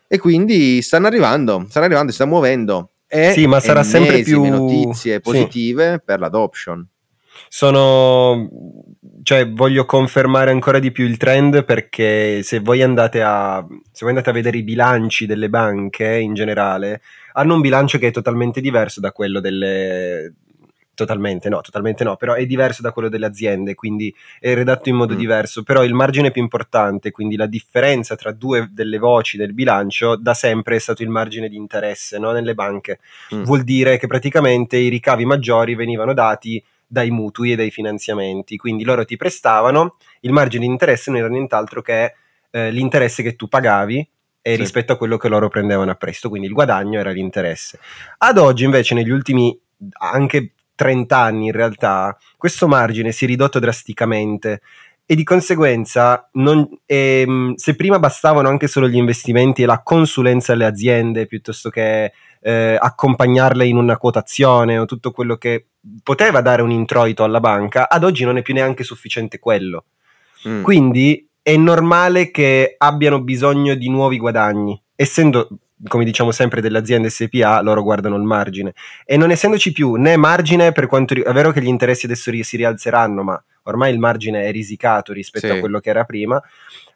e 0.09 0.19
quindi 0.19 0.81
stanno 0.83 1.07
arrivando, 1.07 1.67
stanno 1.69 1.85
arrivando, 1.87 2.11
si 2.11 2.17
sta 2.17 2.27
muovendo. 2.27 2.91
E 3.07 3.31
Sì, 3.33 3.47
ma 3.47 3.61
sarà 3.61 3.83
sempre 3.83 4.23
più- 4.23 4.45
notizie 4.45 5.15
sì. 5.15 5.21
positive 5.21 6.01
per 6.05 6.21
l'adoption. 6.21 6.87
Sono, 7.49 8.49
cioè, 9.23 9.49
voglio 9.51 9.85
confermare 9.85 10.51
ancora 10.51 10.79
di 10.79 10.91
più 10.91 11.05
il 11.05 11.17
trend 11.17 11.65
perché 11.65 12.43
se 12.43 12.59
voi 12.61 12.83
andate 12.83 13.23
a, 13.23 13.65
se 13.93 14.01
voi 14.01 14.11
andate 14.11 14.31
a 14.31 14.33
vedere 14.33 14.59
i 14.59 14.65
bilanci 14.65 15.27
delle 15.27 15.49
banche 15.49 16.17
in 16.17 16.35
generale, 16.35 17.01
hanno 17.33 17.55
un 17.55 17.61
bilancio 17.61 17.99
che 17.99 18.09
è 18.09 18.11
totalmente 18.13 18.61
diverso 18.61 19.01
da 19.01 19.13
quello 19.13 19.41
delle, 19.41 20.35
totalmente 20.95 21.49
no, 21.49 21.61
totalmente 21.61 22.05
no, 22.05 22.17
però 22.17 22.35
è 22.35 22.47
diverso 22.47 22.83
da 22.83 22.93
quello 22.93 23.09
delle 23.09 23.27
aziende, 23.27 23.75
quindi 23.75 24.15
è 24.41 24.55
redatto 24.55 24.89
in 24.89 24.97
modo 24.97 25.15
Mm. 25.15 25.19
diverso, 25.19 25.63
però 25.63 25.85
il 25.85 25.95
margine 25.95 26.31
più 26.31 26.41
importante, 26.43 27.11
quindi 27.11 27.37
la 27.37 27.47
differenza 27.47 28.15
tra 28.17 28.33
due 28.33 28.69
delle 28.73 28.99
voci 28.99 29.37
del 29.37 29.53
bilancio 29.53 30.17
da 30.17 30.35
sempre 30.35 30.77
è 30.77 30.79
stato 30.79 31.03
il 31.03 31.09
margine 31.09 31.49
di 31.49 31.57
interesse 31.57 32.19
no, 32.19 32.33
nelle 32.33 32.55
banche. 32.55 33.01
Mm. 33.35 33.43
Vuol 33.43 33.63
dire 33.63 33.99
che 33.99 34.07
praticamente 34.07 34.77
i 34.77 34.89
ricavi 34.89 35.25
maggiori 35.25 35.75
venivano 35.75 36.15
dati 36.15 36.63
dai 36.87 37.11
mutui 37.11 37.53
e 37.53 37.57
dai 37.57 37.71
finanziamenti, 37.71 38.57
quindi 38.57 38.85
loro 38.85 39.05
ti 39.05 39.17
prestavano, 39.17 39.97
il 40.21 40.33
margine 40.33 40.65
di 40.65 40.71
interesse 40.71 41.11
non 41.11 41.19
era 41.21 41.29
nient'altro 41.29 41.83
che 41.83 42.15
eh, 42.51 42.71
l'interesse 42.71 43.23
che 43.23 43.35
tu 43.35 43.49
pagavi 43.49 44.09
e 44.47 44.53
Sì. 44.53 44.61
rispetto 44.61 44.93
a 44.93 44.97
quello 44.97 45.17
che 45.17 45.29
loro 45.29 45.49
prendevano 45.49 45.91
a 45.91 45.95
prestito, 45.95 46.29
quindi 46.29 46.47
il 46.47 46.53
guadagno 46.53 47.01
era 47.01 47.11
l'interesse. 47.11 47.81
Ad 48.19 48.39
oggi 48.39 48.65
invece 48.65 48.95
negli 48.95 49.11
ultimi 49.11 49.59
anche 49.99 50.53
30 50.75 51.17
anni 51.17 51.47
in 51.47 51.53
realtà 51.53 52.17
questo 52.37 52.67
margine 52.67 53.13
si 53.13 53.25
è 53.25 53.29
ridotto 53.29 53.59
drasticamente 53.59 54.61
e 55.07 55.15
di 55.15 55.23
conseguenza 55.23 56.29
non- 56.33 56.67
ehm, 56.87 57.55
se 57.55 57.77
prima 57.77 57.99
bastavano 57.99 58.49
anche 58.49 58.69
solo 58.69 58.89
gli 58.89 58.97
investimenti 58.97 59.63
e 59.63 59.67
la 59.67 59.83
consulenza 59.83 60.55
alle 60.55 60.65
aziende 60.65 61.27
piuttosto 61.27 61.69
che 61.69 62.13
eh, 62.41 62.77
accompagnarle 62.79 63.67
in 63.67 63.77
una 63.77 63.97
quotazione 63.97 64.79
o 64.79 64.85
tutto 64.85 65.11
quello 65.13 65.37
che 65.37 65.67
poteva 66.03 66.43
dare 66.43 66.61
un 66.61 66.71
introito 66.71 67.25
alla 67.25 67.41
banca, 67.41 67.89
ad 67.89 68.05
oggi 68.05 68.25
non 68.25 68.37
è 68.37 68.43
più 68.43 68.53
neanche 68.53 68.85
sufficiente 68.85 69.39
quello. 69.39 69.85
Mm. 70.47 70.63
Quindi 70.63 71.27
è 71.41 71.57
normale 71.57 72.31
che 72.31 72.75
abbiano 72.77 73.23
bisogno 73.23 73.75
di 73.75 73.89
nuovi 73.89 74.19
guadagni, 74.19 74.81
essendo, 74.95 75.49
come 75.89 76.05
diciamo 76.05 76.31
sempre, 76.31 76.61
delle 76.61 76.79
aziende 76.79 77.11
SPA, 77.11 77.61
loro 77.61 77.83
guardano 77.83 78.17
il 78.17 78.23
margine. 78.23 78.75
E 79.05 79.17
non 79.17 79.31
essendoci 79.31 79.73
più 79.73 79.95
né 79.95 80.17
margine 80.17 80.73
per 80.73 80.87
quanto 80.87 81.15
è 81.15 81.33
vero 81.33 81.51
che 81.51 81.61
gli 81.61 81.67
interessi 81.67 82.07
adesso 82.07 82.31
si 82.43 82.57
rialzeranno, 82.57 83.23
ma 83.23 83.43
ormai 83.65 83.93
il 83.93 83.99
margine 83.99 84.45
è 84.45 84.51
risicato 84.53 85.13
rispetto 85.13 85.47
Sì. 85.47 85.53
a 85.53 85.61
quello 85.61 85.81
che 85.81 85.91
era 85.91 86.05
prima. 86.05 86.41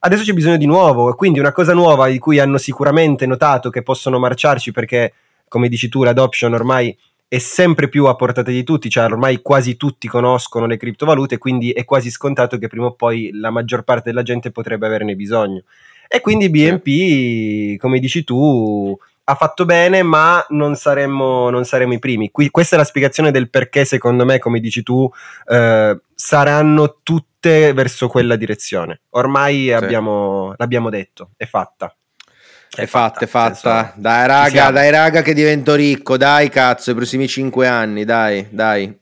Adesso 0.00 0.22
c'è 0.22 0.32
bisogno 0.32 0.56
di 0.56 0.66
nuovo, 0.66 1.12
quindi 1.14 1.38
una 1.38 1.52
cosa 1.52 1.72
nuova 1.74 2.08
di 2.08 2.18
cui 2.18 2.38
hanno 2.38 2.58
sicuramente 2.58 3.26
notato 3.26 3.70
che 3.70 3.82
possono 3.82 4.18
marciarci 4.18 4.70
perché, 4.72 5.12
come 5.48 5.68
dici 5.68 5.88
tu, 5.88 6.02
l'adoption 6.04 6.52
ormai 6.54 6.96
è 7.26 7.38
sempre 7.38 7.88
più 7.88 8.06
a 8.06 8.14
portata 8.14 8.50
di 8.50 8.64
tutti, 8.64 8.88
cioè 8.88 9.04
ormai 9.04 9.42
quasi 9.42 9.76
tutti 9.76 10.08
conoscono 10.08 10.66
le 10.66 10.78
criptovalute, 10.78 11.36
quindi 11.36 11.72
è 11.72 11.84
quasi 11.84 12.10
scontato 12.10 12.56
che 12.56 12.68
prima 12.68 12.86
o 12.86 12.92
poi 12.92 13.30
la 13.34 13.50
maggior 13.50 13.82
parte 13.82 14.08
della 14.10 14.22
gente 14.22 14.50
potrebbe 14.50 14.86
averne 14.86 15.14
bisogno. 15.14 15.62
E 16.08 16.20
quindi 16.20 16.48
BNP, 16.48 17.76
come 17.78 17.98
dici 17.98 18.24
tu, 18.24 18.96
ha 19.24 19.34
fatto 19.34 19.66
bene, 19.66 20.02
ma 20.02 20.44
non 20.50 20.74
saremmo, 20.74 21.50
non 21.50 21.64
saremmo 21.64 21.92
i 21.92 21.98
primi. 21.98 22.30
Qui- 22.30 22.48
questa 22.48 22.76
è 22.76 22.78
la 22.78 22.84
spiegazione 22.84 23.30
del 23.30 23.50
perché, 23.50 23.84
secondo 23.84 24.24
me, 24.24 24.38
come 24.38 24.58
dici 24.58 24.82
tu, 24.82 25.08
eh, 25.46 26.00
saranno 26.14 27.00
tutte 27.02 27.72
verso 27.74 28.08
quella 28.08 28.36
direzione. 28.36 29.02
Ormai 29.10 29.70
abbiamo- 29.72 30.54
l'abbiamo 30.56 30.88
detto, 30.88 31.30
è 31.36 31.44
fatta. 31.44 31.94
È 32.74 32.86
fatta, 32.86 33.20
è 33.24 33.26
fatta. 33.26 33.82
senso, 33.84 34.00
Dai, 34.00 34.26
raga, 34.26 34.70
dai, 34.70 34.90
raga, 34.90 35.22
che 35.22 35.34
divento 35.34 35.74
ricco. 35.74 36.16
Dai, 36.16 36.48
cazzo, 36.48 36.90
i 36.90 36.94
prossimi 36.94 37.26
cinque 37.28 37.66
anni, 37.66 38.04
dai, 38.04 38.46
dai. 38.50 38.98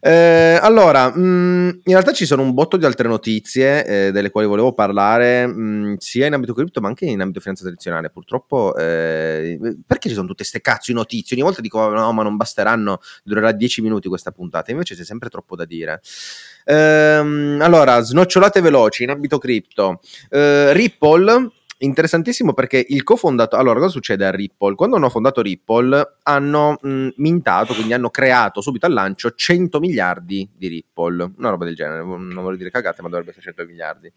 Eh, 0.00 0.58
allora, 0.60 1.14
mh, 1.14 1.80
in 1.84 1.92
realtà 1.92 2.12
ci 2.12 2.26
sono 2.26 2.42
un 2.42 2.54
botto 2.54 2.76
di 2.76 2.84
altre 2.84 3.08
notizie 3.08 3.84
eh, 3.84 4.12
delle 4.12 4.30
quali 4.30 4.46
volevo 4.46 4.72
parlare, 4.72 5.46
mh, 5.46 5.96
sia 5.98 6.26
in 6.26 6.34
ambito 6.34 6.54
cripto 6.54 6.80
ma 6.80 6.88
anche 6.88 7.04
in 7.06 7.20
ambito 7.20 7.40
finanza 7.40 7.64
tradizionale. 7.64 8.10
Purtroppo, 8.10 8.76
eh, 8.76 9.58
perché 9.86 10.08
ci 10.08 10.14
sono 10.14 10.26
tutte 10.26 10.44
ste 10.44 10.60
cazzo 10.60 10.92
di 10.92 10.94
notizie? 10.94 11.36
Ogni 11.36 11.44
volta 11.44 11.60
dico, 11.60 11.88
no, 11.88 12.12
ma 12.12 12.22
non 12.22 12.36
basteranno, 12.36 13.00
durerà 13.24 13.52
dieci 13.52 13.80
minuti 13.82 14.08
questa 14.08 14.30
puntata. 14.30 14.70
Invece 14.70 14.94
c'è 14.94 15.04
sempre 15.04 15.28
troppo 15.28 15.56
da 15.56 15.64
dire. 15.64 16.00
Ehm, 16.64 17.58
allora, 17.60 18.00
snocciolate 18.00 18.60
veloci 18.60 19.02
in 19.02 19.10
ambito 19.10 19.38
cripto. 19.38 20.00
Eh, 20.30 20.72
Ripple 20.72 21.52
interessantissimo 21.78 22.54
perché 22.54 22.84
il 22.88 23.02
cofondatore 23.02 23.62
allora 23.62 23.80
cosa 23.80 23.90
succede 23.90 24.26
a 24.26 24.30
Ripple? 24.30 24.74
Quando 24.74 24.96
hanno 24.96 25.08
fondato 25.08 25.40
Ripple 25.40 26.16
hanno 26.22 26.78
mh, 26.80 27.08
mintato 27.16 27.74
quindi 27.74 27.92
hanno 27.92 28.10
creato 28.10 28.60
subito 28.60 28.86
al 28.86 28.92
lancio 28.92 29.32
100 29.32 29.78
miliardi 29.80 30.48
di 30.56 30.68
Ripple 30.68 31.32
una 31.36 31.50
roba 31.50 31.64
del 31.64 31.74
genere 31.74 32.02
non 32.02 32.34
voglio 32.34 32.56
dire 32.56 32.70
cagate 32.70 33.02
ma 33.02 33.08
dovrebbe 33.08 33.30
essere 33.30 33.44
100 33.44 33.64
miliardi. 33.64 34.12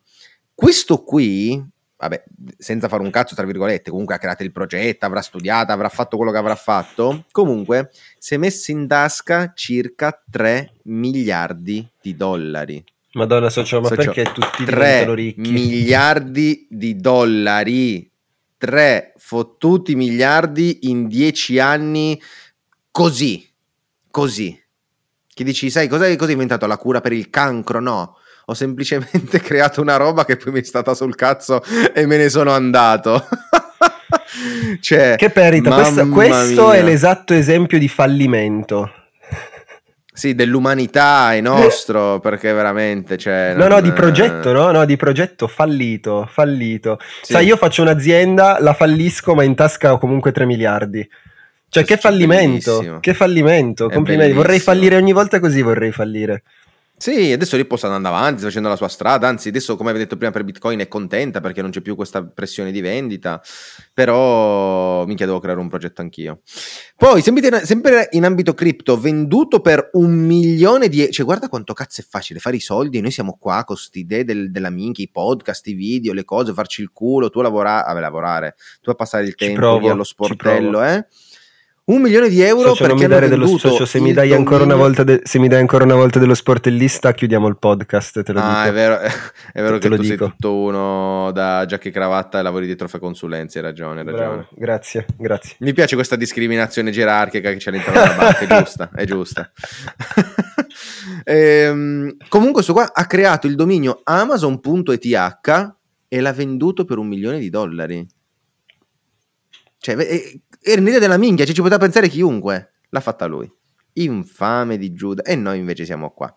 Questo 0.56 1.04
qui 1.04 1.64
vabbè, 1.98 2.24
senza 2.58 2.88
fare 2.88 3.02
un 3.02 3.10
cazzo, 3.10 3.36
tra 3.36 3.46
virgolette, 3.46 3.90
comunque 3.90 4.16
ha 4.16 4.18
creato 4.18 4.44
il 4.44 4.52
progetto, 4.52 5.06
avrà 5.06 5.22
studiato, 5.22 5.72
avrà 5.72 5.90
fatto 5.90 6.18
quello 6.18 6.32
che 6.32 6.38
avrà 6.38 6.56
fatto, 6.56 7.26
comunque 7.32 7.92
si 8.18 8.34
è 8.34 8.38
messo 8.38 8.72
in 8.72 8.88
tasca 8.88 9.54
circa 9.56 10.22
3 10.30 10.74
miliardi 10.84 11.88
di 12.02 12.16
dollari. 12.16 12.84
Madonna 13.14 13.50
socio, 13.50 13.80
ma 13.80 13.88
socio, 13.88 14.12
perché 14.12 14.32
tutti 14.32 14.66
3 14.66 15.14
ricchi? 15.14 15.52
miliardi 15.52 16.68
di 16.70 16.96
dollari, 16.96 18.10
3 18.58 19.14
fottuti 19.18 19.96
miliardi 19.96 20.90
in 20.90 21.08
10 21.08 21.60
anni 21.60 22.20
così, 22.92 23.48
così. 24.10 24.60
Che 25.36 25.44
dici, 25.44 25.70
sai, 25.70 25.88
cosa 25.88 26.06
hai 26.06 26.18
inventato? 26.20 26.68
La 26.68 26.78
cura 26.78 27.02
per 27.02 27.14
il 27.14 27.30
cancro? 27.30 27.80
No 27.80 28.18
ho 28.46 28.54
semplicemente 28.54 29.40
creato 29.42 29.82
una 29.82 29.98
roba 29.98 30.26
che 30.26 30.38
poi 30.38 30.54
mi 30.54 30.62
è 30.62 30.64
stata 30.64 30.94
sul 30.94 31.16
cazzo 31.16 31.62
e 31.94 32.06
me 32.06 32.18
ne 32.18 32.30
sono 32.30 32.52
andato. 32.52 33.28
cioè, 34.82 35.16
che 35.18 35.30
perita, 35.30 35.74
questo, 35.74 36.10
questo 36.10 36.72
è 36.72 36.82
l'esatto 36.82 37.34
esempio 37.34 37.78
di 37.78 37.88
fallimento. 37.88 38.92
Sì, 40.16 40.36
dell'umanità 40.36 41.34
è 41.34 41.42
nostro, 41.42 42.20
perché 42.20 42.54
veramente, 42.54 43.18
cioè, 43.18 43.56
No, 43.58 43.68
no, 43.68 43.82
di 43.82 43.92
progetto, 43.92 44.52
no? 44.52 44.70
No, 44.70 44.86
di 44.86 44.96
progetto 44.96 45.48
fallito, 45.48 46.30
fallito. 46.32 47.00
Sì. 47.24 47.34
Sai, 47.34 47.48
io 47.48 47.58
faccio 47.58 47.82
un'azienda, 47.82 48.58
la 48.60 48.74
fallisco, 48.74 49.34
ma 49.34 49.42
in 49.42 49.56
tasca 49.56 49.92
ho 49.92 49.98
comunque 49.98 50.32
3 50.32 50.46
miliardi. 50.46 51.10
Cioè, 51.68 51.84
che 51.84 51.98
fallimento, 51.98 53.00
che 53.00 53.16
fallimento, 53.16 53.90
complimenti. 53.90 54.34
Vorrei 54.34 54.60
fallire 54.60 54.98
ogni 54.98 55.14
volta 55.14 55.40
così, 55.40 55.64
vorrei 55.64 55.92
fallire. 55.92 56.44
Sì, 57.04 57.34
adesso 57.34 57.58
Ripple 57.58 57.76
sta 57.76 57.88
andando 57.88 58.08
avanti, 58.08 58.44
facendo 58.44 58.70
la 58.70 58.78
sua 58.78 58.88
strada, 58.88 59.28
anzi 59.28 59.50
adesso 59.50 59.76
come 59.76 59.90
avete 59.90 60.06
detto 60.06 60.16
prima 60.16 60.32
per 60.32 60.46
Bitcoin 60.46 60.80
è 60.80 60.88
contenta 60.88 61.42
perché 61.42 61.62
non 61.62 61.70
c'è 61.70 61.82
più 61.82 61.98
questa 61.98 62.24
pressione 62.24 62.72
di 62.72 62.80
vendita, 62.80 63.42
però 63.94 65.06
minchia 65.06 65.26
devo 65.26 65.42
creare 65.42 65.60
un 65.60 65.68
progetto 65.68 66.00
anch'io. 66.00 66.40
Poi, 66.96 67.22
sempre, 67.22 68.08
in 68.12 68.24
ambito 68.24 68.54
cripto, 68.54 68.98
venduto 68.98 69.60
per 69.60 69.90
un 69.96 70.14
milione 70.14 70.88
di... 70.88 71.12
cioè 71.12 71.26
guarda 71.26 71.50
quanto 71.50 71.74
cazzo 71.74 72.00
è 72.00 72.06
facile 72.08 72.40
fare 72.40 72.56
i 72.56 72.62
soldi, 72.62 73.02
noi 73.02 73.12
siamo 73.12 73.36
qua 73.38 73.66
con 73.66 73.76
queste 73.76 74.00
idee 74.00 74.24
del, 74.24 74.50
della 74.50 74.70
minchia, 74.70 75.04
i 75.04 75.10
podcast, 75.12 75.68
i 75.68 75.74
video, 75.74 76.14
le 76.14 76.24
cose, 76.24 76.54
farci 76.54 76.82
il 76.82 76.92
culo, 76.94 77.30
tu 77.30 77.42
lavorare, 77.42 77.84
vabbè 77.86 78.00
lavorare, 78.00 78.56
tu 78.80 78.92
a 78.92 78.96
passare 78.96 79.26
il 79.26 79.36
tempo 79.36 79.60
provo, 79.60 79.92
allo 79.92 80.06
sportello, 80.06 80.82
eh? 80.82 81.06
Un 81.86 82.02
milione 82.02 82.30
di 82.30 82.40
euro 82.40 82.70
socio, 82.70 82.86
perché 82.86 83.10
mi 83.10 83.28
dello, 83.28 83.46
socio, 83.58 83.86
se, 83.86 84.00
mi 84.00 84.14
dai 84.14 84.32
ancora 84.32 84.64
una 84.64 84.76
volta 84.76 85.04
de, 85.04 85.20
se 85.26 85.38
mi 85.38 85.50
dai 85.50 85.60
ancora 85.60 85.84
una 85.84 85.96
volta 85.96 86.18
dello 86.18 86.34
sportellista 86.34 87.12
chiudiamo 87.12 87.46
il 87.50 87.58
podcast 87.58 88.24
te 88.24 88.32
lo 88.32 88.40
ah, 88.40 88.64
dico. 88.64 88.70
è 88.70 88.72
vero, 88.72 89.00
è 89.52 89.62
vero 89.62 89.78
che 89.80 89.90
tu 89.90 89.98
dico. 89.98 90.06
sei 90.06 90.18
tutto 90.18 90.56
uno 90.56 91.32
da 91.34 91.66
giacca 91.66 91.90
e 91.90 91.92
cravatta 91.92 92.40
e 92.40 92.42
lavori 92.42 92.68
dietro 92.68 92.88
fa 92.88 93.00
consulenze 93.00 93.58
hai 93.58 93.66
ragione, 93.66 94.00
hai 94.00 94.06
ragione. 94.06 94.28
Bravo, 94.28 94.48
grazie, 94.52 95.06
grazie 95.18 95.58
mi 95.60 95.74
piace 95.74 95.96
questa 95.96 96.16
discriminazione 96.16 96.90
gerarchica 96.90 97.52
che 97.52 97.58
c'è 97.58 97.70
all'interno 97.70 98.00
della 98.00 98.16
banca 98.16 98.40
è 98.40 98.48
giusta, 98.64 98.90
è 98.96 99.04
giusta 99.04 99.52
ehm, 101.26 102.16
comunque 102.30 102.54
questo 102.54 102.72
qua 102.72 102.94
ha 102.94 103.06
creato 103.08 103.48
il 103.48 103.56
dominio 103.56 104.00
amazon.eth 104.06 105.76
e 106.08 106.22
l'ha 106.22 106.32
venduto 106.32 106.86
per 106.86 106.98
un 106.98 107.08
milione 107.08 107.40
di 107.40 107.50
dollari 107.50 108.08
cioè, 109.80 109.98
era 110.64 110.82
un'idea 110.82 111.00
della 111.00 111.18
minchia, 111.18 111.46
cioè, 111.46 111.54
ci 111.54 111.62
poteva 111.62 111.80
pensare 111.80 112.08
chiunque. 112.08 112.74
L'ha 112.90 113.00
fatta 113.00 113.26
lui. 113.26 113.52
Infame 113.94 114.78
di 114.78 114.94
Giuda. 114.94 115.24
E 115.24 115.36
noi 115.36 115.60
invece 115.60 115.86
siamo 115.86 116.12
qua. 116.12 116.34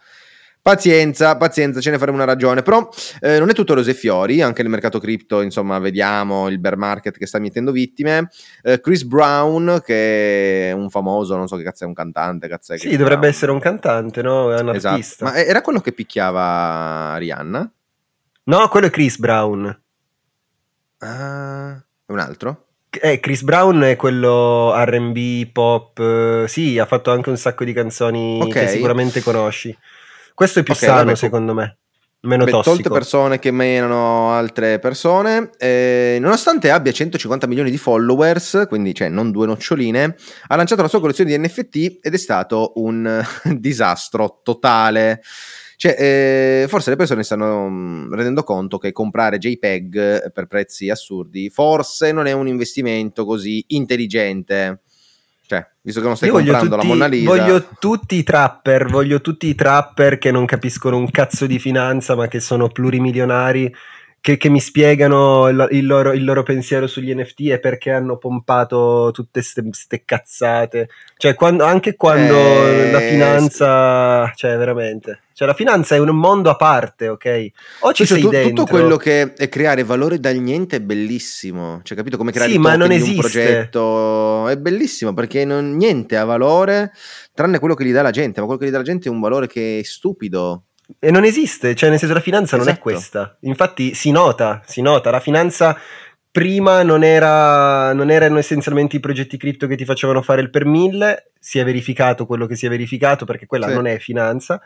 Pazienza, 0.61 1.37
pazienza, 1.37 1.81
ce 1.81 1.91
ne 1.93 1.99
faremo 1.99 2.17
una 2.17 2.27
ragione. 2.27 2.63
Però 2.63 2.89
eh, 3.21 3.39
non 3.39 3.49
è 3.51 3.53
tutto 3.53 3.75
rose 3.75 3.93
e 3.93 3.95
fiori, 3.95 4.43
anche 4.43 4.63
nel 4.63 4.71
mercato 4.71 4.99
cripto, 4.99 5.41
insomma, 5.41 5.79
vediamo 5.79 6.49
il 6.49 6.59
bear 6.59 6.77
market 6.77 7.17
che 7.17 7.27
sta 7.27 7.39
mettendo 7.39 7.71
vittime. 7.71 8.29
Eh, 8.63 8.81
Chris 8.81 9.05
Brown, 9.05 9.81
che 9.85 10.71
è 10.71 10.73
un 10.73 10.91
famoso, 10.91 11.37
non 11.37 11.47
so 11.47 11.57
che 11.57 11.63
cazzo 11.63 11.85
è 11.85 11.87
un 11.87 11.95
cantante, 11.95 12.49
cazzo 12.49 12.73
è 12.73 12.79
Sì, 12.79 12.91
dovrebbe 12.97 13.21
Brown. 13.21 13.33
essere 13.33 13.53
un 13.53 13.61
cantante, 13.61 14.23
no? 14.23 14.53
È 14.53 14.61
un 14.61 14.75
esatto. 14.75 14.95
artista. 14.95 15.25
Ma 15.27 15.37
era 15.37 15.61
quello 15.61 15.81
che 15.81 15.93
picchiava 15.93 17.17
Rihanna? 17.17 17.73
No, 18.45 18.69
quello 18.69 18.87
è 18.87 18.91
Chris 18.91 19.19
Brown. 19.19 19.83
Ah, 20.99 21.77
è 22.07 22.11
un 22.13 22.19
altro? 22.19 22.66
Eh, 23.01 23.21
Chris 23.21 23.43
Brown 23.43 23.83
è 23.83 23.97
quello 23.97 24.73
RB, 24.77 25.51
pop, 25.53 25.99
eh, 25.99 26.45
sì, 26.49 26.79
ha 26.79 26.87
fatto 26.87 27.11
anche 27.11 27.31
un 27.31 27.37
sacco 27.37 27.65
di 27.65 27.73
canzoni 27.73 28.41
okay. 28.41 28.65
che 28.65 28.69
sicuramente 28.69 29.23
conosci. 29.23 29.77
Questo 30.35 30.61
è 30.61 30.63
più 30.63 30.75
okay, 30.75 30.89
sano, 30.89 31.05
vabbè, 31.05 31.17
secondo 31.17 31.55
me. 31.55 31.77
Meno 32.21 32.45
Beh, 32.45 32.51
tossico. 32.51 32.75
Tolte 32.75 32.91
persone 32.91 33.39
che 33.39 33.51
menano 33.51 34.33
altre 34.33 34.79
persone, 34.79 35.51
eh, 35.59 36.19
nonostante 36.21 36.71
abbia 36.71 36.93
150 36.93 37.47
milioni 37.47 37.71
di 37.71 37.79
followers, 37.79 38.65
quindi 38.69 38.95
cioè 38.95 39.09
non 39.09 39.31
due 39.31 39.47
noccioline, 39.47 40.17
ha 40.49 40.57
lanciato 40.57 40.83
la 40.83 40.89
sua 40.89 41.01
collezione 41.01 41.31
di 41.31 41.39
NFT 41.39 41.99
ed 42.03 42.15
è 42.15 42.19
stato 42.19 42.73
un 42.77 43.25
disastro 43.57 44.41
totale. 44.43 45.23
Cioè, 45.77 45.95
eh, 45.99 46.67
forse 46.69 46.91
le 46.91 46.97
persone 46.97 47.23
stanno 47.23 47.69
mm, 47.69 48.13
rendendo 48.15 48.43
conto 48.43 48.79
che 48.79 48.93
comprare 48.93 49.39
JPEG 49.39 50.33
per 50.33 50.47
prezzi 50.47 50.89
assurdi 50.89 51.51
forse 51.51 52.13
non 52.13 52.27
è 52.27 52.33
un 52.33 52.49
investimento 52.49 53.25
così 53.25 53.63
intelligente. 53.69 54.81
Cioè, 55.47 55.65
visto 55.83 56.01
che 56.01 56.07
non 56.07 56.17
stai 56.17 56.29
Io 56.29 56.35
comprando 56.35 56.75
tutti, 56.75 56.77
la 56.77 56.93
Mona 56.93 57.07
Lisa. 57.07 57.29
Voglio 57.29 57.69
tutti 57.79 58.17
i 58.17 58.23
trapper, 58.25 58.87
voglio 58.87 59.21
tutti 59.21 59.47
i 59.47 59.55
trapper 59.55 60.19
che 60.19 60.33
non 60.33 60.45
capiscono 60.45 60.97
un 60.97 61.09
cazzo 61.11 61.47
di 61.47 61.59
finanza, 61.61 62.17
ma 62.17 62.27
che 62.27 62.41
sono 62.41 62.69
plurimilionari 62.69 63.73
che, 64.21 64.39
che, 64.39 64.49
mi 64.49 64.59
spiegano 64.59 65.49
il, 65.49 65.69
il, 65.71 65.87
loro, 65.87 66.13
il, 66.13 66.25
loro, 66.25 66.43
pensiero 66.43 66.89
sugli 66.89 67.15
NFT 67.15 67.41
e 67.43 67.61
perché 67.61 67.93
hanno 67.93 68.17
pompato 68.17 69.11
tutte 69.13 69.41
queste 69.41 70.03
cazzate. 70.05 70.89
Cioè, 71.17 71.35
quando, 71.35 71.63
anche 71.63 71.95
quando 71.95 72.35
eh, 72.35 72.91
la 72.91 72.99
finanza, 72.99 74.33
cioè, 74.35 74.57
veramente. 74.57 75.21
Cioè, 75.37 75.47
la 75.47 75.53
finanza 75.53 75.95
è 75.95 75.99
un 75.99 76.17
mondo 76.17 76.49
a 76.49 76.57
parte, 76.57 77.09
ok? 77.09 77.47
O 77.81 77.93
ci 77.93 78.07
cioè, 78.07 78.17
sei 78.17 78.21
tu, 78.23 78.31
dentro. 78.31 78.65
Tutto 78.65 78.71
quello 78.71 78.97
che 78.97 79.35
è 79.35 79.51
creare 79.51 79.85
valore 79.85 80.19
dal 80.19 80.37
niente 80.37 80.77
è 80.77 80.81
bellissimo. 80.81 81.81
Cioè, 81.83 81.95
capito 81.95 82.17
come 82.17 82.33
creare 82.33 82.53
sì, 82.53 82.57
ma 82.57 82.75
non 82.75 82.91
esiste. 82.91 83.13
un 83.13 83.21
progetto? 83.21 84.49
È 84.49 84.57
bellissimo 84.57 85.13
perché 85.13 85.45
non, 85.45 85.77
niente 85.77 86.17
ha 86.17 86.25
valore 86.25 86.91
tranne 87.35 87.59
quello 87.59 87.75
che 87.75 87.85
gli 87.85 87.93
dà 87.93 88.01
la 88.01 88.13
gente. 88.13 88.41
Ma 88.41 88.47
quello 88.47 88.59
che 88.63 88.67
gli 88.67 88.71
dà 88.71 88.79
la 88.79 88.83
gente 88.83 89.11
è 89.11 89.13
un 89.13 89.21
valore 89.21 89.47
che 89.47 89.81
è 89.81 89.83
stupido. 89.83 90.63
E 90.99 91.11
non 91.11 91.25
esiste, 91.25 91.75
cioè 91.75 91.91
nel 91.91 91.99
senso 91.99 92.15
la 92.15 92.21
finanza 92.21 92.57
esatto. 92.57 92.61
non 92.61 92.69
è 92.69 92.73
esatto. 92.73 92.91
questa. 92.91 93.37
Infatti 93.41 93.93
si 93.93 94.11
nota, 94.13 94.63
si 94.65 94.81
nota, 94.81 95.11
la 95.11 95.21
finanza 95.21 95.79
prima 96.31 96.83
non, 96.83 97.05
era, 97.05 97.93
non 97.93 98.11
erano 98.11 98.39
essenzialmente 98.39 98.97
i 98.97 99.01
progetti 99.01 99.37
cripto 99.37 99.67
che 99.67 99.77
ti 99.77 99.85
facevano 99.85 100.23
fare 100.23 100.41
il 100.41 100.49
per 100.49 100.65
mille, 100.65 101.33
si 101.39 101.59
è 101.59 101.65
verificato 101.65 102.25
quello 102.25 102.47
che 102.47 102.57
si 102.57 102.65
è 102.65 102.71
verificato 102.71 103.27
perché 103.27 103.45
quella 103.45 103.69
sì. 103.69 103.75
non 103.75 103.87
è 103.87 103.99
finanza. 103.99 104.63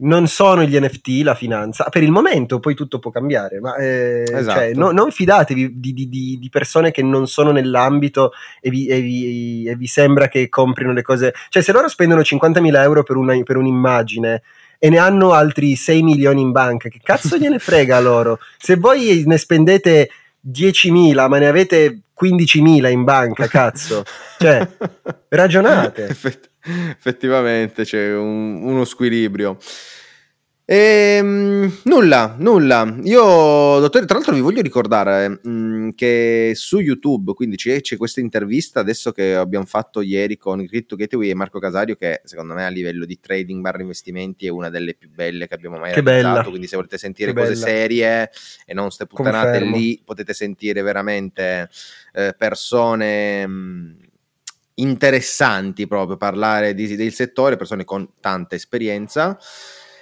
Non 0.00 0.26
sono 0.26 0.62
gli 0.64 0.78
NFT 0.78 1.22
la 1.22 1.34
finanza, 1.34 1.84
per 1.90 2.02
il 2.02 2.10
momento 2.10 2.58
poi 2.58 2.74
tutto 2.74 2.98
può 2.98 3.10
cambiare, 3.10 3.60
ma 3.60 3.76
eh, 3.76 4.24
cioè, 4.26 4.36
esatto. 4.38 4.58
cioè, 4.58 4.72
no, 4.74 4.90
non 4.92 5.10
fidatevi 5.10 5.78
di, 5.78 5.92
di, 5.92 6.08
di, 6.08 6.38
di, 6.40 6.48
persone 6.48 6.90
che 6.90 7.02
non 7.02 7.26
sono 7.26 7.50
nell'ambito 7.50 8.32
e 8.60 8.70
vi, 8.70 8.86
e, 8.86 9.00
vi, 9.00 9.66
e 9.68 9.76
vi, 9.76 9.86
sembra 9.86 10.28
che 10.28 10.48
comprino 10.48 10.92
le 10.92 11.02
cose. 11.02 11.34
Cioè 11.48 11.62
se 11.62 11.72
loro 11.72 11.88
spendono 11.88 12.22
50.000 12.22 12.82
euro 12.82 13.02
per, 13.02 13.16
una, 13.16 13.38
per 13.42 13.56
un'immagine 13.56 14.42
e 14.78 14.88
ne 14.88 14.96
hanno 14.96 15.32
altri 15.32 15.76
6 15.76 16.02
milioni 16.02 16.40
in 16.40 16.52
banca. 16.52 16.88
Che 16.88 17.00
cazzo 17.02 17.36
gliene 17.36 17.58
frega 17.58 18.00
loro? 18.00 18.38
Se 18.56 18.76
voi 18.76 19.24
ne 19.26 19.36
spendete 19.36 20.08
10.000 20.48 21.28
ma 21.28 21.38
ne 21.38 21.46
avete 21.46 22.02
15.000 22.20 22.90
in 22.90 23.04
banca, 23.04 23.46
cazzo. 23.46 24.04
Cioè, 24.38 24.66
ragionate. 25.28 26.06
Effett- 26.08 26.50
effettivamente 26.62 27.84
c'è 27.84 28.14
un, 28.14 28.62
uno 28.62 28.84
squilibrio. 28.84 29.56
Ehm, 30.72 31.80
nulla, 31.82 32.36
nulla. 32.38 32.96
Io, 33.02 33.20
dottore, 33.80 34.04
tra 34.04 34.14
l'altro 34.14 34.36
vi 34.36 34.40
voglio 34.40 34.62
ricordare 34.62 35.28
mh, 35.28 35.38
mm, 35.48 35.88
che 35.96 36.52
su 36.54 36.78
YouTube, 36.78 37.34
quindi 37.34 37.56
c'è, 37.56 37.80
c'è, 37.80 37.96
questa 37.96 38.20
intervista 38.20 38.78
adesso 38.78 39.10
che 39.10 39.34
abbiamo 39.34 39.64
fatto 39.64 40.00
ieri 40.00 40.36
con 40.36 40.64
Crypto 40.64 40.94
Gateway 40.94 41.30
e 41.30 41.34
Marco 41.34 41.58
Casario, 41.58 41.96
che 41.96 42.20
secondo 42.22 42.54
me 42.54 42.64
a 42.64 42.68
livello 42.68 43.04
di 43.04 43.18
trading 43.18 43.60
barra 43.60 43.80
investimenti 43.80 44.46
è 44.46 44.50
una 44.50 44.70
delle 44.70 44.94
più 44.94 45.10
belle 45.10 45.48
che 45.48 45.54
abbiamo 45.54 45.76
mai 45.76 45.92
che 45.92 46.02
realizzato. 46.02 46.34
Bella. 46.34 46.48
Quindi 46.48 46.68
se 46.68 46.76
volete 46.76 46.98
sentire 46.98 47.32
che 47.32 47.40
cose 47.40 47.54
bella. 47.54 47.66
serie 47.66 48.30
e 48.64 48.72
non 48.72 48.92
ste 48.92 49.06
puttanate 49.06 49.58
Confermo. 49.58 49.76
lì, 49.76 50.00
potete 50.04 50.34
sentire 50.34 50.82
veramente 50.82 51.68
eh, 52.12 52.32
persone... 52.38 53.44
Mh, 53.44 53.52
mm, 53.52 54.08
interessanti 54.80 55.86
proprio 55.86 56.16
parlare 56.16 56.72
di, 56.72 56.96
del 56.96 57.12
settore, 57.12 57.56
persone 57.56 57.84
con 57.84 58.12
tanta 58.18 58.54
esperienza. 58.54 59.38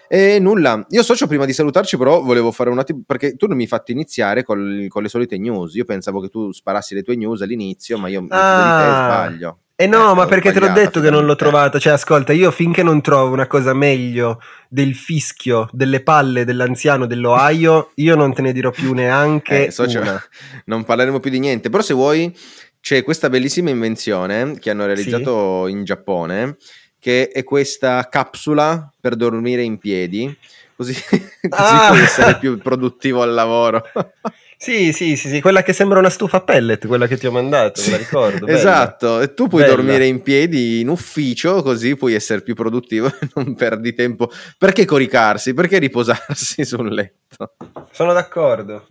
E 0.09 0.38
nulla, 0.38 0.84
io 0.88 1.02
socio 1.02 1.26
prima 1.26 1.44
di 1.44 1.52
salutarci 1.52 1.98
però 1.98 2.22
volevo 2.22 2.50
fare 2.50 2.70
un 2.70 2.78
attimo, 2.78 3.02
perché 3.06 3.36
tu 3.36 3.46
non 3.46 3.56
mi 3.56 3.64
hai 3.64 3.68
fatto 3.68 3.92
iniziare 3.92 4.42
col, 4.42 4.86
con 4.88 5.02
le 5.02 5.09
solite 5.09 5.38
news, 5.38 5.74
io 5.74 5.84
pensavo 5.84 6.20
che 6.20 6.28
tu 6.28 6.50
sparassi 6.50 6.94
le 6.94 7.02
tue 7.02 7.16
news 7.16 7.42
all'inizio, 7.42 7.98
ma 7.98 8.09
io 8.09 8.24
ah. 8.30 9.26
sbaglio. 9.26 9.59
Eh 9.80 9.86
no, 9.86 10.11
eh, 10.11 10.14
ma 10.16 10.26
perché 10.26 10.50
te 10.50 10.59
l'ho 10.59 10.72
detto 10.72 11.00
che 11.00 11.09
non 11.09 11.24
l'ho 11.24 11.36
trovato. 11.36 11.78
Cioè, 11.78 11.92
ascolta, 11.92 12.32
io 12.32 12.50
finché 12.50 12.82
non 12.82 13.00
trovo 13.00 13.32
una 13.32 13.46
cosa 13.46 13.74
meglio 13.74 14.40
del 14.68 14.96
fischio, 14.96 15.68
delle 15.70 16.02
palle 16.02 16.44
dell'anziano 16.44 17.06
dell'Ohio, 17.06 17.92
io 18.02 18.16
non 18.16 18.34
te 18.34 18.42
ne 18.42 18.52
dirò 18.52 18.72
più 18.72 18.92
neanche 18.92 19.66
eh, 19.66 19.70
socio. 19.70 20.02
Non 20.66 20.82
parleremo 20.82 21.20
più 21.20 21.30
di 21.30 21.38
niente. 21.38 21.70
Però 21.70 21.80
se 21.80 21.94
vuoi, 21.94 22.36
c'è 22.80 23.04
questa 23.04 23.28
bellissima 23.28 23.70
invenzione 23.70 24.59
che 24.59 24.70
hanno 24.70 24.84
realizzato 24.84 25.66
sì. 25.66 25.70
in 25.70 25.84
Giappone, 25.84 26.56
che 26.99 27.28
è 27.28 27.44
questa 27.44 28.09
capsula 28.09 28.92
per 29.01 29.16
dormire 29.16 29.62
in 29.62 29.78
piedi, 29.78 30.36
così, 30.76 30.92
così 31.03 31.24
ah. 31.51 31.88
puoi 31.88 32.03
essere 32.03 32.38
più 32.38 32.59
produttivo 32.59 33.22
al 33.22 33.32
lavoro. 33.32 33.82
Sì, 34.61 34.92
sì, 34.92 35.14
sì, 35.14 35.28
sì, 35.28 35.40
quella 35.40 35.62
che 35.62 35.72
sembra 35.72 36.01
una 36.01 36.11
stufa 36.11 36.40
pellet, 36.40 36.88
quella 36.88 37.07
che 37.07 37.16
ti 37.16 37.28
ho 37.28 37.30
mandato, 37.30 37.80
me 37.82 37.90
la 37.90 37.96
ricordo. 37.96 38.44
esatto, 38.49 39.20
e 39.20 39.32
tu 39.32 39.46
puoi 39.46 39.62
Bella. 39.62 39.76
dormire 39.76 40.05
in 40.05 40.20
piedi 40.20 40.80
in 40.80 40.88
ufficio, 40.88 41.62
così 41.62 41.94
puoi 41.94 42.14
essere 42.14 42.42
più 42.42 42.57
produttivo 42.57 43.07
e 43.07 43.28
non 43.36 43.55
perdi 43.55 43.94
tempo. 43.94 44.28
Perché 44.59 44.84
coricarsi? 44.84 45.55
Perché 45.55 45.78
riposarsi 45.78 46.64
sul 46.64 46.92
letto? 46.92 47.55
Sono 47.92 48.12
d'accordo. 48.12 48.88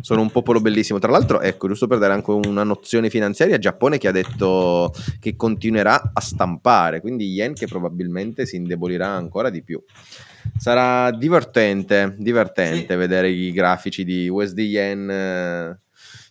Sono 0.00 0.20
un 0.20 0.30
popolo 0.30 0.60
bellissimo. 0.60 0.98
Tra 0.98 1.10
l'altro, 1.10 1.40
ecco, 1.40 1.68
giusto 1.68 1.86
per 1.86 1.98
dare 1.98 2.12
anche 2.12 2.30
una 2.30 2.64
nozione 2.64 3.10
finanziaria, 3.10 3.58
Giappone 3.58 3.98
che 3.98 4.08
ha 4.08 4.12
detto 4.12 4.92
che 5.18 5.36
continuerà 5.36 6.10
a 6.12 6.20
stampare, 6.20 7.00
quindi 7.00 7.26
yen 7.32 7.54
che 7.54 7.66
probabilmente 7.66 8.46
si 8.46 8.56
indebolirà 8.56 9.08
ancora 9.08 9.50
di 9.50 9.62
più. 9.62 9.82
Sarà 10.56 11.10
divertente, 11.10 12.14
divertente 12.18 12.94
sì. 12.94 12.98
vedere 12.98 13.28
i 13.30 13.52
grafici 13.52 14.04
di 14.04 14.28
USD 14.28 14.58
Yen 14.58 15.10
eh, 15.10 15.80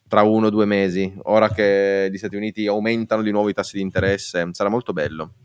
tra 0.07 0.23
uno 0.23 0.47
o 0.47 0.49
due 0.49 0.65
mesi, 0.65 1.13
ora 1.23 1.49
che 1.49 2.09
gli 2.11 2.17
Stati 2.17 2.35
Uniti 2.35 2.65
aumentano 2.67 3.21
di 3.21 3.31
nuovo 3.31 3.49
i 3.49 3.53
tassi 3.53 3.77
di 3.77 3.83
interesse, 3.83 4.47
sarà 4.51 4.69
molto 4.69 4.91
bello. 4.91 5.35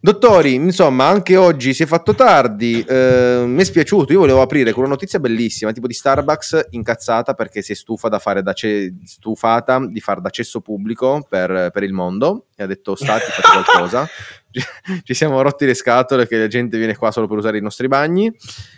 Dottori, 0.00 0.54
insomma, 0.54 1.06
anche 1.06 1.36
oggi 1.36 1.74
si 1.74 1.82
è 1.82 1.86
fatto 1.86 2.14
tardi, 2.14 2.84
eh, 2.84 3.42
mi 3.44 3.60
è 3.60 3.64
spiaciuto, 3.64 4.12
io 4.12 4.20
volevo 4.20 4.40
aprire 4.40 4.70
con 4.70 4.84
una 4.84 4.92
notizia 4.92 5.18
bellissima, 5.18 5.72
tipo 5.72 5.88
di 5.88 5.92
Starbucks 5.92 6.68
incazzata 6.70 7.34
perché 7.34 7.62
si 7.62 7.72
è 7.72 7.74
stufa 7.74 8.08
da 8.08 8.20
fare 8.20 8.40
da 8.44 8.52
ce- 8.52 8.94
stufata 9.02 9.84
di 9.84 9.98
fare 9.98 10.20
d'accesso 10.20 10.60
pubblico 10.60 11.26
per, 11.28 11.70
per 11.72 11.82
il 11.82 11.92
mondo 11.92 12.46
e 12.54 12.62
ha 12.62 12.66
detto 12.66 12.94
stati, 12.94 13.24
fate 13.28 13.64
qualcosa. 13.64 14.06
Ci 15.02 15.14
siamo 15.14 15.42
rotti 15.42 15.66
le 15.66 15.74
scatole 15.74 16.28
che 16.28 16.38
la 16.38 16.46
gente 16.46 16.78
viene 16.78 16.96
qua 16.96 17.10
solo 17.10 17.26
per 17.26 17.38
usare 17.38 17.58
i 17.58 17.62
nostri 17.62 17.88
bagni 17.88 18.32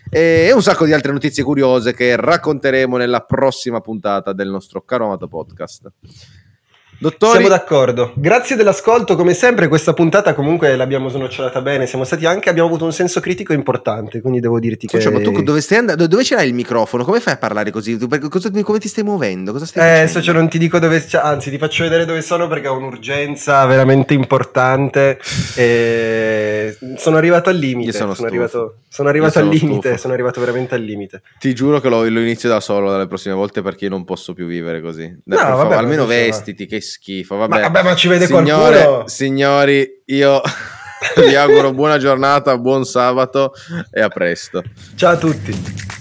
e 0.08 0.50
un 0.54 0.62
sacco 0.62 0.86
di 0.86 0.94
altre 0.94 1.12
notizie 1.12 1.44
curiose 1.44 1.92
che 1.92 2.16
racconteremo 2.16 2.96
nella 2.96 3.20
prossima 3.20 3.82
puntata 3.82 4.32
del 4.32 4.48
nostro 4.48 4.80
caro 4.86 5.04
amato 5.04 5.28
podcast. 5.28 5.92
Dottori... 7.00 7.32
Siamo 7.32 7.48
d'accordo. 7.48 8.12
Grazie 8.14 8.56
dell'ascolto, 8.56 9.16
come 9.16 9.32
sempre 9.32 9.68
questa 9.68 9.94
puntata 9.94 10.34
comunque 10.34 10.76
l'abbiamo 10.76 11.08
snocciolata 11.08 11.62
bene, 11.62 11.86
siamo 11.86 12.04
stati 12.04 12.26
anche, 12.26 12.50
abbiamo 12.50 12.68
avuto 12.68 12.84
un 12.84 12.92
senso 12.92 13.20
critico 13.20 13.54
importante, 13.54 14.20
quindi 14.20 14.38
devo 14.38 14.60
dirti 14.60 14.86
Socio, 14.86 15.08
che... 15.08 15.16
ma 15.16 15.22
tu 15.22 15.42
dove 15.42 15.62
stai 15.62 15.78
andando? 15.78 16.06
Dove 16.06 16.22
ce 16.24 16.34
l'hai 16.34 16.48
il 16.48 16.52
microfono? 16.52 17.02
Come 17.02 17.20
fai 17.20 17.32
a 17.32 17.36
parlare 17.38 17.70
così? 17.70 17.96
Cosa, 18.28 18.50
come 18.50 18.78
ti 18.78 18.88
stai 18.88 19.02
muovendo? 19.02 19.52
Cosa 19.52 19.64
stai 19.64 19.82
eh, 19.82 19.90
facendo? 19.92 20.12
Socio, 20.12 20.32
non 20.32 20.50
ti 20.50 20.58
dico 20.58 20.78
dove... 20.78 21.02
Anzi, 21.12 21.48
ti 21.48 21.56
faccio 21.56 21.84
vedere 21.84 22.04
dove 22.04 22.20
sono 22.20 22.48
perché 22.48 22.68
ho 22.68 22.76
un'urgenza 22.76 23.64
veramente 23.64 24.12
importante 24.12 25.18
e 25.56 26.76
sono 26.96 27.16
arrivato 27.16 27.48
al 27.48 27.56
limite. 27.56 27.92
Io 27.92 27.96
sono, 27.96 28.12
sono 28.12 28.28
arrivato, 28.28 28.76
sono 28.88 29.08
arrivato 29.08 29.38
al 29.38 29.48
limite, 29.48 29.88
stufo. 29.88 29.96
sono 29.96 30.12
arrivato 30.12 30.40
veramente 30.40 30.74
al 30.74 30.82
limite. 30.82 31.22
Ti 31.38 31.54
giuro 31.54 31.80
che 31.80 31.88
lo, 31.88 32.06
lo, 32.06 32.20
inizio 32.20 32.50
da 32.50 32.60
solo 32.60 32.90
dalle 32.90 33.06
prossime 33.06 33.34
volte 33.34 33.62
perché 33.62 33.84
io 33.84 33.90
non 33.90 34.04
posso 34.04 34.34
più 34.34 34.46
vivere 34.46 34.82
così. 34.82 35.10
No, 35.24 35.36
vabbè, 35.36 35.76
almeno 35.76 36.04
vestiti, 36.04 36.66
che 36.66 36.80
schifo. 36.90 37.36
Vabbè. 37.36 37.54
Ma 37.54 37.60
vabbè, 37.68 37.82
ma 37.82 37.94
ci 37.94 38.08
vede 38.08 38.26
Signore, 38.26 38.82
qualcuno. 38.82 39.08
Signori, 39.08 40.02
io 40.06 40.40
vi 41.16 41.34
auguro 41.34 41.72
buona 41.72 41.98
giornata, 41.98 42.56
buon 42.58 42.84
sabato 42.84 43.52
e 43.90 44.00
a 44.00 44.08
presto. 44.08 44.62
Ciao 44.96 45.12
a 45.12 45.16
tutti. 45.16 45.99